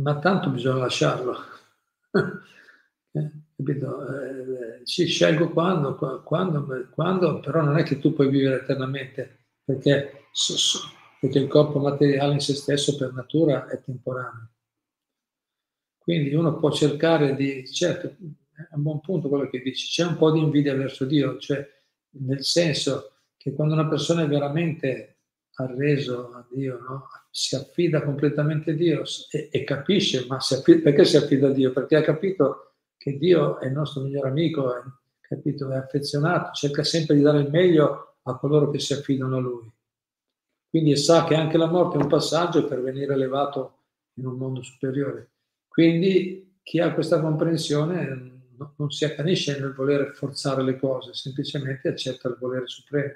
ma 0.00 0.18
tanto 0.18 0.50
bisogna 0.50 0.78
lasciarlo. 0.78 1.36
eh, 3.12 3.30
eh, 3.56 4.80
sì, 4.84 5.06
scelgo 5.06 5.50
quando, 5.50 5.94
quando, 6.24 6.88
quando, 6.90 7.40
però 7.40 7.62
non 7.62 7.76
è 7.76 7.82
che 7.82 7.98
tu 7.98 8.12
puoi 8.12 8.28
vivere 8.28 8.62
eternamente, 8.62 9.46
perché, 9.64 10.28
perché 11.20 11.38
il 11.38 11.48
corpo 11.48 11.78
materiale 11.78 12.34
in 12.34 12.40
se 12.40 12.54
stesso 12.54 12.96
per 12.96 13.12
natura 13.12 13.66
è 13.66 13.82
temporaneo. 13.82 14.48
Quindi 15.98 16.34
uno 16.34 16.56
può 16.56 16.72
cercare 16.72 17.36
di, 17.36 17.70
certo, 17.70 18.08
è 18.08 18.74
un 18.74 18.82
buon 18.82 19.00
punto 19.00 19.28
quello 19.28 19.48
che 19.48 19.60
dici, 19.60 19.86
c'è 19.86 20.04
un 20.04 20.16
po' 20.16 20.32
di 20.32 20.40
invidia 20.40 20.74
verso 20.74 21.04
Dio, 21.04 21.38
cioè 21.38 21.64
nel 22.12 22.42
senso 22.42 23.12
che 23.36 23.52
quando 23.52 23.74
una 23.74 23.86
persona 23.86 24.22
è 24.22 24.26
veramente 24.26 25.19
arreso 25.62 26.32
a 26.32 26.44
Dio, 26.50 26.78
no? 26.80 27.08
si 27.30 27.54
affida 27.54 28.02
completamente 28.02 28.72
a 28.72 28.74
Dio 28.74 29.02
e, 29.30 29.48
e 29.50 29.64
capisce, 29.64 30.26
ma 30.28 30.40
si 30.40 30.54
affida, 30.54 30.82
perché 30.82 31.04
si 31.04 31.16
affida 31.16 31.48
a 31.48 31.52
Dio? 31.52 31.72
Perché 31.72 31.96
ha 31.96 32.02
capito 32.02 32.72
che 32.96 33.16
Dio 33.16 33.58
è 33.60 33.66
il 33.66 33.72
nostro 33.72 34.02
migliore 34.02 34.28
amico, 34.28 34.74
è, 34.74 34.82
capito, 35.20 35.70
è 35.70 35.76
affezionato, 35.76 36.52
cerca 36.52 36.82
sempre 36.82 37.14
di 37.14 37.22
dare 37.22 37.40
il 37.40 37.50
meglio 37.50 38.16
a 38.22 38.36
coloro 38.36 38.70
che 38.70 38.78
si 38.78 38.92
affidano 38.92 39.36
a 39.36 39.40
Lui. 39.40 39.70
Quindi 40.68 40.96
sa 40.96 41.24
che 41.24 41.34
anche 41.34 41.56
la 41.56 41.66
morte 41.66 41.98
è 41.98 42.02
un 42.02 42.08
passaggio 42.08 42.66
per 42.66 42.82
venire 42.82 43.14
elevato 43.14 43.78
in 44.14 44.26
un 44.26 44.36
mondo 44.36 44.62
superiore. 44.62 45.30
Quindi 45.66 46.58
chi 46.62 46.78
ha 46.80 46.92
questa 46.92 47.20
comprensione 47.20 48.38
non 48.76 48.90
si 48.90 49.04
accanisce 49.04 49.58
nel 49.58 49.72
voler 49.72 50.14
forzare 50.14 50.62
le 50.62 50.76
cose, 50.78 51.14
semplicemente 51.14 51.88
accetta 51.88 52.28
il 52.28 52.36
volere 52.38 52.66
supremo 52.66 53.14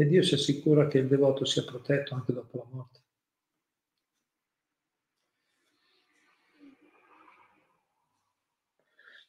e 0.00 0.06
Dio 0.06 0.22
si 0.22 0.34
assicura 0.34 0.86
che 0.86 0.98
il 0.98 1.08
devoto 1.08 1.44
sia 1.44 1.64
protetto 1.64 2.14
anche 2.14 2.32
dopo 2.32 2.56
la 2.58 2.66
morte. 2.70 3.00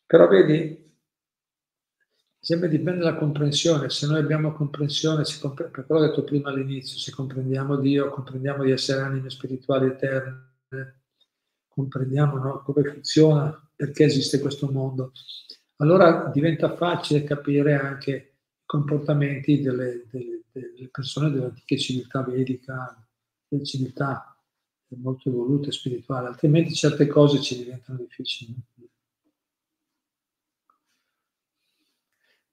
Però 0.06 0.28
vedi, 0.28 0.96
sempre 2.40 2.70
dipende 2.70 3.00
dalla 3.00 3.18
comprensione, 3.18 3.90
se 3.90 4.06
noi 4.06 4.20
abbiamo 4.20 4.52
comprensione, 4.54 5.24
compre- 5.42 5.70
perché 5.70 5.92
l'ho 5.92 6.02
detto 6.02 6.24
prima 6.24 6.50
all'inizio, 6.50 7.00
se 7.00 7.12
comprendiamo 7.12 7.78
Dio, 7.78 8.12
comprendiamo 8.12 8.64
di 8.64 8.70
essere 8.70 9.02
anime 9.02 9.32
spirituali 9.32 9.88
eterne, 9.88 11.02
comprendiamo 11.68 12.38
no, 12.38 12.62
come 12.62 12.84
funziona, 12.84 13.72
perché 13.76 14.04
esiste 14.04 14.40
questo 14.40 14.70
mondo, 14.72 15.14
allora 15.78 16.30
diventa 16.32 16.76
facile 16.76 17.24
capire 17.24 17.74
anche 17.74 18.12
i 18.12 18.66
comportamenti 18.66 19.62
delle, 19.62 20.06
delle 20.12 20.39
le 20.78 20.88
persone 20.90 21.32
dell'antica 21.32 21.76
civiltà 21.78 22.24
vedica, 22.24 23.08
delle 23.48 23.66
civiltà 23.66 24.36
molto 24.98 25.30
evolute 25.30 25.72
spirituali, 25.72 26.28
altrimenti 26.28 26.74
certe 26.74 27.08
cose 27.08 27.42
ci 27.42 27.58
diventano 27.58 28.00
difficili. 28.00 28.56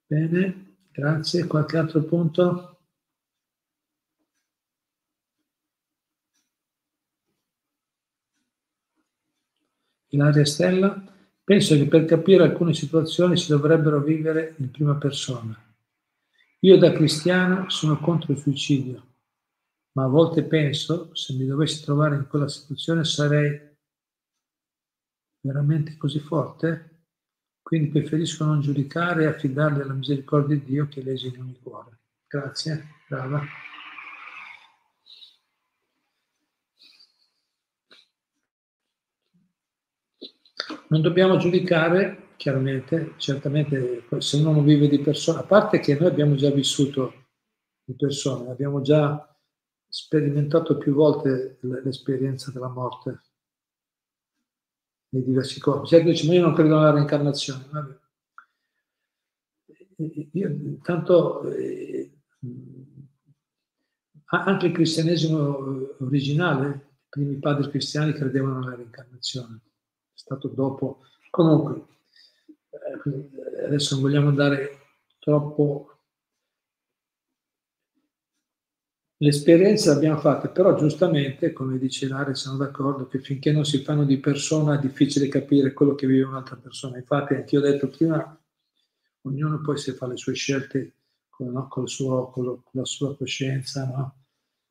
Bene, 0.06 0.76
grazie. 0.92 1.46
Qualche 1.46 1.76
altro 1.76 2.02
punto? 2.04 2.78
Ilaria 10.08 10.44
Stella, 10.44 11.02
penso 11.42 11.74
che 11.74 11.86
per 11.86 12.04
capire 12.04 12.44
alcune 12.44 12.72
situazioni 12.74 13.36
si 13.36 13.48
dovrebbero 13.50 14.00
vivere 14.00 14.54
in 14.58 14.70
prima 14.70 14.94
persona 14.94 15.65
io 16.66 16.76
da 16.78 16.90
cristiano 16.90 17.68
sono 17.70 17.96
contro 18.00 18.32
il 18.32 18.38
suicidio, 18.38 19.14
ma 19.92 20.02
a 20.02 20.08
volte 20.08 20.42
penso, 20.42 21.14
se 21.14 21.34
mi 21.34 21.46
dovessi 21.46 21.84
trovare 21.84 22.16
in 22.16 22.26
quella 22.26 22.48
situazione, 22.48 23.04
sarei 23.04 23.56
veramente 25.42 25.96
così 25.96 26.18
forte? 26.18 27.04
Quindi 27.62 27.90
preferisco 27.90 28.44
non 28.44 28.60
giudicare 28.60 29.22
e 29.22 29.26
affidarli 29.26 29.80
alla 29.80 29.92
misericordia 29.92 30.56
di 30.56 30.64
Dio 30.64 30.88
che 30.88 31.02
legge 31.02 31.28
in 31.28 31.40
ogni 31.40 31.58
cuore. 31.62 32.00
Grazie, 32.26 32.84
brava. 33.08 33.44
non 40.88 41.00
dobbiamo 41.00 41.36
giudicare, 41.36 42.25
chiaramente, 42.36 43.14
certamente, 43.16 44.04
se 44.18 44.36
uno 44.36 44.52
non 44.52 44.64
vive 44.64 44.88
di 44.88 45.00
persona, 45.00 45.40
a 45.40 45.44
parte 45.44 45.78
che 45.80 45.98
noi 45.98 46.08
abbiamo 46.08 46.34
già 46.34 46.50
vissuto 46.50 47.26
di 47.84 47.94
persone, 47.94 48.50
abbiamo 48.50 48.80
già 48.80 49.36
sperimentato 49.88 50.76
più 50.76 50.92
volte 50.94 51.58
l'esperienza 51.60 52.50
della 52.50 52.68
morte 52.68 53.22
nei 55.10 55.24
diversi 55.24 55.60
corpi. 55.60 55.88
Certo 55.88 56.08
dice, 56.08 56.26
ma 56.26 56.34
io 56.34 56.42
non 56.42 56.54
credo 56.54 56.76
nella 56.76 56.90
reincarnazione. 56.90 57.66
Vabbè. 57.70 57.98
Io, 60.32 60.78
tanto 60.82 61.50
eh, 61.50 62.10
anche 64.26 64.66
il 64.66 64.72
cristianesimo 64.72 65.96
originale, 66.00 66.68
i 66.68 67.06
primi 67.08 67.38
padri 67.38 67.70
cristiani 67.70 68.12
credevano 68.12 68.58
nella 68.58 68.74
reincarnazione, 68.74 69.56
è 69.56 70.18
stato 70.18 70.48
dopo. 70.48 71.00
Comunque, 71.30 71.76
eh, 71.76 71.95
adesso 73.64 73.94
non 73.94 74.04
vogliamo 74.04 74.28
andare 74.28 74.78
troppo 75.18 75.96
L'esperienza 79.20 79.94
l'abbiamo 79.94 80.18
fatta, 80.20 80.48
però 80.48 80.76
giustamente, 80.76 81.54
come 81.54 81.78
dice 81.78 82.06
Lare, 82.06 82.34
sono 82.34 82.58
d'accordo 82.58 83.06
che 83.06 83.18
finché 83.18 83.50
non 83.50 83.64
si 83.64 83.82
fanno 83.82 84.04
di 84.04 84.18
persona 84.18 84.76
è 84.76 84.78
difficile 84.78 85.28
capire 85.28 85.72
quello 85.72 85.94
che 85.94 86.06
vive 86.06 86.24
un'altra 86.24 86.56
persona. 86.56 86.98
Infatti, 86.98 87.32
anche 87.32 87.54
io 87.54 87.62
ho 87.62 87.64
detto 87.64 87.88
prima, 87.88 88.38
ognuno 89.22 89.62
poi 89.62 89.78
se 89.78 89.94
fa 89.94 90.06
le 90.06 90.18
sue 90.18 90.34
scelte 90.34 90.96
con, 91.30 91.50
no, 91.50 91.66
con, 91.66 91.88
suo, 91.88 92.28
con, 92.28 92.44
lo, 92.44 92.62
con 92.62 92.80
la 92.80 92.84
sua 92.84 93.16
coscienza, 93.16 93.86
no? 93.86 94.24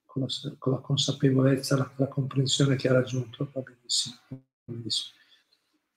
con, 0.05 0.21
la, 0.21 0.55
con, 0.59 0.73
la, 0.73 0.79
consapevolezza, 0.79 1.77
la, 1.77 1.91
la, 1.95 2.07
comprensione 2.07 2.75
che 2.75 2.87
ha 2.87 2.93
raggiunto, 2.93 3.49
va 3.51 3.61
benissimo, 3.61 4.15
benissimo. 4.63 5.17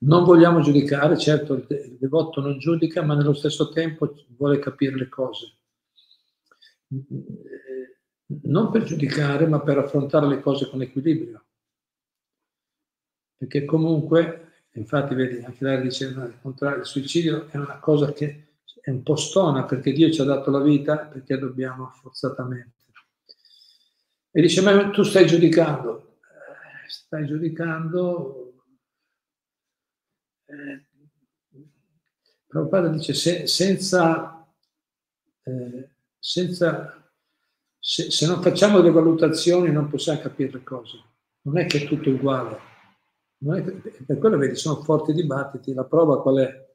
Non 0.01 0.25
vogliamo 0.25 0.61
giudicare, 0.61 1.19
certo 1.19 1.55
il, 1.55 1.97
devoto 1.99 2.41
non 2.41 2.59
giudica, 2.59 3.03
ma 3.03 3.15
nello 3.15 3.35
stesso 3.35 3.71
tempo 3.71 4.15
vuole 4.37 4.59
capire 4.59 4.97
le 4.97 5.09
cose 5.09 5.55
non 8.29 8.71
per 8.71 8.83
giudicare, 8.83 9.47
ma 9.47 9.61
per 9.61 9.79
affrontare 9.79 10.27
le 10.27 10.41
cose 10.41 10.69
con 10.69 10.83
equilibrio. 10.83 11.45
Perché 13.37 13.65
comunque, 13.65 14.67
infatti, 14.73 15.15
vedi, 15.15 15.43
anche 15.43 15.65
lei 15.65 15.81
dice 15.83 16.07
il 16.07 16.39
contrario, 16.43 16.81
il 16.81 16.87
suicidio 16.87 17.49
è 17.49 17.57
una 17.57 17.79
cosa 17.79 18.13
che 18.13 18.47
è 18.81 18.91
un 18.91 19.03
po' 19.03 19.17
stona 19.17 19.65
perché 19.65 19.93
Dio 19.93 20.11
ci 20.11 20.21
ha 20.21 20.25
dato 20.25 20.51
la 20.51 20.61
vita, 20.61 20.99
perché 20.99 21.39
dobbiamo 21.39 21.93
forzatamente. 22.01 22.77
E 24.31 24.41
dice, 24.41 24.61
ma 24.61 24.91
tu 24.91 25.03
stai 25.03 25.27
giudicando, 25.27 26.19
eh, 26.21 26.89
stai 26.89 27.27
giudicando... 27.27 28.48
Eh, 30.49 30.87
Prabhupada 32.47 32.89
dice, 32.89 33.13
se, 33.13 33.47
senza, 33.47 34.47
eh, 35.43 35.91
senza 36.19 37.11
se, 37.79 38.11
se, 38.11 38.27
non 38.27 38.41
facciamo 38.41 38.81
le 38.81 38.91
valutazioni 38.91 39.71
non 39.71 39.89
possiamo 39.89 40.21
capire 40.21 40.53
le 40.53 40.63
cose. 40.63 40.99
Non 41.43 41.59
è 41.59 41.67
che 41.67 41.83
è 41.83 41.87
tutto 41.87 42.09
uguale. 42.09 42.59
Che, 43.39 44.03
per 44.07 44.19
quello 44.19 44.39
vedi, 44.39 44.57
sono 44.57 44.83
forti 44.83 45.13
dibattiti. 45.13 45.75
La 45.75 45.85
prova 45.85 46.23
qual 46.23 46.39
è? 46.39 46.75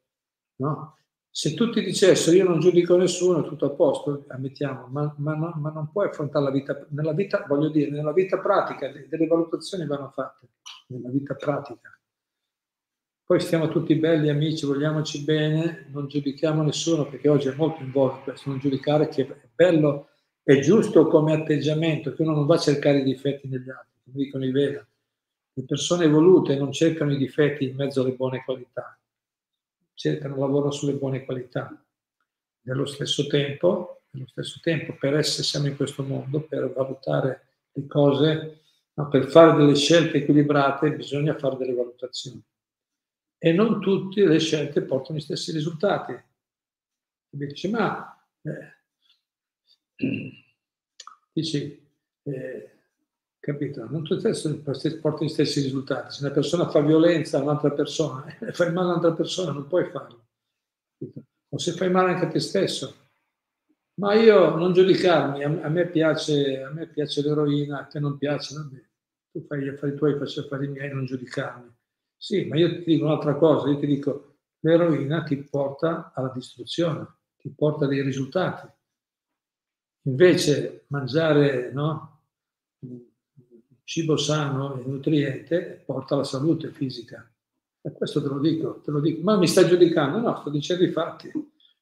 No? 0.56 0.96
Se 1.28 1.52
tutti 1.54 1.82
dicessero 1.82 2.36
io 2.36 2.44
non 2.44 2.60
giudico 2.60 2.96
nessuno, 2.96 3.42
tutto 3.42 3.66
a 3.66 3.70
posto, 3.70 4.24
ammettiamo, 4.28 4.86
ma, 4.86 5.12
ma, 5.18 5.34
no, 5.34 5.52
ma, 5.56 5.70
non 5.70 5.90
puoi 5.90 6.06
affrontare 6.06 6.44
la 6.44 6.52
vita, 6.52 6.86
nella 6.90 7.12
vita, 7.12 7.44
voglio 7.48 7.70
dire, 7.70 7.90
nella 7.90 8.12
vita 8.12 8.38
pratica, 8.38 8.88
delle 8.88 9.26
valutazioni 9.26 9.84
vanno 9.84 10.10
fatte, 10.10 10.50
nella 10.86 11.10
vita 11.10 11.34
pratica. 11.34 11.98
Poi 13.26 13.40
stiamo 13.40 13.68
tutti 13.68 13.94
belli 13.94 14.28
amici, 14.28 14.66
vogliamoci 14.66 15.24
bene, 15.24 15.86
non 15.90 16.08
giudichiamo 16.08 16.62
nessuno, 16.62 17.08
perché 17.08 17.30
oggi 17.30 17.48
è 17.48 17.54
molto 17.54 17.82
in 17.82 17.90
voga 17.90 18.16
questo, 18.16 18.50
non 18.50 18.58
giudicare, 18.58 19.08
che 19.08 19.22
è 19.22 19.48
bello 19.54 20.08
è 20.42 20.58
giusto 20.58 21.06
come 21.06 21.32
atteggiamento 21.32 22.12
che 22.12 22.20
uno 22.20 22.34
non 22.34 22.44
va 22.44 22.56
a 22.56 22.58
cercare 22.58 22.98
i 22.98 23.02
difetti 23.02 23.48
negli 23.48 23.70
altri, 23.70 23.98
come 24.04 24.24
dicono 24.24 24.44
i 24.44 24.50
Veda. 24.50 24.86
Le 25.54 25.62
persone 25.64 26.04
evolute 26.04 26.54
non 26.58 26.70
cercano 26.70 27.14
i 27.14 27.16
difetti 27.16 27.64
in 27.64 27.76
mezzo 27.76 28.02
alle 28.02 28.12
buone 28.12 28.44
qualità, 28.44 28.98
cercano, 29.94 30.36
lavorano 30.36 30.70
sulle 30.70 30.92
buone 30.92 31.24
qualità. 31.24 31.82
Nello 32.66 32.84
stesso 32.84 33.26
tempo, 33.26 34.02
nello 34.10 34.26
stesso 34.26 34.60
tempo 34.62 34.94
per 35.00 35.16
essere, 35.16 35.44
siamo 35.44 35.66
in 35.68 35.76
questo 35.76 36.02
mondo, 36.02 36.42
per 36.42 36.70
valutare 36.70 37.46
le 37.72 37.86
cose, 37.86 38.60
ma 38.92 39.06
per 39.06 39.28
fare 39.28 39.56
delle 39.56 39.76
scelte 39.76 40.18
equilibrate 40.18 40.92
bisogna 40.92 41.38
fare 41.38 41.56
delle 41.56 41.72
valutazioni. 41.72 42.42
E 43.44 43.52
non 43.52 43.78
tutte 43.78 44.26
le 44.26 44.38
scelte 44.38 44.80
portano 44.80 45.18
gli 45.18 45.20
stessi 45.20 45.52
risultati. 45.52 46.12
Mi 46.12 47.46
dice, 47.46 47.68
ma 47.68 48.26
eh, 48.40 48.72
dici, 51.30 51.86
eh, 52.22 52.70
capito? 53.38 53.86
Non 53.86 54.02
tutti 54.02 54.30
portano 54.98 55.24
gli 55.26 55.28
stessi 55.28 55.60
risultati. 55.60 56.14
Se 56.14 56.24
una 56.24 56.32
persona 56.32 56.70
fa 56.70 56.80
violenza 56.80 57.36
a 57.36 57.42
un'altra 57.42 57.70
persona, 57.72 58.24
eh, 58.40 58.52
fai 58.52 58.72
male 58.72 58.86
a 58.86 58.90
un'altra 58.92 59.12
persona, 59.12 59.52
non 59.52 59.66
puoi 59.66 59.90
farlo. 59.90 60.24
Capito? 60.96 61.26
O 61.50 61.58
se 61.58 61.72
fai 61.72 61.90
male 61.90 62.12
anche 62.12 62.24
a 62.24 62.28
te 62.28 62.40
stesso. 62.40 62.96
Ma 63.96 64.14
io 64.14 64.56
non 64.56 64.72
giudicarmi, 64.72 65.44
a, 65.44 65.48
a, 65.64 65.68
me, 65.68 65.86
piace, 65.88 66.62
a 66.62 66.70
me 66.70 66.86
piace 66.86 67.20
l'eroina, 67.20 67.80
a 67.80 67.84
te 67.84 68.00
non 68.00 68.16
piace, 68.16 68.54
vabbè. 68.54 68.82
Tu 69.32 69.44
fai 69.44 69.64
gli 69.64 69.68
affari 69.68 69.94
tuoi, 69.96 70.16
faccio 70.16 70.40
affari 70.40 70.66
miei, 70.66 70.90
non 70.94 71.04
giudicarmi. 71.04 71.73
Sì, 72.26 72.46
ma 72.46 72.56
io 72.56 72.78
ti 72.78 72.84
dico 72.84 73.04
un'altra 73.04 73.34
cosa, 73.36 73.68
io 73.68 73.78
ti 73.78 73.84
dico, 73.86 74.36
l'eroina 74.60 75.22
ti 75.24 75.36
porta 75.36 76.10
alla 76.14 76.32
distruzione, 76.34 77.06
ti 77.36 77.50
porta 77.50 77.84
dei 77.86 78.00
risultati 78.00 78.66
Invece 80.06 80.84
mangiare 80.88 81.70
no, 81.72 82.20
cibo 83.84 84.16
sano 84.16 84.76
e 84.78 84.84
nutriente 84.86 85.82
porta 85.84 86.14
alla 86.14 86.24
salute 86.24 86.70
fisica. 86.70 87.28
E 87.80 87.92
questo 87.92 88.22
te 88.22 88.28
lo 88.28 88.38
dico, 88.38 88.80
te 88.82 88.90
lo 88.90 89.00
dico. 89.00 89.22
Ma 89.22 89.36
mi 89.36 89.46
stai 89.46 89.66
giudicando? 89.66 90.18
No, 90.18 90.36
sto 90.36 90.50
dicendo 90.50 90.84
i 90.84 90.90
fatti, 90.90 91.30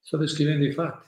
sto 0.01 0.17
descrivendo 0.17 0.65
i 0.65 0.73
fatti. 0.73 1.07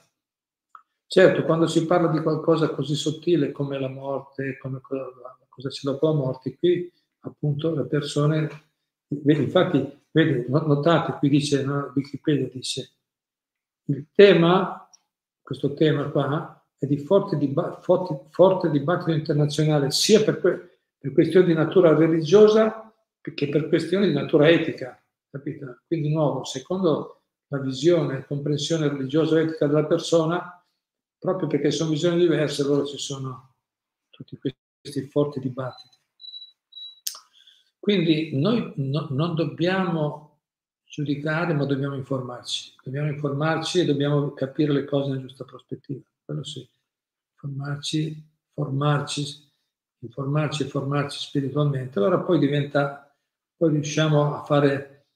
Certo, 1.07 1.43
quando 1.43 1.67
si 1.67 1.85
parla 1.85 2.07
di 2.09 2.19
qualcosa 2.21 2.69
così 2.69 2.95
sottile 2.95 3.51
come 3.51 3.79
la 3.79 3.89
morte, 3.89 4.57
come 4.57 4.79
cosa, 4.81 5.05
cosa 5.47 5.69
c'è 5.69 5.81
dopo 5.83 6.07
la 6.07 6.13
morte, 6.13 6.57
qui 6.57 6.91
appunto 7.21 7.73
le 7.73 7.85
persone, 7.85 8.49
vedi, 9.23 9.43
infatti, 9.43 10.01
vedi, 10.11 10.45
notate, 10.49 11.13
qui 11.13 11.29
dice, 11.29 11.63
no, 11.63 11.91
Wikipedia 11.95 12.47
dice, 12.51 12.91
il 13.85 14.07
tema, 14.13 14.89
questo 15.41 15.73
tema 15.73 16.09
qua, 16.09 16.65
e 16.77 16.87
di 16.87 16.97
forte, 16.97 17.37
diba- 17.37 17.79
forte, 17.81 18.27
forte 18.29 18.69
dibattito 18.69 19.11
internazionale 19.11 19.91
sia 19.91 20.23
per, 20.23 20.39
que- 20.39 20.79
per, 20.97 21.11
questioni 21.13 21.47
di 21.47 21.53
natura 21.53 21.95
religiosa 21.95 22.93
che 23.21 23.49
per 23.49 23.67
questioni 23.67 24.07
di 24.07 24.13
natura 24.13 24.49
etica. 24.49 25.01
Capito? 25.29 25.81
Quindi, 25.87 26.09
di 26.09 26.13
nuovo, 26.13 26.43
secondo 26.43 27.23
la 27.47 27.59
visione 27.59 28.19
e 28.19 28.25
comprensione 28.25 28.87
religiosa 28.87 29.39
etica 29.39 29.67
della 29.67 29.85
persona, 29.85 30.63
proprio 31.17 31.47
perché 31.47 31.71
sono 31.71 31.89
visioni 31.89 32.19
diverse, 32.19 32.61
allora 32.61 32.85
ci 32.85 32.97
sono 32.97 33.55
tutti 34.09 34.37
questi 34.37 35.09
forti 35.09 35.39
dibattiti. 35.39 35.94
Quindi 37.85 38.31
noi 38.33 38.73
no, 38.77 39.05
non 39.11 39.35
dobbiamo 39.35 40.39
giudicare, 40.83 41.53
ma 41.53 41.65
dobbiamo 41.65 41.93
informarci. 41.93 42.73
Dobbiamo 42.83 43.09
informarci 43.09 43.81
e 43.81 43.85
dobbiamo 43.85 44.31
capire 44.31 44.73
le 44.73 44.85
cose 44.85 45.09
nella 45.09 45.21
giusta 45.21 45.43
prospettiva 45.43 46.01
quello 46.25 46.43
sì, 46.43 46.67
formarci, 47.35 48.27
formarci, 48.55 49.51
informarci 49.99 50.63
e 50.63 50.65
formarci 50.65 51.19
spiritualmente, 51.19 51.99
allora 51.99 52.21
poi 52.21 52.39
diventa, 52.39 53.15
poi 53.55 53.69
riusciamo 53.69 54.33
a 54.33 54.43
fare, 54.45 55.09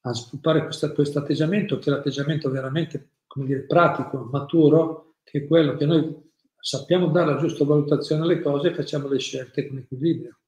a 0.00 0.12
sviluppare 0.12 0.64
questo 0.64 1.18
atteggiamento, 1.20 1.78
che 1.78 1.90
è 1.90 1.92
l'atteggiamento 1.92 2.50
veramente, 2.50 3.18
come 3.28 3.46
dire, 3.46 3.60
pratico, 3.60 4.28
maturo, 4.32 5.14
che 5.22 5.44
è 5.44 5.46
quello 5.46 5.76
che 5.76 5.86
noi 5.86 6.28
sappiamo 6.58 7.06
dare 7.06 7.34
la 7.34 7.38
giusta 7.38 7.64
valutazione 7.64 8.22
alle 8.22 8.40
cose 8.40 8.70
e 8.70 8.74
facciamo 8.74 9.06
le 9.06 9.20
scelte 9.20 9.68
con 9.68 9.78
equilibrio. 9.78 10.39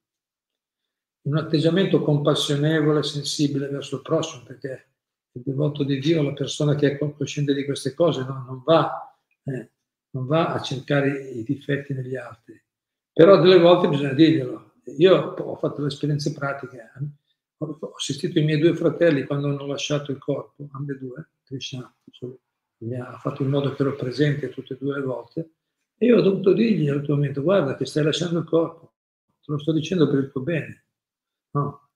Un 1.23 1.37
atteggiamento 1.37 2.03
compassionevole, 2.03 3.03
sensibile 3.03 3.69
verso 3.69 3.97
il 3.97 4.03
prossimo, 4.03 4.43
perché 4.43 4.87
il 5.33 5.43
devoto 5.45 5.85
di 5.85 5.99
Dio, 5.99 6.23
la 6.23 6.33
persona 6.33 6.75
che 6.75 6.99
è 6.99 6.99
cosciente 6.99 7.55
di 7.55 7.65
queste 7.65 7.95
cose, 7.95 8.25
no? 8.25 8.45
non 8.47 8.63
va 8.65 9.13
eh, 9.45 9.71
non 10.13 10.27
va 10.27 10.53
a 10.53 10.61
cercare 10.61 11.31
i 11.31 11.43
difetti 11.43 11.93
negli 11.93 12.17
altri. 12.17 12.61
Però 13.13 13.41
delle 13.41 13.59
volte 13.59 13.89
bisogna 13.89 14.13
dirglielo. 14.13 14.73
Io 14.99 15.15
ho 15.15 15.57
fatto 15.57 15.81
le 15.81 15.89
esperienze 15.89 16.33
pratiche, 16.33 16.91
ho 17.59 17.93
assistito 17.97 18.39
i 18.39 18.45
miei 18.45 18.59
due 18.59 18.75
fratelli 18.75 19.25
quando 19.25 19.49
hanno 19.49 19.67
lasciato 19.67 20.11
il 20.11 20.19
corpo, 20.19 20.69
ambedue, 20.73 21.31
Krishna 21.45 21.95
mi 22.79 22.97
ha 22.97 23.17
fatto 23.19 23.45
in 23.45 23.49
modo 23.49 23.73
che 23.75 23.83
ero 23.83 23.95
presente 23.95 24.49
tutte 24.49 24.75
e 24.75 24.77
due 24.77 24.99
le 24.99 25.05
volte, 25.05 25.51
e 25.97 26.07
io 26.07 26.19
ho 26.19 26.21
dovuto 26.21 26.53
dirgli 26.53 26.89
al 26.89 27.03
tuo 27.03 27.15
momento, 27.15 27.43
guarda 27.43 27.77
che 27.77 27.85
stai 27.85 28.03
lasciando 28.03 28.41
il 28.41 28.45
corpo, 28.45 28.95
te 29.41 29.53
lo 29.53 29.59
sto 29.59 29.73
dicendo 29.73 30.11
per 30.11 30.19
il 30.19 30.31
tuo 30.33 30.41
bene. 30.41 30.87
No, 31.53 31.89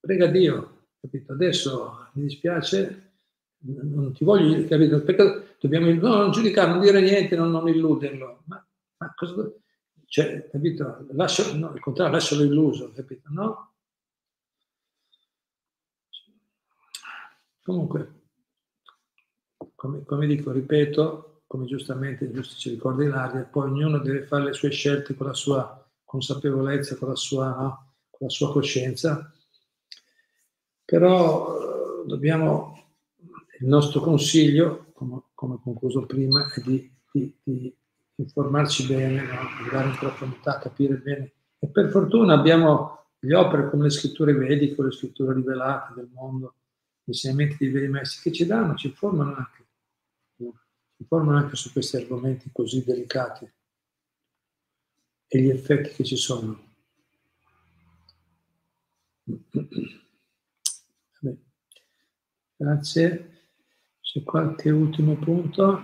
prega 0.00 0.26
Dio, 0.26 0.86
capito? 1.00 1.32
Adesso 1.32 2.10
mi 2.14 2.22
dispiace, 2.22 3.12
non 3.60 4.12
ti 4.12 4.24
voglio, 4.24 4.66
capito? 4.68 5.02
Perché 5.02 5.56
dobbiamo 5.60 5.90
no, 5.92 6.16
non 6.16 6.30
giudicare, 6.30 6.70
non 6.70 6.80
dire 6.80 7.00
niente, 7.00 7.36
non, 7.36 7.50
non 7.50 7.68
illuderlo. 7.68 8.42
Ma, 8.46 8.64
ma 8.98 9.14
cosa, 9.14 9.50
cioè, 10.06 10.48
capito? 10.50 11.06
Lascia, 11.12 11.52
no, 11.54 11.70
al 11.70 11.80
contrario, 11.80 12.12
lascialo 12.12 12.42
illuso, 12.44 12.92
capito? 12.92 13.28
No? 13.30 13.72
Comunque, 17.62 18.22
come, 19.74 20.04
come 20.04 20.26
dico, 20.26 20.50
ripeto, 20.52 21.42
come 21.46 21.66
giustamente 21.66 22.30
giusto 22.30 22.56
ci 22.56 22.70
ricorda 22.70 23.04
Ilaria, 23.04 23.44
poi 23.44 23.70
ognuno 23.70 23.98
deve 23.98 24.24
fare 24.24 24.44
le 24.44 24.52
sue 24.52 24.70
scelte 24.70 25.14
con 25.14 25.26
la 25.26 25.34
sua 25.34 25.86
consapevolezza, 26.04 26.96
con 26.96 27.08
la 27.08 27.16
sua, 27.16 27.54
no? 27.54 27.87
La 28.18 28.28
sua 28.28 28.52
coscienza, 28.52 29.32
però 30.84 32.02
eh, 32.02 32.06
dobbiamo, 32.06 32.84
il 33.60 33.66
nostro 33.66 34.00
consiglio, 34.00 34.86
come, 34.92 35.22
come 35.34 35.58
concluso 35.62 36.06
prima, 36.06 36.50
è 36.52 36.60
di, 36.60 36.90
di, 37.12 37.34
di 37.42 37.76
informarci 38.16 38.86
bene, 38.86 39.22
no? 39.22 39.38
andare 39.64 39.88
in 39.88 39.96
profondità, 39.96 40.58
capire 40.58 40.96
bene. 40.96 41.32
E 41.58 41.68
per 41.68 41.90
fortuna 41.90 42.34
abbiamo 42.34 43.06
le 43.20 43.34
opere 43.34 43.68
come 43.70 43.84
le 43.84 43.90
scritture 43.90 44.32
vediche, 44.32 44.82
le 44.82 44.92
scritture 44.92 45.34
rivelate 45.34 45.94
del 45.94 46.08
mondo, 46.12 46.54
gli 47.02 47.10
insegnamenti 47.10 47.56
dei 47.58 47.70
veri 47.70 47.88
maestri 47.88 48.30
che 48.30 48.36
ci 48.36 48.46
danno, 48.46 48.74
ci 48.76 48.88
informano 48.88 49.34
anche, 49.34 49.66
ci 50.36 50.44
informano 50.98 51.38
anche 51.38 51.56
su 51.56 51.72
questi 51.72 51.96
argomenti 51.96 52.50
così 52.52 52.84
delicati 52.84 53.50
e 55.26 55.40
gli 55.40 55.50
effetti 55.50 55.90
che 55.90 56.04
ci 56.04 56.16
sono. 56.16 56.67
Vabbè. 61.20 61.36
Grazie. 62.56 63.32
C'è 64.00 64.22
qualche 64.22 64.70
ultimo 64.70 65.16
punto? 65.16 65.80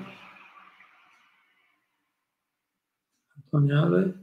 Antoniale. 3.37 4.23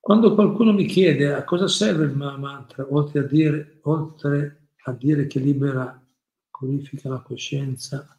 Quando 0.00 0.34
qualcuno 0.34 0.72
mi 0.72 0.86
chiede 0.86 1.34
a 1.34 1.44
cosa 1.44 1.68
serve 1.68 2.06
il 2.06 2.16
mantra, 2.16 2.86
oltre 2.88 3.20
a 3.20 3.22
dire, 3.24 3.80
oltre 3.82 4.68
a 4.84 4.92
dire 4.92 5.26
che 5.26 5.38
libera 5.38 6.02
purifica 6.48 7.10
la 7.10 7.20
coscienza, 7.20 8.18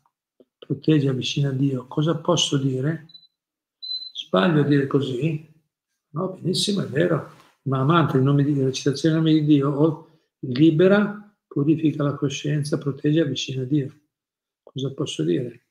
protegge, 0.60 1.10
avvicina 1.10 1.50
a 1.50 1.54
Dio. 1.54 1.88
Cosa 1.88 2.16
posso 2.18 2.58
dire? 2.58 3.08
Sbaglio 4.14 4.62
a 4.62 4.66
dire 4.66 4.86
così? 4.86 5.52
No, 6.10 6.30
benissimo, 6.40 6.82
è 6.84 6.88
vero. 6.88 7.32
Ma 7.64 7.80
amante, 7.80 8.18
il 8.18 8.24
nome 8.24 8.44
di 8.44 8.54
Dio, 8.54 8.66
la 8.66 8.72
citazione 8.72 9.16
del 9.16 9.24
nome 9.24 9.40
di 9.40 9.46
Dio, 9.46 10.11
libera, 10.42 11.36
purifica 11.48 12.04
la 12.04 12.16
coscienza, 12.16 12.78
protegge, 12.78 13.22
avvicina 13.22 13.64
a 13.64 13.66
Dio. 13.66 14.00
Cosa 14.64 14.94
posso 14.94 15.24
dire? 15.24 15.66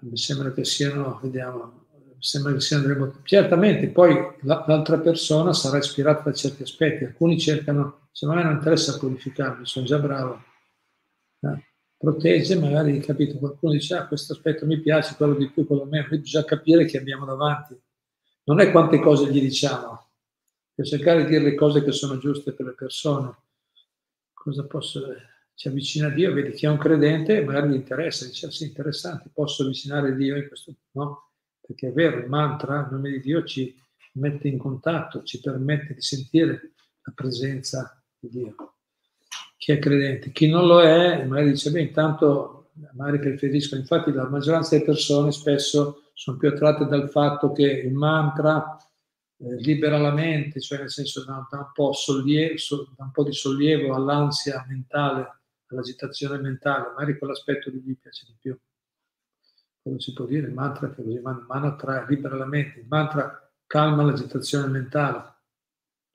Mi 0.00 0.16
sembra 0.16 0.52
che 0.52 0.64
siano, 0.64 1.18
vediamo, 1.22 1.86
sembra 2.18 2.52
che 2.52 2.60
siano 2.60 2.86
delle 2.86 3.12
Certamente 3.24 3.88
poi 3.88 4.16
l'altra 4.42 4.98
persona 5.00 5.52
sarà 5.52 5.78
ispirata 5.78 6.22
da 6.22 6.32
certi 6.32 6.62
aspetti, 6.62 7.04
alcuni 7.04 7.38
cercano, 7.38 8.08
se 8.12 8.26
a 8.26 8.28
me 8.32 8.42
non 8.42 8.52
interessa 8.52 8.98
purificarmi, 8.98 9.66
sono 9.66 9.86
già 9.86 9.98
bravo. 9.98 10.40
Eh? 11.40 11.70
Protegge, 11.96 12.56
magari 12.56 12.98
capito, 13.00 13.38
qualcuno 13.38 13.72
dice 13.72 13.94
ah 13.94 14.06
questo 14.06 14.32
aspetto 14.32 14.66
mi 14.66 14.80
piace, 14.80 15.14
quello 15.14 15.34
di 15.34 15.48
più, 15.50 15.66
quello 15.66 15.84
meno, 15.84 16.08
bisogna 16.10 16.44
capire 16.44 16.84
che 16.84 16.98
abbiamo 16.98 17.24
davanti. 17.24 17.80
Non 18.44 18.60
è 18.60 18.72
quante 18.72 18.98
cose 19.00 19.30
gli 19.30 19.40
diciamo, 19.40 20.01
per 20.74 20.86
cercare 20.86 21.24
di 21.24 21.30
dire 21.30 21.42
le 21.42 21.54
cose 21.54 21.82
che 21.82 21.92
sono 21.92 22.18
giuste 22.18 22.52
per 22.52 22.66
le 22.66 22.74
persone. 22.74 23.36
Cosa 24.32 24.64
posso 24.66 25.00
ci 25.54 25.68
avvicina 25.68 26.08
a 26.08 26.10
Dio, 26.10 26.32
vedi 26.32 26.52
chi 26.52 26.66
è 26.66 26.68
un 26.68 26.78
credente, 26.78 27.44
magari 27.44 27.70
gli 27.70 27.74
interessa, 27.74 28.24
dice 28.24 28.46
ah, 28.46 28.50
sì, 28.50 28.64
interessante, 28.64 29.30
posso 29.32 29.62
avvicinare 29.62 30.16
Dio 30.16 30.36
in 30.36 30.48
questo, 30.48 30.74
no? 30.92 31.30
perché 31.60 31.88
è 31.88 31.92
vero, 31.92 32.18
il 32.18 32.28
mantra, 32.28 32.80
il 32.80 32.88
nome 32.90 33.10
di 33.10 33.20
Dio 33.20 33.44
ci 33.44 33.74
mette 34.14 34.48
in 34.48 34.58
contatto, 34.58 35.22
ci 35.22 35.40
permette 35.40 35.94
di 35.94 36.00
sentire 36.00 36.72
la 37.02 37.12
presenza 37.14 38.02
di 38.18 38.28
Dio. 38.28 38.54
Chi 39.56 39.72
è 39.72 39.78
credente, 39.78 40.32
chi 40.32 40.48
non 40.48 40.66
lo 40.66 40.82
è, 40.82 41.24
magari 41.24 41.50
dice, 41.50 41.70
beh, 41.70 41.80
intanto 41.80 42.70
magari 42.94 43.20
preferisco, 43.20 43.76
infatti 43.76 44.12
la 44.12 44.28
maggioranza 44.28 44.70
delle 44.70 44.86
persone 44.86 45.30
spesso 45.30 46.10
sono 46.14 46.36
più 46.36 46.48
attratte 46.48 46.86
dal 46.86 47.08
fatto 47.10 47.52
che 47.52 47.62
il 47.62 47.92
mantra 47.92 48.76
libera 49.42 49.98
la 49.98 50.12
mente, 50.12 50.60
cioè 50.60 50.78
nel 50.78 50.90
senso 50.90 51.24
da, 51.24 51.46
da, 51.50 51.72
un 51.74 51.94
sollievo, 51.94 52.54
da, 52.96 53.04
un 53.04 53.10
po 53.10 53.24
di 53.24 53.32
sollievo 53.32 53.94
all'ansia 53.94 54.64
mentale, 54.68 55.40
all'agitazione 55.66 56.38
mentale, 56.38 56.88
magari 56.88 57.18
quell'aspetto 57.18 57.70
di 57.70 57.80
gli 57.80 57.96
piace 57.98 58.26
di 58.26 58.36
più. 58.38 58.58
Quello 59.80 59.98
si 59.98 60.12
può 60.12 60.26
dire, 60.26 60.46
il 60.46 60.52
mantra 60.52 60.88
che 60.90 61.02
così 61.02 61.18
man 61.18 61.44
mano 61.48 61.66
attrae, 61.66 62.06
libera 62.08 62.36
la 62.36 62.46
mente, 62.46 62.80
il 62.80 62.86
mantra 62.86 63.50
calma 63.66 64.04
l'agitazione 64.04 64.68
mentale, 64.68 65.34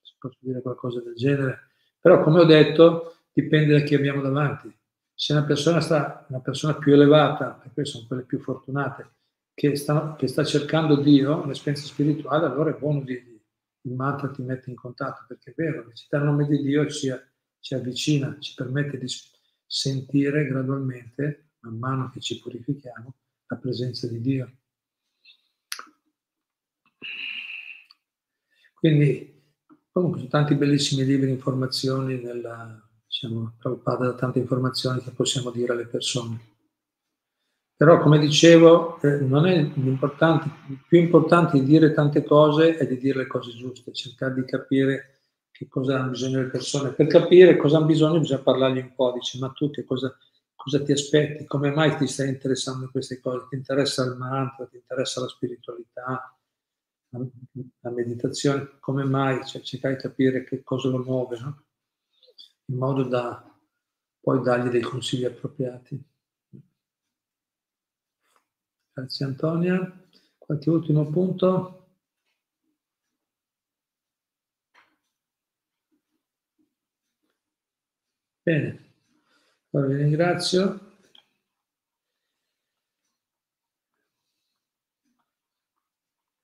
si 0.01 0.13
può 0.17 0.29
dire 0.39 0.61
qualcosa 0.61 1.01
del 1.01 1.15
genere, 1.15 1.71
però 1.99 2.23
come 2.23 2.39
ho 2.39 2.45
detto 2.45 3.17
dipende 3.33 3.77
da 3.77 3.85
chi 3.85 3.93
abbiamo 3.93 4.21
davanti. 4.21 4.73
Se 5.13 5.33
una 5.33 5.43
persona, 5.43 5.81
sta, 5.81 6.25
una 6.29 6.39
persona 6.39 6.75
più 6.75 6.93
elevata, 6.93 7.61
e 7.63 7.71
queste 7.73 7.97
sono 7.97 8.07
quelle 8.07 8.23
più 8.23 8.39
fortunate, 8.39 9.16
che 9.57 9.75
sta, 9.75 10.15
che 10.15 10.27
sta 10.27 10.43
cercando 10.43 11.01
Dio, 11.01 11.43
l'esperienza 11.47 11.87
spirituale, 11.87 12.45
allora 12.45 12.69
è 12.69 12.77
buono 12.77 13.01
dirgli 13.01 13.41
il 13.87 13.93
mantra 13.95 14.29
ti 14.29 14.43
mette 14.43 14.69
in 14.69 14.75
contatto, 14.75 15.25
perché 15.27 15.49
è 15.49 15.53
vero, 15.55 15.91
città 15.93 16.17
il 16.17 16.25
nome 16.25 16.45
di 16.45 16.61
Dio 16.61 16.87
ci, 16.87 17.11
ci 17.59 17.73
avvicina, 17.73 18.37
ci 18.39 18.53
permette 18.53 18.99
di 18.99 19.07
sentire 19.65 20.45
gradualmente, 20.45 21.53
man 21.61 21.79
mano 21.79 22.11
che 22.11 22.19
ci 22.19 22.39
purifichiamo, 22.39 23.15
la 23.47 23.55
presenza 23.55 24.07
di 24.07 24.21
Dio. 24.21 24.57
Quindi, 28.75 29.55
comunque, 29.89 30.19
sono 30.19 30.29
tanti 30.29 30.53
bellissimi 30.53 31.03
libri, 31.03 31.31
informazioni, 31.31 32.21
nella, 32.21 32.79
diciamo, 33.07 33.55
Prabhupada 33.57 34.13
tante 34.13 34.37
informazioni 34.37 35.01
che 35.01 35.09
possiamo 35.09 35.49
dire 35.49 35.71
alle 35.71 35.87
persone. 35.87 36.56
Però, 37.77 37.99
come 37.99 38.17
dicevo, 38.17 38.99
eh, 39.01 39.19
non 39.19 39.45
è 39.45 39.55
importante, 39.55 40.49
più 40.87 40.99
importante 40.99 41.59
di 41.59 41.63
dire 41.63 41.93
tante 41.93 42.23
cose 42.23 42.75
è 42.75 42.87
di 42.87 42.97
dire 42.97 43.19
le 43.19 43.27
cose 43.27 43.51
giuste, 43.51 43.93
cercare 43.93 44.33
di 44.33 44.45
capire 44.45 45.19
che 45.51 45.67
cosa 45.67 45.99
hanno 45.99 46.09
bisogno 46.09 46.39
le 46.39 46.49
persone. 46.49 46.93
Per 46.93 47.05
capire 47.05 47.55
cosa 47.55 47.77
hanno 47.77 47.85
bisogno 47.85 48.19
bisogna 48.19 48.41
parlargli 48.41 48.79
un 48.79 48.95
po', 48.95 49.11
dice, 49.11 49.37
ma 49.37 49.49
tu 49.49 49.69
che 49.69 49.85
cosa, 49.85 50.11
cosa 50.55 50.81
ti 50.81 50.91
aspetti, 50.91 51.45
come 51.45 51.69
mai 51.71 51.95
ti 51.97 52.07
stai 52.07 52.29
interessando 52.29 52.85
in 52.85 52.89
queste 52.89 53.19
cose, 53.19 53.45
ti 53.47 53.55
interessa 53.55 54.03
il 54.05 54.15
mantra, 54.17 54.65
ti 54.65 54.77
interessa 54.77 55.21
la 55.21 55.27
spiritualità, 55.27 56.35
la, 57.09 57.25
la 57.81 57.91
meditazione, 57.91 58.77
come 58.79 59.03
mai, 59.03 59.45
cioè, 59.45 59.61
cercare 59.61 59.97
di 59.97 60.01
capire 60.01 60.43
che 60.43 60.63
cosa 60.63 60.89
lo 60.89 60.97
muove, 60.97 61.37
no? 61.39 61.63
in 62.65 62.77
modo 62.77 63.03
da 63.03 63.43
poi 64.19 64.41
dargli 64.41 64.69
dei 64.69 64.81
consigli 64.81 65.25
appropriati. 65.25 66.03
Grazie 68.97 69.25
Antonia. 69.25 69.93
Qualche 70.39 70.71
ultimo 70.71 71.05
punto? 71.05 71.85
Bene. 78.43 78.79
Allora, 79.69 79.89
vi 79.89 79.95
ringrazio. 80.01 80.79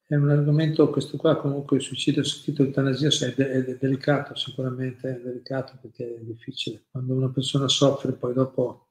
È 0.06 0.14
un 0.14 0.30
argomento, 0.30 0.92
questo 0.92 1.18
qua 1.18 1.36
comunque 1.38 1.78
il 1.78 1.82
suicidio 1.82 2.22
assistito 2.22 2.62
eutanasia 2.62 3.10
è, 3.30 3.34
de- 3.34 3.66
è 3.66 3.78
delicato, 3.78 4.36
sicuramente 4.36 5.10
è 5.16 5.20
delicato 5.20 5.80
perché 5.82 6.18
è 6.18 6.20
difficile. 6.20 6.84
Quando 6.92 7.16
una 7.16 7.30
persona 7.32 7.68
soffre 7.68 8.12
poi 8.12 8.34
dopo 8.36 8.90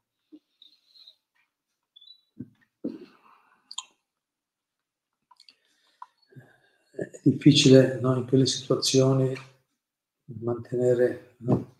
è 7.12 7.20
difficile 7.22 7.98
no, 8.00 8.16
in 8.16 8.26
quelle 8.26 8.46
situazioni 8.46 9.32
mantenere. 10.40 11.36
No? 11.38 11.74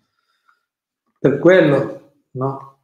Per 1.19 1.39
quello 1.39 2.13
no? 2.33 2.79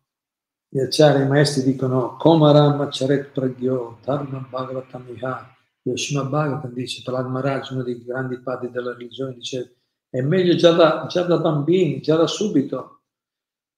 Gli 0.71 0.81
acciari 0.81 1.27
maestri 1.27 1.63
dicono 1.63 2.17
Komaram 2.17 2.81
Acharet 2.81 3.31
Pragyo 3.31 3.99
Dharma 4.03 4.47
Bhagavatam 4.49 5.09
Iha. 5.15 5.57
Yoshima 5.83 6.25
Bhagavatam 6.25 6.73
dice, 6.73 7.03
Prahlad 7.03 7.31
Maharaj, 7.31 7.71
uno 7.71 7.83
dei 7.83 8.05
grandi 8.05 8.39
padri 8.41 8.71
della 8.71 8.93
religione, 8.93 9.35
dice 9.35 9.77
è 10.11 10.21
meglio 10.23 10.55
già 10.57 10.73
da, 10.73 11.07
già 11.09 11.23
da 11.23 11.39
bambini, 11.39 12.01
già 12.01 12.17
da 12.17 12.27
subito. 12.27 13.03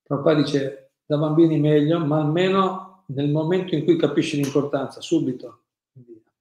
Prabhupada 0.02 0.40
dice 0.40 0.92
da 1.04 1.16
bambini 1.16 1.58
meglio, 1.58 2.04
ma 2.04 2.20
almeno 2.20 3.04
nel 3.06 3.30
momento 3.30 3.74
in 3.74 3.84
cui 3.84 3.96
capisci 3.96 4.40
l'importanza, 4.40 5.00
subito. 5.00 5.64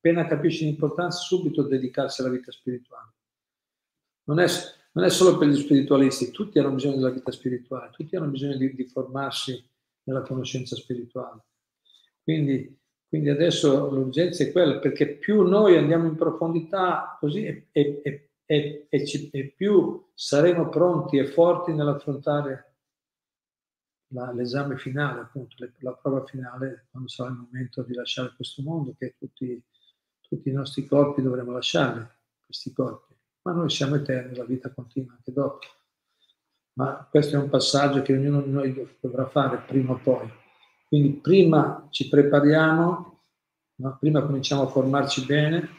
Appena 0.01 0.25
capisci 0.25 0.63
l'importanza, 0.63 1.19
subito 1.19 1.63
dedicarsi 1.63 2.21
alla 2.21 2.29
vita 2.29 2.51
spirituale. 2.51 3.11
Non 4.23 4.39
è, 4.39 4.47
non 4.93 5.03
è 5.03 5.09
solo 5.09 5.37
per 5.37 5.49
gli 5.49 5.57
spiritualisti, 5.57 6.31
tutti 6.31 6.57
hanno 6.57 6.71
bisogno 6.71 6.95
della 6.95 7.09
vita 7.09 7.31
spirituale, 7.31 7.91
tutti 7.91 8.15
hanno 8.15 8.29
bisogno 8.29 8.55
di, 8.55 8.73
di 8.73 8.85
formarsi 8.85 9.61
nella 10.03 10.21
conoscenza 10.21 10.77
spirituale. 10.77 11.41
Quindi, 12.23 12.79
quindi, 13.09 13.29
adesso 13.29 13.89
l'urgenza 13.89 14.43
è 14.43 14.51
quella, 14.53 14.79
perché 14.79 15.17
più 15.17 15.41
noi 15.41 15.75
andiamo 15.75 16.07
in 16.07 16.15
profondità 16.15 17.17
così 17.19 17.43
e, 17.43 17.67
e, 17.71 18.01
e, 18.45 18.87
e 18.87 19.53
più 19.53 20.09
saremo 20.13 20.69
pronti 20.69 21.17
e 21.17 21.25
forti 21.25 21.73
nell'affrontare 21.73 22.69
la, 24.09 24.31
l'esame 24.31 24.77
finale, 24.77 25.21
appunto, 25.21 25.55
la 25.79 25.93
prova 25.93 26.23
finale, 26.25 26.87
quando 26.89 27.09
sarà 27.09 27.29
il 27.29 27.35
momento 27.35 27.83
di 27.83 27.93
lasciare 27.93 28.33
questo 28.35 28.61
mondo, 28.61 28.95
che 28.97 29.15
tutti, 29.17 29.61
tutti 30.29 30.49
i 30.49 30.53
nostri 30.53 30.85
corpi 30.85 31.23
dovremo 31.23 31.51
lasciare, 31.51 32.17
questi 32.45 32.71
corpi. 32.71 33.15
Ma 33.41 33.53
noi 33.53 33.69
siamo 33.69 33.95
eterni, 33.95 34.35
la 34.35 34.45
vita 34.45 34.71
continua 34.71 35.13
anche 35.13 35.33
dopo. 35.33 35.59
Ma 36.73 37.07
questo 37.09 37.35
è 37.35 37.39
un 37.39 37.49
passaggio 37.49 38.03
che 38.03 38.13
ognuno 38.13 38.41
di 38.41 38.51
noi 38.51 38.97
dovrà 39.01 39.27
fare 39.27 39.57
prima 39.65 39.93
o 39.93 39.97
poi. 39.97 40.29
Quindi 40.87 41.13
prima 41.13 41.87
ci 41.89 42.07
prepariamo, 42.07 43.21
no? 43.75 43.97
prima 43.99 44.21
cominciamo 44.21 44.63
a 44.63 44.67
formarci 44.67 45.25
bene 45.25 45.69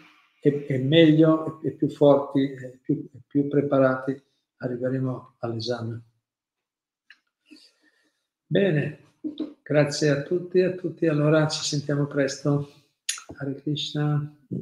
e, 0.41 0.67
e 0.69 0.79
meglio 0.79 1.61
e, 1.63 1.73
più 1.73 1.89
forti 1.89 2.53
e 2.53 2.81
più, 2.83 3.09
e 3.13 3.21
più 3.27 3.49
preparati 3.49 4.21
arriveremo 4.57 5.37
all'esame. 5.39 6.03
Bene, 8.47 8.99
grazie 9.63 10.11
a 10.11 10.23
tutti 10.23 10.59
e 10.59 10.65
a 10.65 10.73
tutti. 10.73 11.07
Allora 11.07 11.47
ci 11.47 11.63
sentiamo 11.63 12.07
presto. 12.07 12.80
هر 13.39 13.49